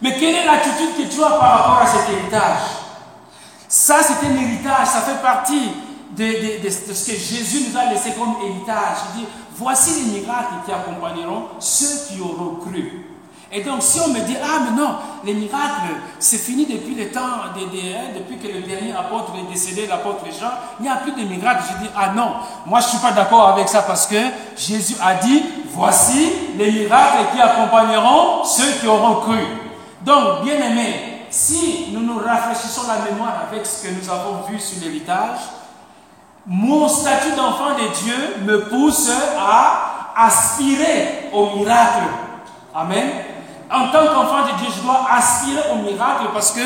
Mais 0.00 0.16
quelle 0.16 0.34
est 0.34 0.44
l'attitude 0.44 0.96
que 0.96 1.14
tu 1.14 1.22
as 1.22 1.30
par 1.30 1.58
rapport 1.58 1.78
à 1.82 1.86
cet 1.86 2.08
héritage? 2.10 2.60
Ça, 3.68 3.96
c'est 4.02 4.26
un 4.26 4.36
héritage, 4.36 4.86
ça 4.86 5.00
fait 5.00 5.22
partie 5.22 5.70
de, 6.16 6.68
ce 6.68 7.10
que 7.10 7.16
Jésus 7.16 7.68
nous 7.68 7.78
a 7.78 7.86
laissé 7.86 8.12
comme 8.12 8.36
héritage. 8.42 8.98
Il 9.14 9.20
dit, 9.20 9.26
voici 9.56 10.02
les 10.02 10.20
miracles 10.20 10.54
qui 10.64 10.72
accompagneront 10.72 11.48
ceux 11.58 12.08
qui 12.08 12.20
auront 12.20 12.56
cru. 12.56 13.13
Et 13.52 13.62
donc, 13.62 13.82
si 13.82 14.00
on 14.00 14.08
me 14.08 14.20
dit, 14.20 14.36
ah, 14.42 14.60
mais 14.64 14.76
non, 14.76 14.96
les 15.24 15.34
miracles, 15.34 15.94
c'est 16.18 16.38
fini 16.38 16.66
depuis 16.66 16.94
le 16.94 17.10
temps, 17.10 17.52
de, 17.54 17.62
hein, 17.62 18.10
depuis 18.16 18.36
que 18.38 18.52
le 18.52 18.62
dernier 18.62 18.92
apôtre 18.92 19.32
est 19.38 19.52
décédé, 19.52 19.86
l'apôtre 19.86 20.24
Jean, 20.26 20.50
il 20.80 20.84
n'y 20.84 20.88
a 20.88 20.96
plus 20.96 21.12
de 21.12 21.22
miracles. 21.22 21.62
Je 21.70 21.84
dis, 21.84 21.90
ah 21.96 22.12
non, 22.14 22.32
moi 22.66 22.80
je 22.80 22.86
ne 22.86 22.90
suis 22.90 22.98
pas 22.98 23.12
d'accord 23.12 23.48
avec 23.50 23.68
ça 23.68 23.82
parce 23.82 24.06
que 24.06 24.16
Jésus 24.56 24.96
a 25.00 25.14
dit, 25.14 25.42
voici 25.68 26.30
les 26.56 26.70
miracles 26.72 27.32
qui 27.32 27.40
accompagneront 27.40 28.44
ceux 28.44 28.72
qui 28.80 28.86
auront 28.86 29.20
cru. 29.20 29.38
Donc, 30.02 30.42
bien 30.42 30.56
aimés, 30.56 31.26
si 31.30 31.88
nous 31.92 32.00
nous 32.00 32.18
rafraîchissons 32.18 32.82
la 32.88 33.10
mémoire 33.10 33.34
avec 33.50 33.64
ce 33.66 33.86
que 33.86 33.92
nous 33.92 34.10
avons 34.10 34.42
vu 34.48 34.58
sur 34.58 34.80
l'héritage, 34.82 35.38
mon 36.46 36.88
statut 36.88 37.32
d'enfant 37.36 37.70
de 37.74 38.02
Dieu 38.02 38.36
me 38.44 38.68
pousse 38.68 39.10
à 39.38 40.14
aspirer 40.16 41.30
au 41.32 41.56
miracle. 41.56 42.04
Amen. 42.74 43.33
En 43.74 43.88
tant 43.88 44.06
qu'enfant 44.06 44.42
de 44.46 44.56
Dieu, 44.58 44.68
je 44.76 44.82
dois 44.82 45.04
aspirer 45.10 45.62
au 45.72 45.76
miracle 45.82 46.26
parce 46.32 46.52
que 46.52 46.60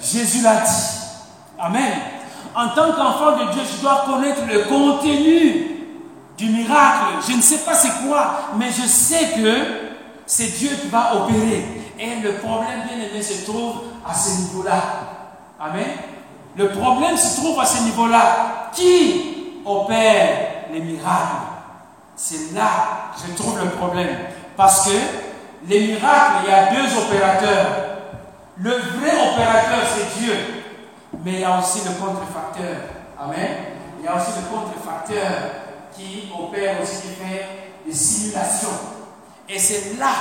Jésus 0.00 0.42
l'a 0.42 0.56
dit. 0.56 0.84
Amen. 1.58 1.92
En 2.54 2.68
tant 2.68 2.92
qu'enfant 2.92 3.32
de 3.32 3.52
Dieu, 3.52 3.62
je 3.70 3.82
dois 3.82 4.04
connaître 4.06 4.40
le 4.50 4.60
contenu 4.64 5.86
du 6.38 6.46
miracle. 6.46 7.16
Je 7.28 7.36
ne 7.36 7.42
sais 7.42 7.58
pas 7.58 7.74
c'est 7.74 8.06
quoi, 8.06 8.50
mais 8.56 8.70
je 8.70 8.86
sais 8.86 9.32
que 9.36 9.56
c'est 10.24 10.56
Dieu 10.58 10.70
qui 10.80 10.88
va 10.88 11.16
opérer. 11.16 11.82
Et 11.98 12.20
le 12.22 12.34
problème, 12.34 12.82
bien 12.88 13.06
aimé, 13.06 13.22
se 13.22 13.44
trouve 13.44 13.82
à 14.08 14.14
ce 14.14 14.40
niveau-là. 14.40 14.80
Amen. 15.60 15.86
Le 16.56 16.70
problème 16.70 17.16
se 17.16 17.40
trouve 17.40 17.60
à 17.60 17.66
ce 17.66 17.82
niveau-là. 17.82 18.70
Qui 18.72 19.60
opère 19.66 20.38
les 20.72 20.80
miracles? 20.80 21.42
C'est 22.16 22.54
là 22.54 23.12
que 23.14 23.20
je 23.28 23.34
trouve 23.34 23.58
le 23.62 23.70
problème. 23.70 24.16
Parce 24.56 24.86
que 24.86 24.92
les 25.68 25.80
miracles, 25.86 26.44
il 26.44 26.50
y 26.50 26.54
a 26.54 26.70
deux 26.72 26.98
opérateurs. 26.98 27.66
Le 28.56 28.70
vrai 28.70 29.12
opérateur, 29.32 29.80
c'est 29.86 30.20
Dieu. 30.20 30.36
Mais 31.24 31.32
il 31.32 31.40
y 31.40 31.44
a 31.44 31.58
aussi 31.58 31.80
le 31.84 31.94
contrefacteur. 31.94 32.76
Amen. 33.18 33.48
Il 33.98 34.04
y 34.04 34.08
a 34.08 34.16
aussi 34.16 34.32
le 34.36 34.56
contrefacteur 34.56 35.30
qui 35.96 36.30
opère 36.38 36.82
aussi, 36.82 37.02
qui 37.02 37.08
fait 37.08 37.46
des 37.86 37.94
simulations. 37.94 38.68
Et 39.48 39.58
c'est 39.58 39.98
là 39.98 40.12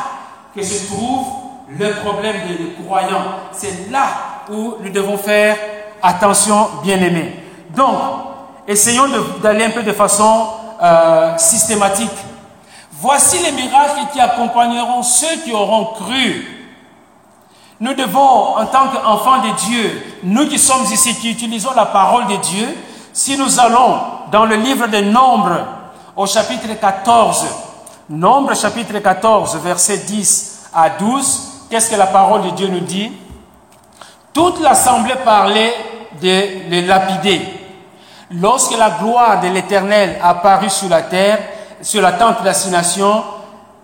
que 0.55 0.63
se 0.63 0.87
trouve 0.87 1.27
le 1.69 1.91
problème 2.03 2.35
des 2.47 2.83
croyants. 2.83 3.25
C'est 3.51 3.89
là 3.91 4.07
où 4.49 4.75
nous 4.81 4.89
devons 4.89 5.17
faire 5.17 5.57
attention, 6.01 6.69
bien-aimés. 6.83 7.35
Donc, 7.75 7.95
essayons 8.67 9.05
d'aller 9.41 9.65
un 9.65 9.71
peu 9.71 9.83
de 9.83 9.93
façon 9.93 10.47
euh, 10.81 11.37
systématique. 11.37 12.11
Voici 13.03 13.37
les 13.43 13.51
miracles 13.51 14.13
qui 14.13 14.21
accompagneront 14.21 15.03
ceux 15.03 15.35
qui 15.43 15.51
auront 15.51 15.87
cru. 15.87 16.69
Nous 17.81 17.93
devons, 17.95 18.55
en 18.55 18.65
tant 18.65 18.87
qu'enfants 18.87 19.41
de 19.41 19.49
Dieu, 19.67 20.19
nous 20.23 20.47
qui 20.47 20.57
sommes 20.57 20.85
ici, 20.85 21.13
qui 21.15 21.31
utilisons 21.31 21.73
la 21.75 21.87
parole 21.87 22.27
de 22.27 22.37
Dieu, 22.37 22.65
si 23.11 23.37
nous 23.37 23.59
allons 23.59 23.97
dans 24.31 24.45
le 24.45 24.55
livre 24.55 24.87
des 24.87 25.01
Nombres, 25.01 25.65
au 26.15 26.25
chapitre 26.25 26.79
14, 26.79 27.45
Nombre 28.09 28.55
chapitre 28.55 28.97
14, 28.97 29.57
verset 29.57 29.97
10 29.97 30.69
à 30.73 30.91
12, 30.91 31.67
qu'est-ce 31.69 31.89
que 31.89 31.97
la 31.97 32.07
parole 32.07 32.43
de 32.43 32.49
Dieu 32.51 32.69
nous 32.69 32.79
dit? 32.79 33.11
Toute 34.31 34.61
l'assemblée 34.61 35.15
parlait 35.25 35.73
de 36.21 36.69
les 36.69 36.83
lapider. 36.83 37.41
Lorsque 38.31 38.77
la 38.77 38.91
gloire 38.91 39.41
de 39.41 39.49
l'Éternel 39.49 40.21
apparut 40.23 40.69
sur 40.69 40.87
la 40.87 41.01
terre, 41.01 41.39
sur 41.83 42.01
la 42.01 42.13
tente 42.13 42.43
d'assignation, 42.43 43.23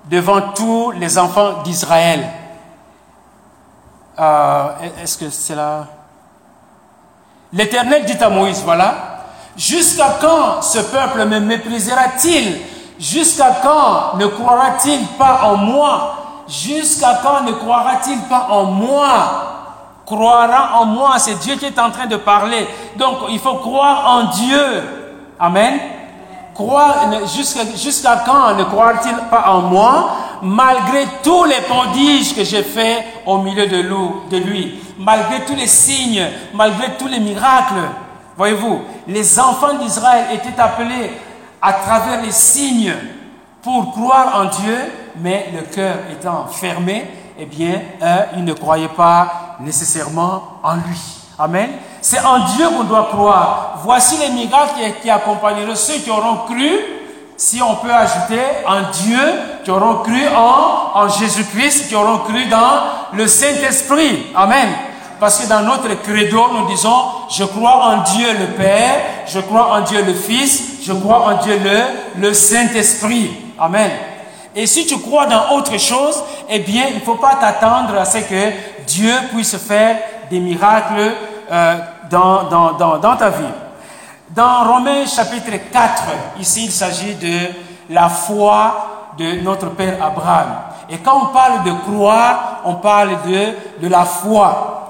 devant 0.06 0.42
tous 0.56 0.92
les 0.92 1.20
enfants 1.20 1.62
d'Israël. 1.64 2.28
Euh, 4.18 4.68
est-ce 5.04 5.18
que 5.18 5.30
c'est 5.30 5.56
là? 5.56 5.86
L'Éternel 7.54 8.06
dit 8.06 8.18
à 8.24 8.30
Moïse, 8.30 8.64
voilà, 8.64 8.94
jusqu'à 9.56 10.18
quand 10.20 10.62
ce 10.62 10.80
peuple 10.80 11.26
me 11.26 11.40
méprisera-t-il? 11.40 12.60
Jusqu'à 13.00 13.60
quand 13.64 14.18
ne 14.18 14.26
croira-t-il 14.28 15.06
pas 15.18 15.42
en 15.44 15.56
moi? 15.56 16.16
Jusqu'à 16.48 17.20
quand 17.24 17.42
ne 17.44 17.52
croira-t-il 17.54 18.20
pas 18.24 18.48
en 18.50 18.66
moi? 18.66 19.02
Croira 20.06 20.80
en 20.80 20.86
moi. 20.86 21.18
C'est 21.18 21.36
Dieu 21.36 21.56
qui 21.56 21.66
est 21.66 21.80
en 21.80 21.92
train 21.92 22.08
de 22.08 22.18
parler. 22.18 22.68
Donc, 22.98 23.20
il 23.30 23.40
faut 23.40 23.56
croire 23.56 24.06
en 24.06 24.24
Dieu. 24.26 24.84
Amen. 25.40 25.80
Jusqu'à 27.76 28.24
quand 28.26 28.56
ne 28.56 28.64
croira-t-il 28.64 29.16
pas 29.30 29.52
en 29.52 29.62
moi, 29.62 30.10
malgré 30.42 31.06
tous 31.24 31.46
les 31.46 31.62
prodiges 31.62 32.36
que 32.36 32.44
j'ai 32.44 32.64
faits 32.64 33.06
au 33.26 33.40
milieu 33.40 33.68
de 33.68 34.38
lui, 34.38 34.80
malgré 34.98 35.46
tous 35.46 35.56
les 35.56 35.68
signes, 35.68 36.26
malgré 36.54 36.98
tous 36.98 37.08
les 37.08 37.20
miracles. 37.20 37.90
Voyez-vous, 38.38 38.82
les 39.08 39.40
enfants 39.40 39.74
d'Israël 39.74 40.28
étaient 40.34 40.60
appelés 40.60 41.12
à 41.62 41.74
travers 41.74 42.22
les 42.22 42.32
signes 42.32 42.94
pour 43.62 43.92
croire 43.92 44.42
en 44.42 44.46
Dieu, 44.46 44.78
mais 45.18 45.52
le 45.54 45.64
cœur 45.64 45.96
étant 46.12 46.48
fermé, 46.48 47.06
eh 47.38 47.46
bien, 47.46 47.82
euh, 48.02 48.26
ils 48.38 48.44
ne 48.44 48.54
croyaient 48.54 48.88
pas 48.88 49.58
nécessairement 49.60 50.60
en 50.64 50.76
lui. 50.76 51.19
Amen. 51.40 51.70
C'est 52.02 52.20
en 52.20 52.40
Dieu 52.40 52.68
qu'on 52.70 52.84
doit 52.84 53.08
croire. 53.12 53.80
Voici 53.84 54.18
les 54.18 54.30
miracles 54.30 54.74
qui, 55.02 55.10
accompagneront 55.10 55.76
ceux 55.76 56.00
qui 56.00 56.12
auront 56.12 56.46
cru, 56.46 56.70
si 57.38 57.62
on 57.62 57.76
peut 57.76 57.94
ajouter 57.94 58.42
en 58.68 58.82
Dieu, 58.92 59.20
qui 59.64 59.72
auront 59.72 60.04
cru 60.04 60.22
en, 60.36 61.08
Jésus-Christ, 61.08 61.88
qui 61.88 61.96
auront 61.96 62.20
cru 62.20 62.46
dans 62.48 63.14
le 63.14 63.26
Saint-Esprit. 63.26 64.28
Amen. 64.36 64.68
Parce 65.18 65.40
que 65.40 65.48
dans 65.48 65.62
notre 65.62 65.94
credo, 66.02 66.48
nous 66.54 66.68
disons, 66.68 67.04
je 67.30 67.46
crois 67.46 67.86
en 67.86 67.98
Dieu 68.04 68.28
le 68.38 68.48
Père, 68.48 69.02
je 69.26 69.40
crois 69.40 69.74
en 69.74 69.82
Dieu 69.82 70.04
le 70.04 70.14
Fils, 70.14 70.84
je 70.86 70.92
crois 70.92 71.26
en 71.26 71.44
Dieu 71.44 71.58
le, 71.64 72.22
le 72.22 72.34
Saint-Esprit. 72.34 73.32
Amen. 73.58 73.92
Et 74.56 74.66
si 74.66 74.86
tu 74.86 74.98
crois 74.98 75.26
dans 75.26 75.56
autre 75.56 75.78
chose, 75.78 76.22
eh 76.50 76.60
bien, 76.60 76.88
il 76.90 76.96
ne 76.96 77.02
faut 77.02 77.16
pas 77.16 77.36
t'attendre 77.36 77.98
à 77.98 78.04
ce 78.04 78.18
que 78.18 78.52
Dieu 78.88 79.14
puisse 79.32 79.56
faire 79.56 79.98
des 80.30 80.40
miracles 80.40 81.14
euh, 81.52 81.78
dans, 82.10 82.44
dans, 82.44 82.74
dans, 82.74 82.98
dans, 82.98 83.16
ta 83.16 83.30
vie. 83.30 83.44
Dans 84.30 84.64
Romains 84.66 85.06
chapitre 85.06 85.52
4, 85.72 86.04
ici 86.40 86.66
il 86.66 86.72
s'agit 86.72 87.16
de 87.16 87.48
la 87.90 88.10
foi 88.10 89.14
de 89.18 89.42
notre 89.42 89.70
Père 89.72 90.04
Abraham. 90.04 90.48
Et 90.90 90.98
quand 90.98 91.24
on 91.24 91.26
parle 91.28 91.64
de 91.64 91.72
croire, 91.72 92.62
on 92.66 92.76
parle 92.76 93.18
de, 93.28 93.82
de 93.82 93.88
la 93.88 94.06
foi. 94.06 94.90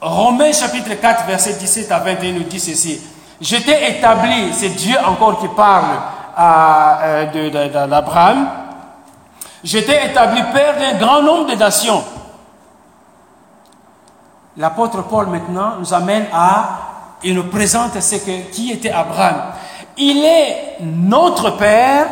Romains 0.00 0.52
chapitre 0.52 0.94
4, 1.00 1.26
verset 1.26 1.54
17 1.54 1.92
à 1.92 1.98
21 1.98 2.32
nous 2.32 2.42
dit 2.44 2.60
ceci. 2.60 3.00
Je 3.40 3.56
t'ai 3.56 3.98
établi, 3.98 4.52
c'est 4.52 4.70
Dieu 4.70 4.96
encore 5.06 5.40
qui 5.40 5.48
parle 5.48 5.98
euh, 6.38 7.86
d'Abraham. 7.88 8.48
Je 9.62 9.78
t'ai 9.78 10.06
établi 10.06 10.42
père 10.52 10.76
d'un 10.78 10.98
grand 10.98 11.22
nombre 11.22 11.50
de 11.50 11.54
nations 11.56 12.02
l'apôtre 14.56 15.02
Paul 15.02 15.26
maintenant 15.26 15.74
nous 15.78 15.92
amène 15.92 16.26
à, 16.32 16.68
il 17.22 17.34
nous 17.34 17.44
présente 17.44 18.00
ce 18.00 18.16
que, 18.16 18.50
qui 18.50 18.72
était 18.72 18.90
Abraham. 18.90 19.36
Il 19.96 20.24
est 20.24 20.78
notre 20.80 21.56
Père 21.56 22.06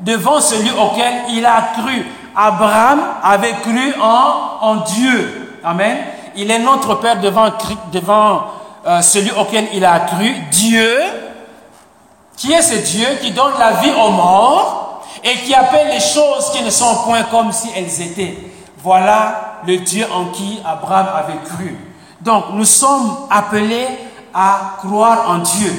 devant 0.00 0.40
celui 0.40 0.70
auquel 0.70 1.14
il 1.30 1.44
a 1.44 1.62
cru. 1.78 2.06
Abraham 2.34 3.00
avait 3.22 3.54
cru 3.62 3.94
en, 4.00 4.76
Dieu. 4.86 5.58
Amen. 5.64 5.96
Il 6.36 6.50
est 6.50 6.58
notre 6.58 6.96
Père 6.96 7.20
devant, 7.20 7.50
devant 7.92 8.46
euh, 8.86 9.00
celui 9.00 9.30
auquel 9.32 9.68
il 9.72 9.84
a 9.84 10.00
cru. 10.00 10.34
Dieu, 10.50 10.98
qui 12.36 12.52
est 12.52 12.62
ce 12.62 12.74
Dieu 12.74 13.06
qui 13.22 13.30
donne 13.30 13.54
la 13.58 13.72
vie 13.72 13.92
aux 13.92 14.10
morts 14.10 15.02
et 15.24 15.34
qui 15.36 15.54
appelle 15.54 15.88
les 15.88 16.00
choses 16.00 16.50
qui 16.52 16.62
ne 16.62 16.70
sont 16.70 17.04
point 17.04 17.22
comme 17.24 17.52
si 17.52 17.70
elles 17.74 18.02
étaient? 18.02 18.36
Voilà 18.82 19.60
le 19.66 19.78
Dieu 19.78 20.06
en 20.12 20.26
qui 20.26 20.60
Abraham 20.64 21.06
avait 21.16 21.38
cru. 21.44 21.76
Donc 22.26 22.46
nous 22.54 22.64
sommes 22.64 23.28
appelés 23.30 23.86
à 24.34 24.78
croire 24.78 25.30
en 25.30 25.38
Dieu. 25.38 25.72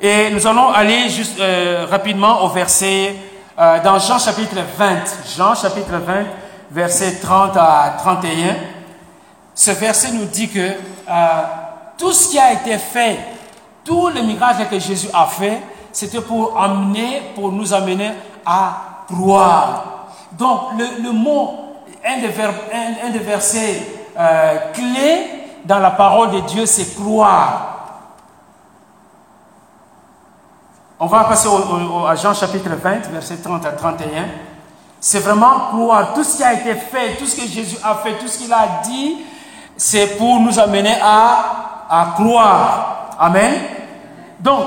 Et 0.00 0.30
nous 0.30 0.46
allons 0.46 0.70
aller 0.70 1.10
juste 1.10 1.38
euh, 1.38 1.86
rapidement 1.90 2.42
au 2.44 2.48
verset 2.48 3.14
euh, 3.58 3.82
dans 3.84 3.98
Jean 3.98 4.18
chapitre 4.18 4.56
20. 4.78 4.86
Jean 5.36 5.54
chapitre 5.54 5.98
20, 5.98 6.14
verset 6.70 7.16
30 7.20 7.58
à 7.58 7.94
31. 7.98 8.56
Ce 9.54 9.70
verset 9.72 10.12
nous 10.12 10.24
dit 10.24 10.48
que 10.48 10.60
euh, 10.60 10.72
tout 11.98 12.12
ce 12.12 12.30
qui 12.30 12.38
a 12.38 12.54
été 12.54 12.78
fait, 12.78 13.18
tous 13.84 14.08
les 14.08 14.22
miracles 14.22 14.68
que 14.70 14.78
Jésus 14.78 15.08
a 15.12 15.26
fait, 15.26 15.60
c'était 15.92 16.22
pour 16.22 16.58
amener, 16.58 17.20
pour 17.34 17.52
nous 17.52 17.74
amener 17.74 18.12
à 18.46 19.04
croire. 19.12 20.06
Donc 20.32 20.60
le, 20.78 21.02
le 21.02 21.12
mot, 21.12 21.74
un 22.02 22.18
des, 22.18 22.30
un 23.04 23.10
des 23.10 23.18
versets 23.18 23.82
clés 24.72 25.45
dans 25.66 25.78
la 25.78 25.90
parole 25.90 26.30
de 26.30 26.40
Dieu, 26.40 26.66
c'est 26.66 26.94
croire. 26.94 27.72
On 30.98 31.06
va 31.06 31.24
passer 31.24 31.48
au, 31.48 32.06
à 32.06 32.14
Jean 32.14 32.32
chapitre 32.32 32.70
20, 32.70 33.10
verset 33.10 33.36
30 33.38 33.66
à 33.66 33.72
31. 33.72 34.24
C'est 35.00 35.20
vraiment 35.20 35.68
croire. 35.68 36.14
Tout 36.14 36.24
ce 36.24 36.38
qui 36.38 36.44
a 36.44 36.54
été 36.54 36.74
fait, 36.74 37.16
tout 37.16 37.26
ce 37.26 37.36
que 37.36 37.46
Jésus 37.46 37.76
a 37.84 37.96
fait, 37.96 38.14
tout 38.14 38.28
ce 38.28 38.38
qu'il 38.38 38.52
a 38.52 38.80
dit, 38.84 39.18
c'est 39.76 40.16
pour 40.16 40.40
nous 40.40 40.58
amener 40.58 40.96
à, 41.02 41.86
à 41.90 42.14
croire. 42.16 43.10
Amen. 43.18 43.54
Donc, 44.40 44.66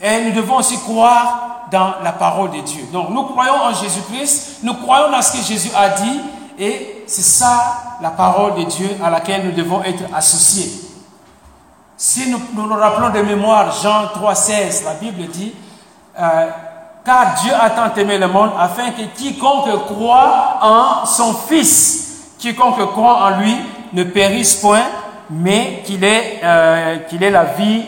et 0.00 0.24
nous 0.24 0.32
devons 0.32 0.56
aussi 0.56 0.78
croire 0.78 1.66
dans 1.70 1.94
la 2.02 2.12
parole 2.12 2.50
de 2.50 2.60
Dieu. 2.60 2.84
Donc 2.92 3.10
nous 3.10 3.24
croyons 3.24 3.54
en 3.54 3.74
Jésus-Christ, 3.74 4.60
nous 4.62 4.74
croyons 4.74 5.10
dans 5.10 5.22
ce 5.22 5.32
que 5.32 5.44
Jésus 5.44 5.70
a 5.76 5.90
dit, 5.90 6.20
et 6.58 7.04
c'est 7.06 7.22
ça 7.22 7.98
la 8.02 8.10
parole 8.10 8.56
de 8.56 8.64
Dieu 8.64 8.88
à 9.02 9.10
laquelle 9.10 9.46
nous 9.46 9.52
devons 9.52 9.82
être 9.84 10.02
associés. 10.14 10.70
Si 11.96 12.30
nous 12.30 12.40
nous, 12.54 12.74
rappelons 12.74 13.10
de 13.10 13.20
mémoire 13.22 13.72
Jean 13.82 14.06
3,16, 14.06 14.84
la 14.84 14.94
Bible 14.94 15.26
dit, 15.28 15.52
euh, 16.18 16.46
car 17.04 17.34
Dieu 17.42 17.52
a 17.58 17.70
tant 17.70 17.94
aimé 17.96 18.18
le 18.18 18.28
monde 18.28 18.50
afin 18.58 18.90
que 18.90 19.02
quiconque 19.16 19.86
croit 19.86 20.58
en 20.62 21.06
son 21.06 21.34
Fils, 21.34 22.34
quiconque 22.38 22.92
croit 22.92 23.24
en 23.24 23.40
lui, 23.40 23.56
ne 23.92 24.04
périsse 24.04 24.56
point, 24.56 24.84
mais 25.30 25.82
qu'il 25.84 26.04
ait, 26.04 26.40
euh, 26.42 26.98
la 27.20 27.44
vie 27.44 27.82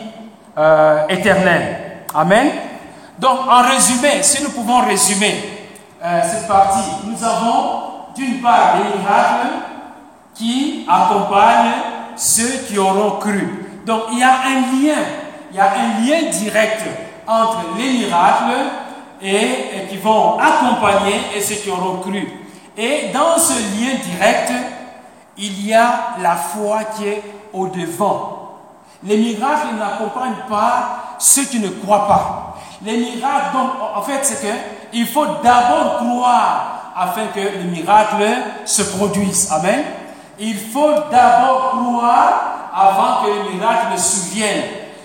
euh, 0.57 1.07
éternelle. 1.07 2.03
Amen. 2.13 2.51
Donc, 3.19 3.39
en 3.49 3.61
résumé, 3.61 4.23
si 4.23 4.43
nous 4.43 4.49
pouvons 4.49 4.85
résumer 4.85 5.69
cette 6.23 6.47
partie, 6.47 6.79
nous 7.05 7.23
avons 7.23 7.90
d'une 8.15 8.41
part 8.41 8.77
des 8.77 8.97
miracles 8.97 9.47
qui 10.35 10.85
accompagnent 10.89 11.73
ceux 12.15 12.65
qui 12.67 12.77
auront 12.77 13.19
cru. 13.19 13.81
Donc, 13.85 14.03
il 14.11 14.19
y 14.19 14.23
a 14.23 14.33
un 14.45 14.61
lien, 14.61 15.01
il 15.51 15.57
y 15.57 15.59
a 15.59 15.71
un 15.71 16.01
lien 16.01 16.29
direct 16.29 16.83
entre 17.27 17.59
les 17.77 17.91
miracles 17.93 18.69
et, 19.21 19.87
qui 19.89 19.97
vont 19.97 20.37
accompagner 20.39 21.15
et 21.35 21.41
ceux 21.41 21.55
qui 21.55 21.69
auront 21.69 21.97
cru. 21.97 22.27
Et 22.77 23.09
dans 23.13 23.37
ce 23.37 23.53
lien 23.53 23.95
direct, 24.03 24.51
il 25.37 25.67
y 25.67 25.73
a 25.73 26.15
la 26.21 26.35
foi 26.35 26.83
qui 26.95 27.07
est 27.07 27.23
au 27.53 27.67
devant. 27.67 28.37
Les 29.03 29.17
miracles 29.17 29.75
n'accompagnent 29.79 30.47
pas 30.47 31.15
ceux 31.17 31.45
qui 31.45 31.59
ne 31.59 31.69
croient 31.69 32.07
pas. 32.07 32.57
Les 32.83 32.97
miracles, 32.97 33.53
donc, 33.53 33.71
en 33.95 34.01
fait, 34.01 34.19
c'est 34.23 34.41
que 34.41 34.53
il 34.93 35.07
faut 35.07 35.25
d'abord 35.43 35.97
croire 35.97 36.80
afin 36.95 37.27
que 37.27 37.39
les 37.39 37.63
miracles 37.63 38.25
se 38.65 38.83
produisent. 38.83 39.51
Amen. 39.51 39.83
Il 40.39 40.57
faut 40.57 40.93
d'abord 41.11 41.71
croire 41.71 42.51
avant 42.73 43.23
que 43.23 43.31
les 43.31 43.55
miracles 43.55 43.93
ne 43.93 43.97
surviennent. 43.97 44.63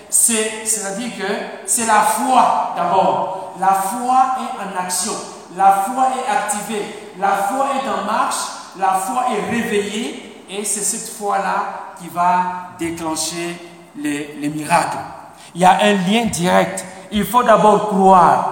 C'est-à-dire 0.09 1.11
que 1.17 1.33
c'est 1.65 1.85
la 1.85 2.01
foi 2.01 2.73
d'abord. 2.75 3.53
La 3.59 3.73
foi 3.73 4.37
est 4.39 4.79
en 4.79 4.83
action. 4.83 5.13
La 5.55 5.71
foi 5.85 6.07
est 6.17 6.31
activée. 6.31 6.85
La 7.19 7.29
foi 7.29 7.67
est 7.75 7.89
en 7.89 8.05
marche. 8.05 8.35
La 8.79 8.93
foi 8.93 9.25
est 9.31 9.51
réveillée. 9.51 10.45
Et 10.49 10.63
c'est 10.63 10.81
cette 10.81 11.15
foi-là 11.17 11.93
qui 11.99 12.07
va 12.09 12.69
déclencher 12.79 13.57
les, 13.97 14.37
les, 14.39 14.49
miracles. 14.49 14.97
Il 15.53 15.61
y 15.61 15.65
a 15.65 15.77
un 15.81 15.93
lien 15.93 16.25
direct. 16.25 16.85
Il 17.11 17.25
faut 17.25 17.43
d'abord 17.43 17.89
croire. 17.89 18.49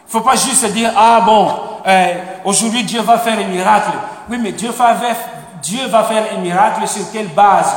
Il 0.00 0.06
ne 0.06 0.10
faut 0.10 0.28
pas 0.28 0.36
juste 0.36 0.64
dire, 0.72 0.92
ah 0.96 1.20
bon, 1.24 1.52
euh, 1.86 2.14
aujourd'hui 2.44 2.82
Dieu 2.84 3.00
va 3.02 3.18
faire 3.18 3.38
un 3.38 3.48
miracle. 3.48 3.90
Oui, 4.30 4.38
mais 4.40 4.52
Dieu 4.52 4.70
va, 4.70 4.96
Dieu 5.62 5.86
va 5.88 6.04
faire 6.04 6.24
un 6.36 6.40
miracle 6.40 6.86
sur 6.88 7.10
quelle 7.12 7.28
base? 7.28 7.74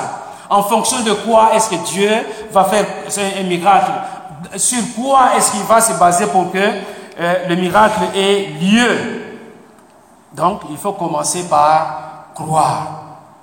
En 0.50 0.64
fonction 0.64 1.02
de 1.02 1.12
quoi 1.12 1.50
est-ce 1.54 1.70
que 1.70 1.76
Dieu 1.76 2.10
va 2.52 2.64
faire 2.64 2.86
un 3.40 3.44
miracle? 3.44 3.92
Sur 4.56 4.82
quoi 4.96 5.36
est-ce 5.36 5.52
qu'il 5.52 5.64
va 5.64 5.82
se 5.82 5.94
baser 6.00 6.28
pour 6.28 6.52
que 6.52 6.58
euh, 6.58 7.48
le 7.50 7.56
miracle 7.56 8.02
ait 8.16 8.48
lieu? 8.62 9.24
Donc, 10.34 10.62
il 10.70 10.78
faut 10.78 10.94
commencer 10.94 11.50
par 11.50 12.28
croire. 12.34 12.88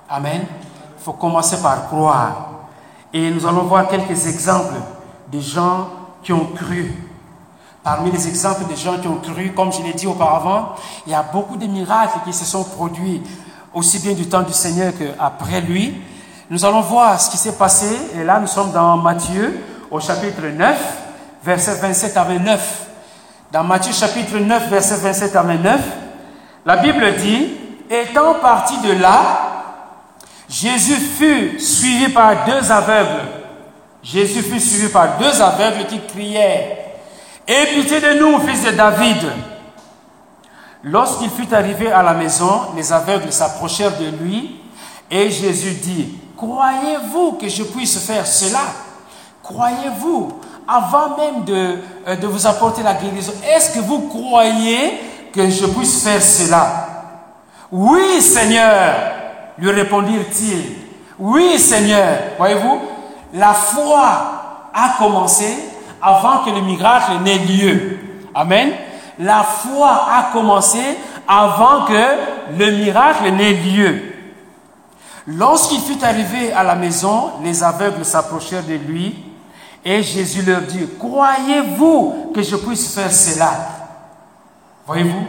Amen. 0.09 0.45
Il 0.97 1.03
faut 1.03 1.13
commencer 1.13 1.61
par 1.61 1.87
croire. 1.87 2.35
Et 3.13 3.29
nous 3.29 3.45
allons 3.45 3.63
voir 3.63 3.87
quelques 3.87 4.25
exemples 4.27 4.75
de 5.31 5.39
gens 5.39 5.89
qui 6.23 6.33
ont 6.33 6.47
cru. 6.55 7.04
Parmi 7.85 8.09
les 8.09 8.27
exemples 8.27 8.67
de 8.67 8.75
gens 8.75 8.97
qui 8.97 9.07
ont 9.07 9.17
cru, 9.17 9.53
comme 9.55 9.71
je 9.71 9.79
l'ai 9.83 9.93
dit 9.93 10.07
auparavant, 10.07 10.69
il 11.05 11.11
y 11.11 11.15
a 11.15 11.21
beaucoup 11.21 11.55
de 11.55 11.67
miracles 11.67 12.17
qui 12.25 12.33
se 12.33 12.43
sont 12.43 12.63
produits, 12.63 13.21
aussi 13.75 13.99
bien 13.99 14.13
du 14.13 14.27
temps 14.27 14.41
du 14.41 14.53
Seigneur 14.53 14.91
qu'après 14.97 15.61
lui. 15.61 16.01
Nous 16.49 16.65
allons 16.65 16.81
voir 16.81 17.21
ce 17.21 17.29
qui 17.29 17.37
s'est 17.37 17.55
passé, 17.55 17.95
et 18.15 18.23
là 18.23 18.39
nous 18.39 18.47
sommes 18.47 18.71
dans 18.71 18.97
Matthieu, 18.97 19.61
au 19.91 19.99
chapitre 19.99 20.47
9, 20.47 20.75
versets 21.43 21.75
27 21.75 22.17
à 22.17 22.23
29. 22.23 22.87
Dans 23.51 23.63
Matthieu 23.63 23.93
chapitre 23.93 24.39
9, 24.39 24.67
verset 24.67 24.95
27 24.95 25.35
à 25.35 25.43
29, 25.43 25.81
la 26.65 26.77
Bible 26.77 27.15
dit, 27.17 27.53
étant 27.87 28.33
parti 28.41 28.79
de 28.79 28.93
là, 28.93 29.21
Jésus 30.49 30.95
fut 30.95 31.59
suivi 31.59 32.09
par 32.09 32.45
deux 32.47 32.71
aveugles. 32.71 33.27
Jésus 34.01 34.41
fut 34.41 34.59
suivi 34.59 34.87
par 34.87 35.19
deux 35.19 35.39
aveugles 35.39 35.85
qui 35.85 35.99
criaient, 35.99 36.84
Aie 37.47 37.67
pitié 37.75 38.01
de 38.01 38.19
nous, 38.19 38.39
fils 38.39 38.63
de 38.63 38.71
David. 38.71 39.31
Lorsqu'il 40.83 41.29
fut 41.29 41.53
arrivé 41.53 41.91
à 41.91 42.01
la 42.01 42.13
maison, 42.13 42.61
les 42.75 42.91
aveugles 42.91 43.31
s'approchèrent 43.31 43.97
de 43.97 44.07
lui 44.23 44.61
et 45.11 45.29
Jésus 45.29 45.73
dit, 45.73 46.17
Croyez-vous 46.35 47.33
que 47.33 47.47
je 47.47 47.63
puisse 47.63 47.97
faire 47.99 48.25
cela? 48.25 48.61
Croyez-vous, 49.43 50.39
avant 50.67 51.15
même 51.17 51.43
de, 51.43 51.77
euh, 52.07 52.15
de 52.15 52.27
vous 52.27 52.47
apporter 52.47 52.81
la 52.81 52.95
guérison, 52.95 53.33
est-ce 53.55 53.75
que 53.75 53.79
vous 53.79 54.07
croyez 54.07 54.99
que 55.31 55.49
je 55.49 55.65
puisse 55.67 56.03
faire 56.03 56.21
cela 56.21 56.87
Oui, 57.71 58.21
Seigneur, 58.21 58.95
lui 59.57 59.69
répondirent-ils. 59.71 60.77
Oui, 61.19 61.59
Seigneur. 61.59 62.17
Voyez-vous, 62.37 62.81
la 63.33 63.53
foi 63.53 64.69
a 64.73 64.95
commencé 64.97 65.74
avant 66.05 66.43
que 66.43 66.51
le 66.51 66.61
miracle 66.61 67.13
n'ait 67.23 67.39
lieu. 67.39 67.97
Amen. 68.33 68.71
La 69.17 69.43
foi 69.43 70.07
a 70.11 70.29
commencé 70.31 70.79
avant 71.27 71.85
que 71.85 72.57
le 72.57 72.71
miracle 72.71 73.31
n'ait 73.31 73.53
lieu. 73.53 74.01
Lorsqu'il 75.25 75.79
fut 75.79 76.03
arrivé 76.03 76.53
à 76.53 76.63
la 76.63 76.75
maison, 76.75 77.31
les 77.43 77.63
aveugles 77.63 78.05
s'approchèrent 78.05 78.63
de 78.63 78.75
lui 78.75 79.15
et 79.83 80.03
Jésus 80.03 80.43
leur 80.43 80.61
dit, 80.61 80.87
croyez-vous 80.99 82.31
que 82.35 82.43
je 82.43 82.55
puisse 82.57 82.93
faire 82.93 83.11
cela? 83.11 83.51
Voyez-vous 84.85 85.25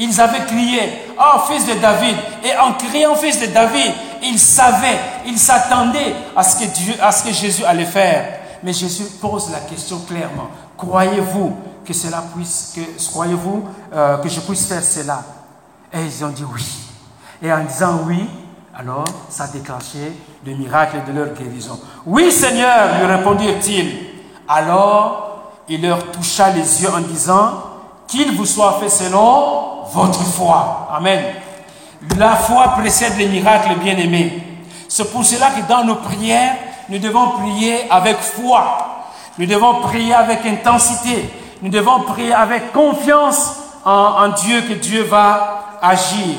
ils 0.00 0.20
avaient 0.20 0.46
crié, 0.46 0.80
oh 1.18 1.40
fils 1.50 1.66
de 1.66 1.74
David. 1.74 2.14
Et 2.44 2.56
en 2.56 2.74
criant 2.74 3.16
fils 3.16 3.40
de 3.40 3.46
David, 3.46 3.92
ils 4.22 4.38
savaient, 4.38 4.98
ils 5.26 5.38
s'attendaient 5.38 6.14
à 6.36 6.44
ce 6.44 6.64
que 6.64 7.02
à 7.02 7.10
ce 7.10 7.24
que 7.24 7.32
Jésus 7.32 7.64
allait 7.64 7.84
faire. 7.84 8.37
Mais 8.62 8.72
Jésus 8.72 9.04
pose 9.20 9.50
la 9.50 9.60
question 9.60 9.98
clairement. 10.00 10.48
Croyez-vous 10.76 11.56
que 11.84 11.92
cela 11.92 12.24
puisse, 12.34 12.74
que, 12.74 13.10
croyez-vous 13.10 13.64
euh, 13.92 14.18
que 14.18 14.28
je 14.28 14.40
puisse 14.40 14.66
faire 14.66 14.82
cela? 14.82 15.22
Et 15.92 16.04
ils 16.04 16.24
ont 16.24 16.28
dit 16.28 16.44
oui. 16.44 16.66
Et 17.42 17.52
en 17.52 17.64
disant 17.64 18.00
oui, 18.06 18.28
alors 18.76 19.04
ça 19.28 19.44
a 19.44 19.48
déclenché 19.48 20.12
le 20.44 20.54
miracle 20.56 20.98
de 21.06 21.12
leur 21.12 21.34
guérison. 21.34 21.78
Oui 22.06 22.30
Seigneur, 22.30 22.98
lui 22.98 23.06
répondirent-ils. 23.06 24.08
Alors 24.48 25.52
il 25.68 25.82
leur 25.82 26.10
toucha 26.10 26.50
les 26.50 26.82
yeux 26.82 26.90
en 26.90 27.00
disant, 27.00 27.68
qu'il 28.08 28.34
vous 28.34 28.46
soit 28.46 28.78
fait 28.80 28.88
selon 28.88 29.84
votre 29.92 30.22
foi. 30.22 30.88
Amen. 30.90 31.22
La 32.16 32.34
foi 32.36 32.74
précède 32.78 33.16
les 33.18 33.28
miracles, 33.28 33.78
bien-aimés. 33.80 34.42
C'est 34.88 35.12
pour 35.12 35.24
cela 35.24 35.50
que 35.50 35.68
dans 35.68 35.84
nos 35.84 35.96
prières, 35.96 36.56
nous 36.88 36.98
devons 36.98 37.30
prier 37.30 37.90
avec 37.90 38.18
foi. 38.18 39.04
Nous 39.38 39.46
devons 39.46 39.82
prier 39.82 40.14
avec 40.14 40.44
intensité. 40.46 41.30
Nous 41.62 41.70
devons 41.70 42.00
prier 42.00 42.32
avec 42.32 42.72
confiance 42.72 43.56
en, 43.84 44.28
Dieu 44.28 44.62
que 44.62 44.74
Dieu 44.74 45.02
va 45.02 45.78
agir. 45.80 46.36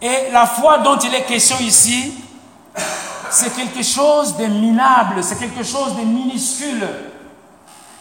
Et 0.00 0.30
la 0.32 0.46
foi 0.46 0.78
dont 0.78 0.96
il 0.98 1.14
est 1.14 1.22
question 1.22 1.56
ici, 1.60 2.14
c'est 3.30 3.54
quelque 3.54 3.82
chose 3.82 4.36
de 4.36 4.46
minable, 4.46 5.22
c'est 5.22 5.38
quelque 5.38 5.64
chose 5.64 5.96
de 5.96 6.02
minuscule. 6.02 6.86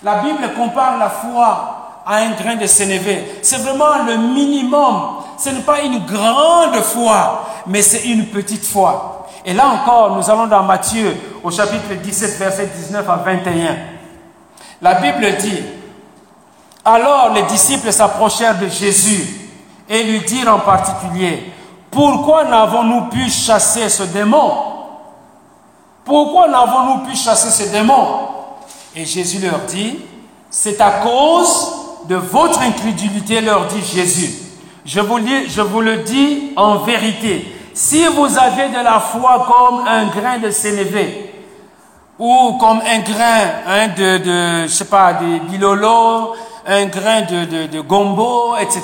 La 0.03 0.15
Bible 0.15 0.53
compare 0.55 0.97
la 0.97 1.09
foi 1.09 2.01
à 2.05 2.17
un 2.17 2.31
grain 2.31 2.55
de 2.55 2.67
sénévé. 2.67 3.39
C'est 3.41 3.57
vraiment 3.57 4.03
le 4.05 4.17
minimum. 4.17 5.23
Ce 5.37 5.49
n'est 5.49 5.61
pas 5.61 5.81
une 5.81 6.05
grande 6.05 6.75
foi, 6.81 7.47
mais 7.67 7.81
c'est 7.81 8.03
une 8.03 8.27
petite 8.27 8.65
foi. 8.65 9.22
Et 9.45 9.53
là 9.53 9.67
encore, 9.67 10.15
nous 10.15 10.29
allons 10.29 10.47
dans 10.47 10.63
Matthieu 10.63 11.15
au 11.43 11.51
chapitre 11.51 11.93
17, 12.01 12.37
verset 12.37 12.67
19 12.67 13.09
à 13.09 13.15
21. 13.17 13.77
La 14.81 14.95
Bible 14.95 15.37
dit, 15.37 15.59
alors 16.85 17.33
les 17.33 17.43
disciples 17.43 17.91
s'approchèrent 17.91 18.59
de 18.59 18.67
Jésus 18.67 19.49
et 19.89 20.03
lui 20.03 20.21
dirent 20.21 20.55
en 20.55 20.59
particulier, 20.59 21.51
pourquoi 21.91 22.45
n'avons-nous 22.45 23.09
pu 23.09 23.29
chasser 23.29 23.89
ce 23.89 24.03
démon? 24.03 24.51
Pourquoi 26.05 26.47
n'avons-nous 26.47 27.05
pu 27.05 27.15
chasser 27.15 27.49
ce 27.49 27.69
démon? 27.69 28.07
Et 28.95 29.05
Jésus 29.05 29.39
leur 29.39 29.59
dit, 29.67 29.99
c'est 30.49 30.79
à 30.81 30.91
cause 31.01 31.73
de 32.07 32.15
votre 32.15 32.61
incrédulité, 32.61 33.41
leur 33.41 33.67
dit 33.67 33.81
Jésus. 33.81 34.31
Je 34.85 34.99
vous, 34.99 35.19
je 35.47 35.61
vous 35.61 35.81
le 35.81 35.97
dis 35.97 36.51
en 36.55 36.79
vérité. 36.79 37.47
Si 37.73 38.05
vous 38.07 38.37
avez 38.37 38.69
de 38.69 38.83
la 38.83 38.99
foi 38.99 39.47
comme 39.47 39.87
un 39.87 40.05
grain 40.05 40.37
de 40.37 40.51
sénévé, 40.51 41.33
ou 42.19 42.57
comme 42.59 42.79
un 42.81 42.99
grain 42.99 43.41
hein, 43.67 43.87
de, 43.87 44.17
de, 44.19 44.67
je 44.67 44.71
sais 44.73 44.85
pas, 44.85 45.13
de 45.13 45.39
bilolo, 45.49 46.35
un 46.65 46.85
grain 46.85 47.21
de, 47.21 47.67
de, 47.67 47.81
gombo, 47.81 48.55
etc. 48.57 48.81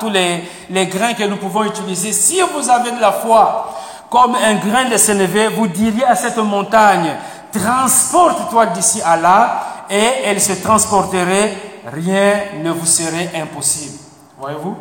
Tous 0.00 0.10
les, 0.10 0.44
les 0.68 0.86
grains 0.86 1.14
que 1.14 1.24
nous 1.24 1.36
pouvons 1.36 1.64
utiliser. 1.64 2.12
Si 2.12 2.40
vous 2.40 2.68
avez 2.68 2.90
de 2.90 3.00
la 3.00 3.12
foi 3.12 3.72
comme 4.10 4.34
un 4.34 4.54
grain 4.56 4.88
de 4.90 4.96
sénévé, 4.96 5.48
vous 5.48 5.68
diriez 5.68 6.04
à 6.04 6.14
cette 6.14 6.36
montagne, 6.36 7.14
transporte-toi 7.52 8.66
d'ici 8.66 9.00
à 9.02 9.16
là, 9.16 9.62
et 9.88 10.24
elle 10.24 10.40
se 10.40 10.52
transporterait, 10.52 11.56
rien 11.90 12.34
ne 12.62 12.70
vous 12.70 12.86
serait 12.86 13.30
impossible. 13.40 13.98
Voyez-vous? 14.38 14.76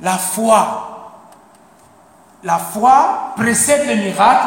La 0.00 0.18
foi, 0.18 0.95
la 2.46 2.58
foi 2.58 3.32
précède 3.36 3.88
le 3.88 3.96
miracle, 3.96 4.46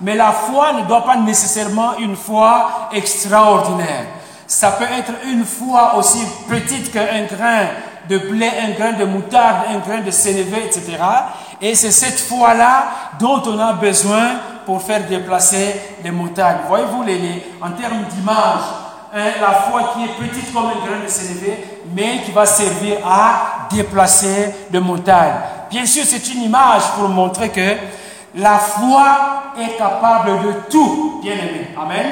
mais 0.00 0.16
la 0.16 0.32
foi 0.32 0.72
ne 0.72 0.82
doit 0.82 1.04
pas 1.04 1.16
nécessairement 1.16 1.96
une 1.98 2.16
foi 2.16 2.88
extraordinaire. 2.92 4.06
Ça 4.48 4.72
peut 4.72 4.84
être 4.84 5.12
une 5.24 5.44
foi 5.44 5.94
aussi 5.96 6.26
petite 6.48 6.92
qu'un 6.92 7.24
grain 7.24 7.68
de 8.08 8.18
blé, 8.18 8.48
un 8.48 8.72
grain 8.72 8.92
de 8.92 9.04
moutarde, 9.04 9.66
un 9.70 9.78
grain 9.78 10.00
de 10.00 10.10
sénévé, 10.10 10.64
etc. 10.64 10.98
Et 11.62 11.74
c'est 11.76 11.92
cette 11.92 12.18
foi-là 12.18 12.84
dont 13.18 13.40
on 13.46 13.58
a 13.60 13.74
besoin 13.74 14.40
pour 14.64 14.82
faire 14.82 15.06
déplacer 15.06 15.80
les 16.02 16.10
montagnes. 16.10 16.58
Voyez-vous, 16.68 17.04
les, 17.04 17.46
en 17.62 17.70
termes 17.70 18.04
d'image, 18.10 18.62
hein, 19.14 19.30
la 19.40 19.52
foi 19.52 19.92
qui 19.94 20.04
est 20.04 20.28
petite 20.28 20.52
comme 20.52 20.66
un 20.66 20.84
grain 20.84 21.02
de 21.04 21.08
sénévé, 21.08 21.82
mais 21.94 22.22
qui 22.24 22.32
va 22.32 22.44
servir 22.44 22.98
à 23.06 23.68
déplacer 23.70 24.52
les 24.72 24.80
montagnes. 24.80 25.55
Bien 25.70 25.86
sûr, 25.86 26.04
c'est 26.06 26.28
une 26.32 26.42
image 26.42 26.82
pour 26.96 27.08
montrer 27.08 27.50
que 27.50 27.76
la 28.34 28.58
foi 28.58 29.52
est 29.58 29.76
capable 29.76 30.42
de 30.42 30.52
tout, 30.70 31.20
bien 31.22 31.34
aimé. 31.34 31.68
Amen. 31.80 32.06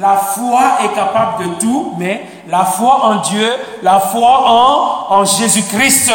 La 0.00 0.16
foi 0.16 0.60
est 0.84 0.94
capable 0.94 1.44
de 1.44 1.54
tout, 1.54 1.94
mais 1.98 2.24
la 2.48 2.64
foi 2.64 3.04
en 3.04 3.16
Dieu, 3.16 3.50
la 3.82 3.98
foi 3.98 5.10
en, 5.10 5.24
Jésus-Christ, 5.24 6.12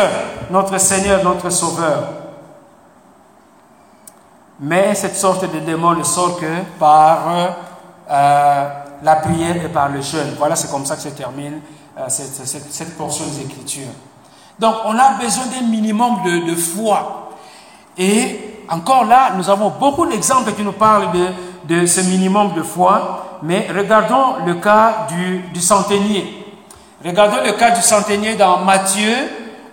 notre 0.50 0.78
Seigneur, 0.78 1.24
notre 1.24 1.50
Sauveur. 1.50 2.04
Mais 4.60 4.96
cette 4.96 5.18
sorte 5.18 5.52
de 5.52 5.60
démon 5.60 5.92
ne 5.96 6.04
sort 6.04 6.40
que 6.40 6.62
par 6.80 7.20
euh, 8.10 8.70
la 9.02 9.16
prière 9.18 9.58
et 9.58 9.70
par 9.70 9.90
le 9.90 10.02
jeûne. 10.02 10.36
Voilà, 10.38 10.56
c'est 10.56 10.72
comme 10.72 10.86
ça 10.86 10.96
que 10.96 11.02
se 11.02 11.10
termine 11.10 11.60
euh, 11.98 12.06
cette, 12.08 12.98
portion 12.98 13.26
des 13.26 13.42
Écritures. 13.42 13.92
Donc, 14.60 14.76
on 14.86 14.98
a 14.98 15.14
besoin 15.22 15.46
d'un 15.48 15.68
minimum 15.68 16.18
de, 16.48 16.56
foi. 16.56 17.32
Et 17.98 18.64
encore 18.70 19.06
là, 19.06 19.32
nous 19.36 19.50
avons 19.50 19.70
beaucoup 19.70 20.06
d'exemples 20.06 20.54
qui 20.54 20.64
nous 20.64 20.74
parlent 20.74 21.10
de, 21.68 21.86
ce 21.86 22.02
minimum 22.02 22.54
de 22.54 22.64
foi, 22.64 23.40
mais 23.42 23.68
regardons 23.76 24.46
le 24.46 24.56
cas 24.56 25.08
du, 25.10 25.60
centenier. 25.60 26.46
Regardons 27.04 27.44
le 27.46 27.54
cas 27.54 27.72
du 27.72 27.82
centenier 27.82 28.36
dans 28.36 28.60
Matthieu 28.60 29.14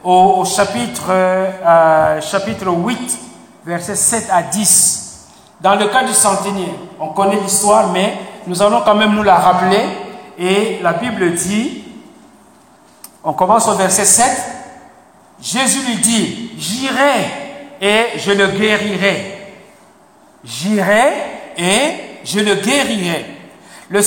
au, 0.03 0.45
chapitre, 0.45 1.11
euh, 1.11 2.21
chapitre 2.21 2.67
8, 2.69 3.19
versets 3.65 3.95
7 3.95 4.29
à 4.33 4.43
10. 4.43 5.29
Dans 5.61 5.75
le 5.75 5.89
cas 5.89 6.05
du 6.05 6.15
centenier, 6.15 6.75
on 6.99 7.09
connaît 7.09 7.39
l'histoire, 7.41 7.89
mais 7.93 8.19
nous 8.47 8.63
allons 8.63 8.81
quand 8.83 8.95
même 8.95 9.15
nous 9.15 9.23
la 9.23 9.37
rappeler. 9.37 9.83
Et 10.39 10.81
la 10.83 10.95
Bible 10.95 11.35
dit, 11.35 11.85
on 13.23 13.35
commence 13.35 13.69
au 13.69 13.75
verset 13.75 14.07
7, 14.07 14.60
Jésus 15.43 15.81
lui 15.87 15.97
dit, 15.97 16.51
j'irai 16.59 17.27
et 17.81 18.19
je 18.19 18.33
le 18.33 18.47
guérirai. 18.49 19.39
J'irai 20.45 21.13
et 21.57 22.21
je 22.25 22.41
le 22.41 22.55
guérirai. 22.57 23.27
Le, 23.89 23.99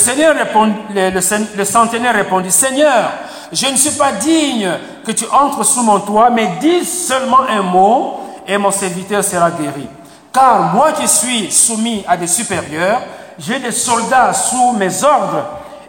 le, 1.10 1.64
centenaire 1.64 2.14
répondit, 2.14 2.50
Seigneur, 2.50 3.10
je 3.52 3.66
ne 3.66 3.76
suis 3.76 3.90
pas 3.90 4.12
digne 4.12 4.70
que 5.04 5.12
tu 5.12 5.24
entres 5.30 5.64
sous 5.64 5.82
mon 5.82 6.00
toit, 6.00 6.30
mais 6.30 6.48
dis 6.60 6.84
seulement 6.84 7.42
un 7.48 7.62
mot 7.62 8.20
et 8.46 8.56
mon 8.56 8.70
serviteur 8.70 9.22
sera 9.22 9.50
guéri. 9.50 9.86
Car 10.32 10.72
moi 10.74 10.92
qui 10.92 11.06
suis 11.06 11.50
soumis 11.50 12.04
à 12.08 12.16
des 12.16 12.26
supérieurs, 12.26 13.02
j'ai 13.38 13.58
des 13.58 13.72
soldats 13.72 14.32
sous 14.32 14.72
mes 14.72 15.04
ordres. 15.04 15.44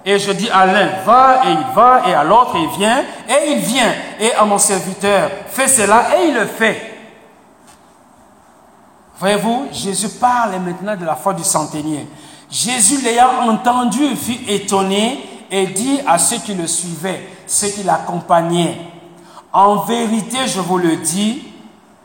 Et 0.05 0.19
je 0.19 0.31
dis 0.31 0.49
à 0.49 0.67
l'un, 0.67 1.03
va 1.03 1.41
et 1.45 1.51
il 1.51 1.73
va, 1.73 2.03
et 2.07 2.13
à 2.13 2.23
l'autre, 2.23 2.55
il 2.55 2.69
vient, 2.77 3.03
et 3.27 3.51
il 3.53 3.57
vient. 3.57 3.91
Et 4.19 4.33
à 4.33 4.45
mon 4.45 4.59
serviteur, 4.59 5.31
fais 5.47 5.67
cela, 5.67 6.15
et 6.15 6.27
il 6.27 6.35
le 6.35 6.45
fait. 6.45 6.93
Voyez-vous, 9.17 9.67
Jésus 9.71 10.09
parle 10.09 10.59
maintenant 10.59 10.95
de 10.95 11.05
la 11.05 11.15
foi 11.15 11.33
du 11.33 11.43
centenier. 11.43 12.07
Jésus 12.51 13.01
l'ayant 13.01 13.49
entendu 13.49 14.15
fut 14.15 14.39
étonné 14.47 15.27
et 15.49 15.67
dit 15.67 15.99
à 16.05 16.19
ceux 16.19 16.37
qui 16.37 16.53
le 16.53 16.67
suivaient, 16.67 17.27
ceux 17.47 17.69
qui 17.69 17.81
l'accompagnaient, 17.81 18.77
en 19.51 19.77
vérité, 19.77 20.37
je 20.47 20.59
vous 20.59 20.77
le 20.77 20.97
dis, 20.97 21.47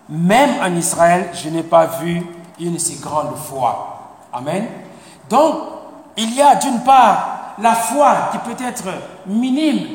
même 0.08 0.50
en 0.62 0.74
Israël, 0.76 1.30
je 1.34 1.48
n'ai 1.48 1.64
pas 1.64 1.86
vu 1.86 2.24
une 2.60 2.78
si 2.78 2.96
grande 3.00 3.36
foi. 3.36 4.16
Amen. 4.32 4.66
Donc, 5.28 5.56
il 6.16 6.34
y 6.34 6.40
a 6.40 6.54
d'une 6.54 6.80
part 6.84 7.49
la 7.60 7.74
foi 7.74 8.30
qui 8.32 8.38
peut 8.38 8.64
être 8.64 8.84
minime, 9.26 9.86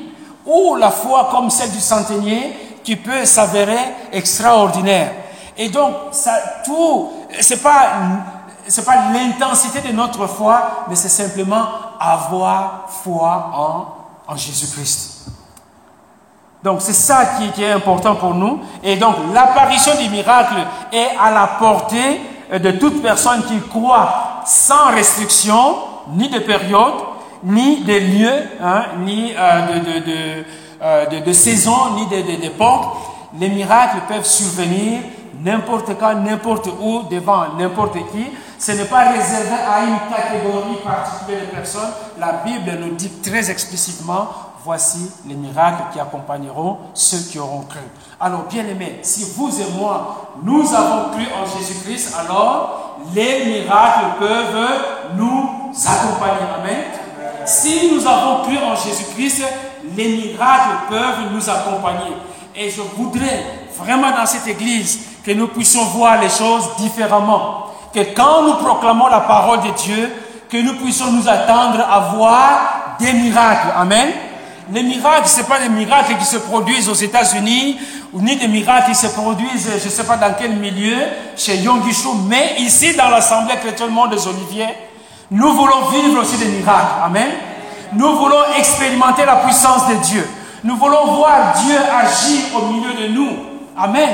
ou 0.46 0.76
la 0.76 0.92
foi 0.92 1.30
comme 1.32 1.50
celle 1.50 1.72
du 1.72 1.80
centenier 1.80 2.56
qui 2.84 2.96
peut 2.96 3.26
s'avérer 3.26 3.80
extraordinaire. 4.12 5.12
Et 5.58 5.70
donc, 5.70 5.94
ça, 6.12 6.34
tout, 6.64 7.10
c'est 7.40 7.62
pas, 7.62 7.94
c'est 8.68 8.86
pas 8.86 9.12
l'intensité 9.12 9.82
de 9.82 9.94
notre 9.94 10.28
foi, 10.28 10.86
mais 10.88 10.96
c'est 10.96 11.10
simplement 11.10 11.66
avoir 12.00 12.86
foi 13.04 13.52
en, 14.28 14.32
en 14.32 14.36
Jésus-Christ. 14.36 15.26
Donc, 16.64 16.82
c'est 16.82 16.94
ça 16.94 17.26
qui, 17.38 17.52
qui, 17.52 17.64
est 17.64 17.72
important 17.72 18.16
pour 18.16 18.34
nous. 18.34 18.60
Et 18.84 18.96
donc, 18.98 19.16
l'apparition 19.34 19.94
du 20.02 20.10
miracle 20.10 20.56
est 20.92 21.10
à 21.20 21.32
la 21.32 21.48
portée 21.48 22.22
de 22.52 22.72
toute 22.72 23.02
personne 23.02 23.44
qui 23.46 23.60
croit 23.62 24.42
sans 24.46 24.92
restriction, 24.92 25.76
ni 26.10 26.30
de 26.30 26.40
période, 26.40 26.94
ni 27.46 27.84
de 27.84 27.94
lieu, 27.94 28.34
hein, 28.62 28.86
ni 29.04 29.32
euh, 29.38 29.68
de, 29.68 29.80
de, 29.80 30.06
de, 30.06 30.46
euh, 30.82 31.06
de, 31.06 31.20
de, 31.20 31.34
saison, 31.34 31.96
ni 31.96 32.08
d'époque. 32.08 32.86
Les 33.40 33.50
miracles 33.50 34.00
peuvent 34.08 34.26
survenir 34.26 35.02
n'importe 35.44 35.98
quand, 36.00 36.16
n'importe 36.16 36.68
où, 36.82 37.04
devant 37.10 37.54
n'importe 37.58 37.98
qui. 38.12 38.26
Ce 38.58 38.72
n'est 38.72 38.86
pas 38.86 39.12
réservé 39.12 39.56
à 39.68 39.84
une 39.84 40.00
catégorie 40.14 40.80
particulière 40.84 41.42
de 41.42 41.56
personnes. 41.56 41.92
La 42.18 42.42
Bible 42.46 42.80
nous 42.82 42.96
dit 42.96 43.12
très 43.22 43.52
explicitement, 43.52 44.28
voici 44.64 45.12
les 45.28 45.36
miracles 45.36 45.84
qui 45.94 46.00
accompagneront 46.00 46.78
ceux 46.94 47.30
qui 47.30 47.38
auront 47.38 47.62
cru. 47.64 47.80
Alors, 48.20 48.46
bien 48.50 48.66
aimés, 48.66 49.00
si 49.04 49.26
vous 49.36 49.50
et 49.62 49.78
moi, 49.78 50.32
nous 50.42 50.74
avons 50.74 51.12
cru 51.12 51.26
en 51.40 51.46
Jésus-Christ, 51.58 52.16
alors 52.18 52.96
les 53.14 53.46
miracles 53.46 54.18
peuvent 54.20 54.68
nous 55.16 55.72
accompagner. 55.86 56.48
Amen. 56.60 57.05
Si 57.46 57.92
nous 57.92 58.06
avons 58.08 58.44
cru 58.44 58.58
en 58.58 58.76
Jésus-Christ, 58.76 59.44
les 59.96 60.08
miracles 60.08 60.78
peuvent 60.90 61.32
nous 61.32 61.50
accompagner. 61.50 62.14
Et 62.56 62.70
je 62.70 62.82
voudrais 62.98 63.44
vraiment 63.78 64.12
dans 64.12 64.26
cette 64.26 64.48
église 64.48 65.00
que 65.24 65.32
nous 65.32 65.48
puissions 65.48 65.84
voir 65.86 66.20
les 66.22 66.30
choses 66.30 66.76
différemment. 66.80 67.68
Que 67.94 68.00
quand 68.16 68.44
nous 68.44 68.56
proclamons 68.56 69.08
la 69.08 69.22
parole 69.22 69.62
de 69.62 69.72
Dieu, 69.84 70.12
que 70.50 70.58
nous 70.58 70.76
puissions 70.76 71.12
nous 71.12 71.28
attendre 71.28 71.82
à 71.82 72.16
voir 72.16 72.96
des 73.00 73.14
miracles. 73.14 73.74
Amen. 73.76 74.10
Les 74.72 74.82
miracles, 74.82 75.28
ce 75.28 75.42
pas 75.44 75.60
des 75.60 75.70
miracles 75.70 76.16
qui 76.18 76.26
se 76.26 76.38
produisent 76.38 76.90
aux 76.90 76.94
États-Unis, 76.94 77.78
ni 78.14 78.36
des 78.36 78.48
miracles 78.48 78.90
qui 78.92 78.96
se 78.96 79.08
produisent, 79.08 79.70
je 79.80 79.86
ne 79.86 79.92
sais 79.92 80.04
pas 80.06 80.18
dans 80.18 80.34
quel 80.34 80.54
milieu, 80.56 80.98
chez 81.38 81.58
Yongishu, 81.58 82.08
mais 82.28 82.56
ici 82.60 82.96
dans 82.96 83.10
l'Assemblée 83.10 83.56
chrétienne 83.58 83.92
monde 83.92 84.12
des 84.12 84.28
Oliviers, 84.28 84.70
nous 85.32 85.54
voulons 85.54 85.90
vivre 85.92 86.22
aussi 86.22 86.38
des 86.38 86.46
miracles. 86.46 87.02
Amen. 87.04 87.30
Nous 87.94 88.16
voulons 88.18 88.44
expérimenter 88.58 89.26
la 89.26 89.38
puissance 89.38 89.88
de 89.88 89.96
Dieu. 89.96 90.30
Nous 90.64 90.76
voulons 90.78 91.14
voir 91.16 91.54
Dieu 91.66 91.78
agir 91.78 92.56
au 92.56 92.72
milieu 92.74 92.94
de 92.94 93.14
nous. 93.14 93.30
Amen. 93.78 94.10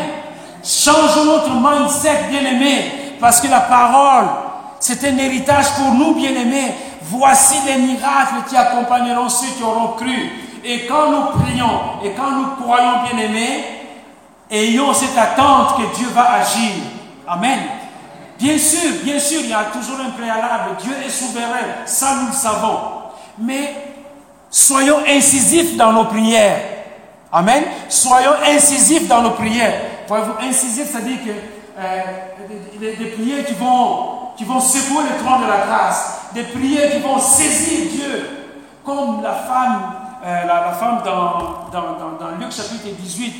Changeons 0.63 1.25
notre 1.25 1.49
mindset, 1.49 2.27
bien-aimé, 2.29 3.17
parce 3.19 3.41
que 3.41 3.47
la 3.47 3.61
parole, 3.61 4.25
c'est 4.79 5.03
un 5.05 5.17
héritage 5.17 5.73
pour 5.75 5.93
nous, 5.93 6.13
bien-aimés. 6.13 6.73
Voici 7.03 7.55
les 7.65 7.77
miracles 7.77 8.43
qui 8.47 8.55
accompagneront 8.55 9.27
ceux 9.27 9.47
qui 9.57 9.63
auront 9.63 9.93
cru. 9.97 10.31
Et 10.63 10.85
quand 10.85 11.09
nous 11.09 11.41
prions 11.41 11.79
et 12.03 12.11
quand 12.11 12.31
nous 12.31 12.63
croyons, 12.63 13.03
bien-aimés, 13.11 13.65
ayons 14.49 14.93
cette 14.93 15.17
attente 15.17 15.77
que 15.77 15.97
Dieu 15.97 16.07
va 16.13 16.33
agir. 16.33 16.71
Amen. 17.27 17.59
Bien 18.41 18.57
sûr, 18.57 18.89
bien 19.03 19.19
sûr, 19.19 19.41
il 19.43 19.49
y 19.49 19.53
a 19.53 19.65
toujours 19.65 19.99
un 19.99 20.09
préalable. 20.09 20.75
Dieu 20.81 20.93
est 21.05 21.11
souverain, 21.11 21.85
ça 21.85 22.15
nous 22.19 22.27
le 22.29 22.33
savons. 22.33 22.79
Mais 23.37 23.75
soyons 24.49 24.97
incisifs 25.07 25.77
dans 25.77 25.93
nos 25.93 26.05
prières. 26.05 26.59
Amen. 27.31 27.63
Soyons 27.87 28.33
incisifs 28.47 29.07
dans 29.07 29.21
nos 29.21 29.31
prières. 29.31 29.79
Voyez-vous, 30.07 30.33
incisif, 30.41 30.87
c'est-à-dire 30.91 31.19
que 31.23 31.29
euh, 31.29 32.01
des, 32.79 33.11
prières 33.11 33.45
qui 33.45 33.53
vont, 33.53 34.33
qui 34.35 34.43
vont 34.43 34.59
secouer 34.59 35.03
le 35.03 35.23
trône 35.23 35.43
de 35.43 35.47
la 35.47 35.67
grâce, 35.67 36.21
des 36.33 36.43
prières 36.43 36.91
qui 36.93 36.99
vont 36.99 37.19
saisir 37.19 37.91
Dieu, 37.91 38.29
comme 38.83 39.21
la 39.21 39.33
femme, 39.33 39.81
euh, 40.25 40.47
dans, 41.05 42.31
Luc 42.39 42.51
chapitre 42.51 42.89
18, 42.99 43.33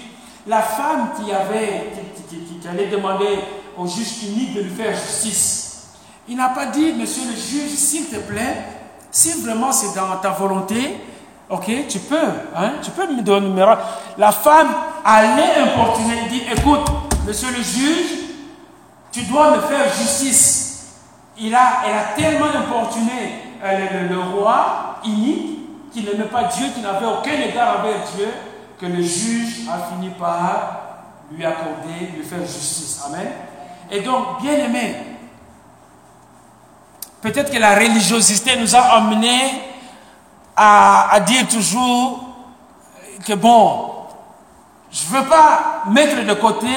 la 0.45 0.62
femme 0.62 1.10
qui, 1.18 1.32
avait, 1.32 1.91
qui, 2.30 2.68
allait 2.68 2.88
demander 2.88 3.39
au 3.78 3.88
juge 3.88 4.24
unique 4.30 4.53
de 4.53 4.61
lui 4.61 4.69
faire 4.69 4.93
justice. 4.93 5.88
Il 6.28 6.38
n'a 6.38 6.49
pas 6.49 6.67
dit, 6.67 6.93
monsieur 6.93 7.24
le 7.26 7.36
juge, 7.36 7.72
s'il 7.76 8.05
te 8.05 8.17
plaît, 8.17 8.57
si 9.11 9.41
vraiment 9.41 9.72
c'est 9.72 9.93
dans 9.95 10.15
ta 10.22 10.30
volonté, 10.30 10.97
ok, 11.49 11.88
tu 11.89 11.99
peux, 11.99 12.15
hein, 12.55 12.74
tu 12.82 12.91
peux 12.91 13.07
me 13.13 13.22
donner 13.22 13.45
un 13.45 13.49
numéro. 13.49 13.72
La 14.17 14.32
femme 14.32 14.69
allait 15.03 15.55
importuner, 15.61 16.30
dit, 16.30 16.43
écoute, 16.55 16.88
monsieur 17.28 17.49
le 17.49 17.61
juge, 17.61 18.19
tu 19.11 19.24
dois 19.24 19.57
me 19.57 19.61
faire 19.61 19.93
justice. 19.93 20.88
Il 21.38 21.53
a, 21.53 21.82
elle 21.86 21.95
a 21.95 22.03
tellement 22.15 22.45
importuné 22.45 23.41
euh, 23.63 24.09
le, 24.09 24.19
roi 24.19 24.99
inique 25.03 25.91
qui 25.91 26.03
n'aimait 26.03 26.26
pas 26.26 26.43
Dieu, 26.43 26.67
qui 26.74 26.82
n'avait 26.82 27.05
aucun 27.05 27.34
égard 27.34 27.80
avec 27.80 27.95
Dieu, 28.15 28.28
que 28.80 28.86
le 28.86 29.01
juge 29.01 29.67
a 29.69 29.89
fini 29.89 30.11
par 30.11 30.82
lui 31.32 31.45
accorder, 31.45 32.11
lui 32.15 32.24
faire 32.24 32.41
justice. 32.41 33.01
Amen. 33.05 33.28
Et 33.91 33.99
donc, 33.99 34.41
bien 34.41 34.53
aimé, 34.53 34.95
peut-être 37.21 37.51
que 37.51 37.57
la 37.57 37.75
religiosité 37.75 38.55
nous 38.55 38.73
a 38.73 38.79
amenés 38.79 39.61
à, 40.55 41.19
dire 41.27 41.45
toujours 41.49 42.23
que 43.27 43.33
bon, 43.33 43.91
je 44.89 45.03
ne 45.05 45.19
veux 45.19 45.27
pas 45.27 45.83
mettre 45.87 46.25
de 46.25 46.33
côté 46.35 46.67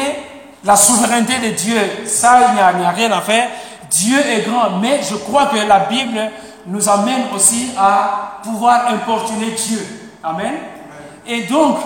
la 0.65 0.75
souveraineté 0.75 1.39
de 1.39 1.55
Dieu. 1.55 1.79
Ça, 2.07 2.49
il 2.49 2.55
n'y 2.55 2.61
a, 2.61 2.89
a, 2.89 2.91
rien 2.91 3.13
à 3.13 3.21
faire. 3.21 3.49
Dieu 3.89 4.19
est 4.19 4.43
grand, 4.49 4.79
mais 4.81 5.01
je 5.09 5.15
crois 5.15 5.47
que 5.47 5.57
la 5.57 5.81
Bible 5.81 6.19
nous 6.67 6.89
amène 6.89 7.27
aussi 7.33 7.71
à 7.79 8.41
pouvoir 8.43 8.89
importuner 8.89 9.53
Dieu. 9.53 10.11
Amen. 10.23 10.55
Et 11.27 11.45
donc, 11.45 11.79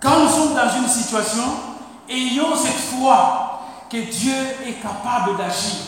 quand 0.00 0.18
nous 0.18 0.28
sommes 0.28 0.54
dans 0.54 0.82
une 0.82 0.88
situation, 0.88 1.44
ayons 2.08 2.56
cette 2.56 2.98
foi 2.98 3.51
que 3.92 3.98
Dieu 3.98 4.34
est 4.66 4.80
capable 4.82 5.36
d'agir, 5.36 5.84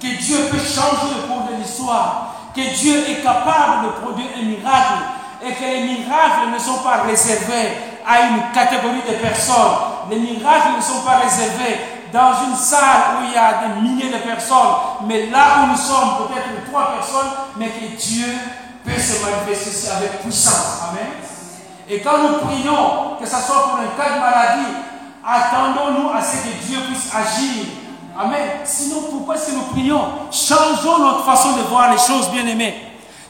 que 0.00 0.08
Dieu 0.20 0.38
peut 0.50 0.58
changer 0.58 1.14
le 1.14 1.28
cours 1.28 1.44
de 1.48 1.62
l'histoire, 1.62 2.34
que 2.52 2.74
Dieu 2.74 3.08
est 3.08 3.22
capable 3.22 3.86
de 3.86 3.90
produire 4.00 4.30
un 4.36 4.44
miracle 4.44 5.04
et 5.46 5.52
que 5.52 5.62
les 5.62 5.82
miracles 5.82 6.50
ne 6.52 6.58
sont 6.58 6.78
pas 6.78 7.02
réservés 7.06 7.78
à 8.04 8.22
une 8.22 8.52
catégorie 8.52 9.02
de 9.08 9.14
personnes. 9.22 9.78
Les 10.10 10.18
miracles 10.18 10.78
ne 10.78 10.82
sont 10.82 11.02
pas 11.06 11.18
réservés 11.18 11.78
dans 12.12 12.32
une 12.48 12.56
salle 12.56 13.20
où 13.20 13.24
il 13.28 13.32
y 13.32 13.36
a 13.36 13.68
des 13.68 13.82
milliers 13.82 14.10
de 14.10 14.18
personnes, 14.18 15.06
mais 15.06 15.26
là 15.26 15.60
où 15.62 15.66
nous 15.70 15.76
sommes, 15.76 16.26
peut-être 16.26 16.68
trois 16.68 16.92
personnes, 16.94 17.30
mais 17.56 17.68
que 17.68 17.96
Dieu 17.96 18.34
peut 18.84 19.00
se 19.00 19.24
manifester 19.24 19.90
avec 19.90 20.22
puissance. 20.22 20.82
Amen. 20.90 21.06
Et 21.88 22.00
quand 22.00 22.18
nous 22.18 22.38
prions, 22.46 23.16
que 23.20 23.26
ce 23.26 23.36
soit 23.36 23.68
pour 23.68 23.78
un 23.78 23.96
cas 23.96 24.14
de 24.14 24.20
maladie, 24.20 24.87
attendons-nous 25.28 26.08
à 26.10 26.22
ce 26.22 26.38
que 26.38 26.66
Dieu 26.66 26.78
puisse 26.88 27.12
agir. 27.14 27.66
Amen. 28.18 28.48
Sinon, 28.64 29.02
pourquoi 29.10 29.34
est-ce 29.34 29.50
que 29.50 29.56
nous 29.56 29.66
prions? 29.72 30.00
Changeons 30.30 30.98
notre 30.98 31.24
façon 31.24 31.56
de 31.56 31.62
voir 31.62 31.92
les 31.92 31.98
choses, 31.98 32.30
bien-aimés. 32.30 32.74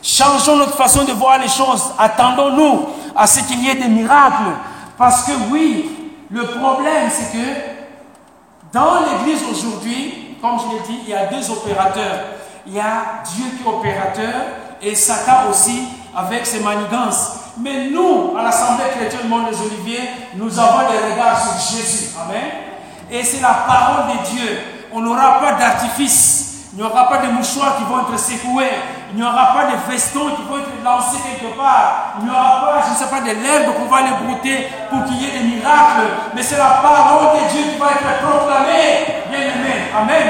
Changeons 0.03 0.57
notre 0.57 0.76
façon 0.76 1.05
de 1.05 1.12
voir 1.12 1.38
les 1.38 1.49
choses. 1.49 1.92
Attendons-nous 1.99 2.88
à 3.16 3.26
ce 3.26 3.40
qu'il 3.40 3.62
y 3.64 3.68
ait 3.68 3.74
des 3.74 3.88
miracles. 3.88 4.55
Parce 4.96 5.24
que 5.24 5.32
oui, 5.51 5.90
le 6.30 6.44
problème, 6.44 7.11
c'est 7.11 7.32
que 7.32 8.72
dans 8.72 9.01
l'Église 9.01 9.42
aujourd'hui, 9.51 10.36
comme 10.40 10.59
je 10.59 10.74
l'ai 10.74 10.82
dit, 10.86 11.01
il 11.05 11.11
y 11.11 11.14
a 11.14 11.26
deux 11.26 11.51
opérateurs. 11.51 12.20
Il 12.66 12.74
y 12.74 12.80
a 12.80 13.22
Dieu 13.34 13.46
qui 13.57 13.64
est 13.64 13.68
opérateur 13.68 14.34
et 14.80 14.94
Satan 14.94 15.51
aussi 15.51 15.82
avec 16.18 16.46
ses 16.46 16.60
manigances. 16.60 17.38
Mais 17.58 17.90
nous, 17.90 18.36
à 18.38 18.42
l'Assemblée 18.42 18.84
chrétienne 18.96 19.22
du 19.22 19.28
monde 19.28 19.50
des 19.50 19.60
Oliviers, 19.60 20.08
nous 20.34 20.58
avons 20.58 20.80
des 20.90 21.12
regards 21.12 21.38
sur 21.40 21.76
Jésus. 21.76 22.10
Amen. 22.24 22.42
Et 23.10 23.22
c'est 23.22 23.40
la 23.40 23.54
parole 23.66 24.16
de 24.16 24.28
Dieu. 24.28 24.58
On 24.92 25.00
n'aura 25.00 25.40
pas 25.40 25.52
d'artifice. 25.52 26.44
Il 26.72 26.82
n'y 26.82 26.88
aura 26.88 27.08
pas 27.08 27.18
de 27.18 27.28
mouchoirs 27.32 27.76
qui 27.76 27.84
vont 27.84 28.00
être 28.00 28.18
secoués. 28.18 28.70
Il 29.10 29.16
n'y 29.16 29.22
aura 29.22 29.54
pas 29.54 29.64
de 29.72 29.76
festons 29.90 30.36
qui 30.36 30.42
vont 30.42 30.58
être 30.58 30.84
lancés 30.84 31.18
quelque 31.24 31.56
part. 31.56 32.16
Il 32.18 32.26
n'y 32.26 32.30
aura 32.30 32.60
pas, 32.60 32.82
je 32.86 32.92
ne 32.92 32.96
sais 32.96 33.10
pas, 33.10 33.20
de 33.20 33.42
l'herbe 33.42 33.74
qu'on 33.74 33.86
va 33.86 34.02
les 34.02 34.26
brouter 34.26 34.68
pour 34.90 35.04
qu'il 35.04 35.16
y 35.16 35.24
ait 35.26 35.38
des 35.38 35.56
miracles. 35.56 36.06
Mais 36.34 36.42
c'est 36.42 36.58
la 36.58 36.80
parole 36.82 37.38
de 37.38 37.48
Dieu 37.50 37.72
qui 37.72 37.78
va 37.78 37.92
être 37.92 38.22
proclamée. 38.22 39.24
Bien 39.30 39.40
aimé. 39.40 39.90
Amen. 39.96 40.26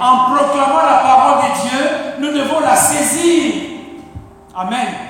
En 0.00 0.34
proclamant 0.34 0.82
la 0.84 0.98
parole 0.98 1.42
de 1.42 1.68
Dieu, 1.68 1.90
nous 2.18 2.32
devons 2.32 2.60
la 2.60 2.74
saisir. 2.74 3.54
Amen. 4.56 5.04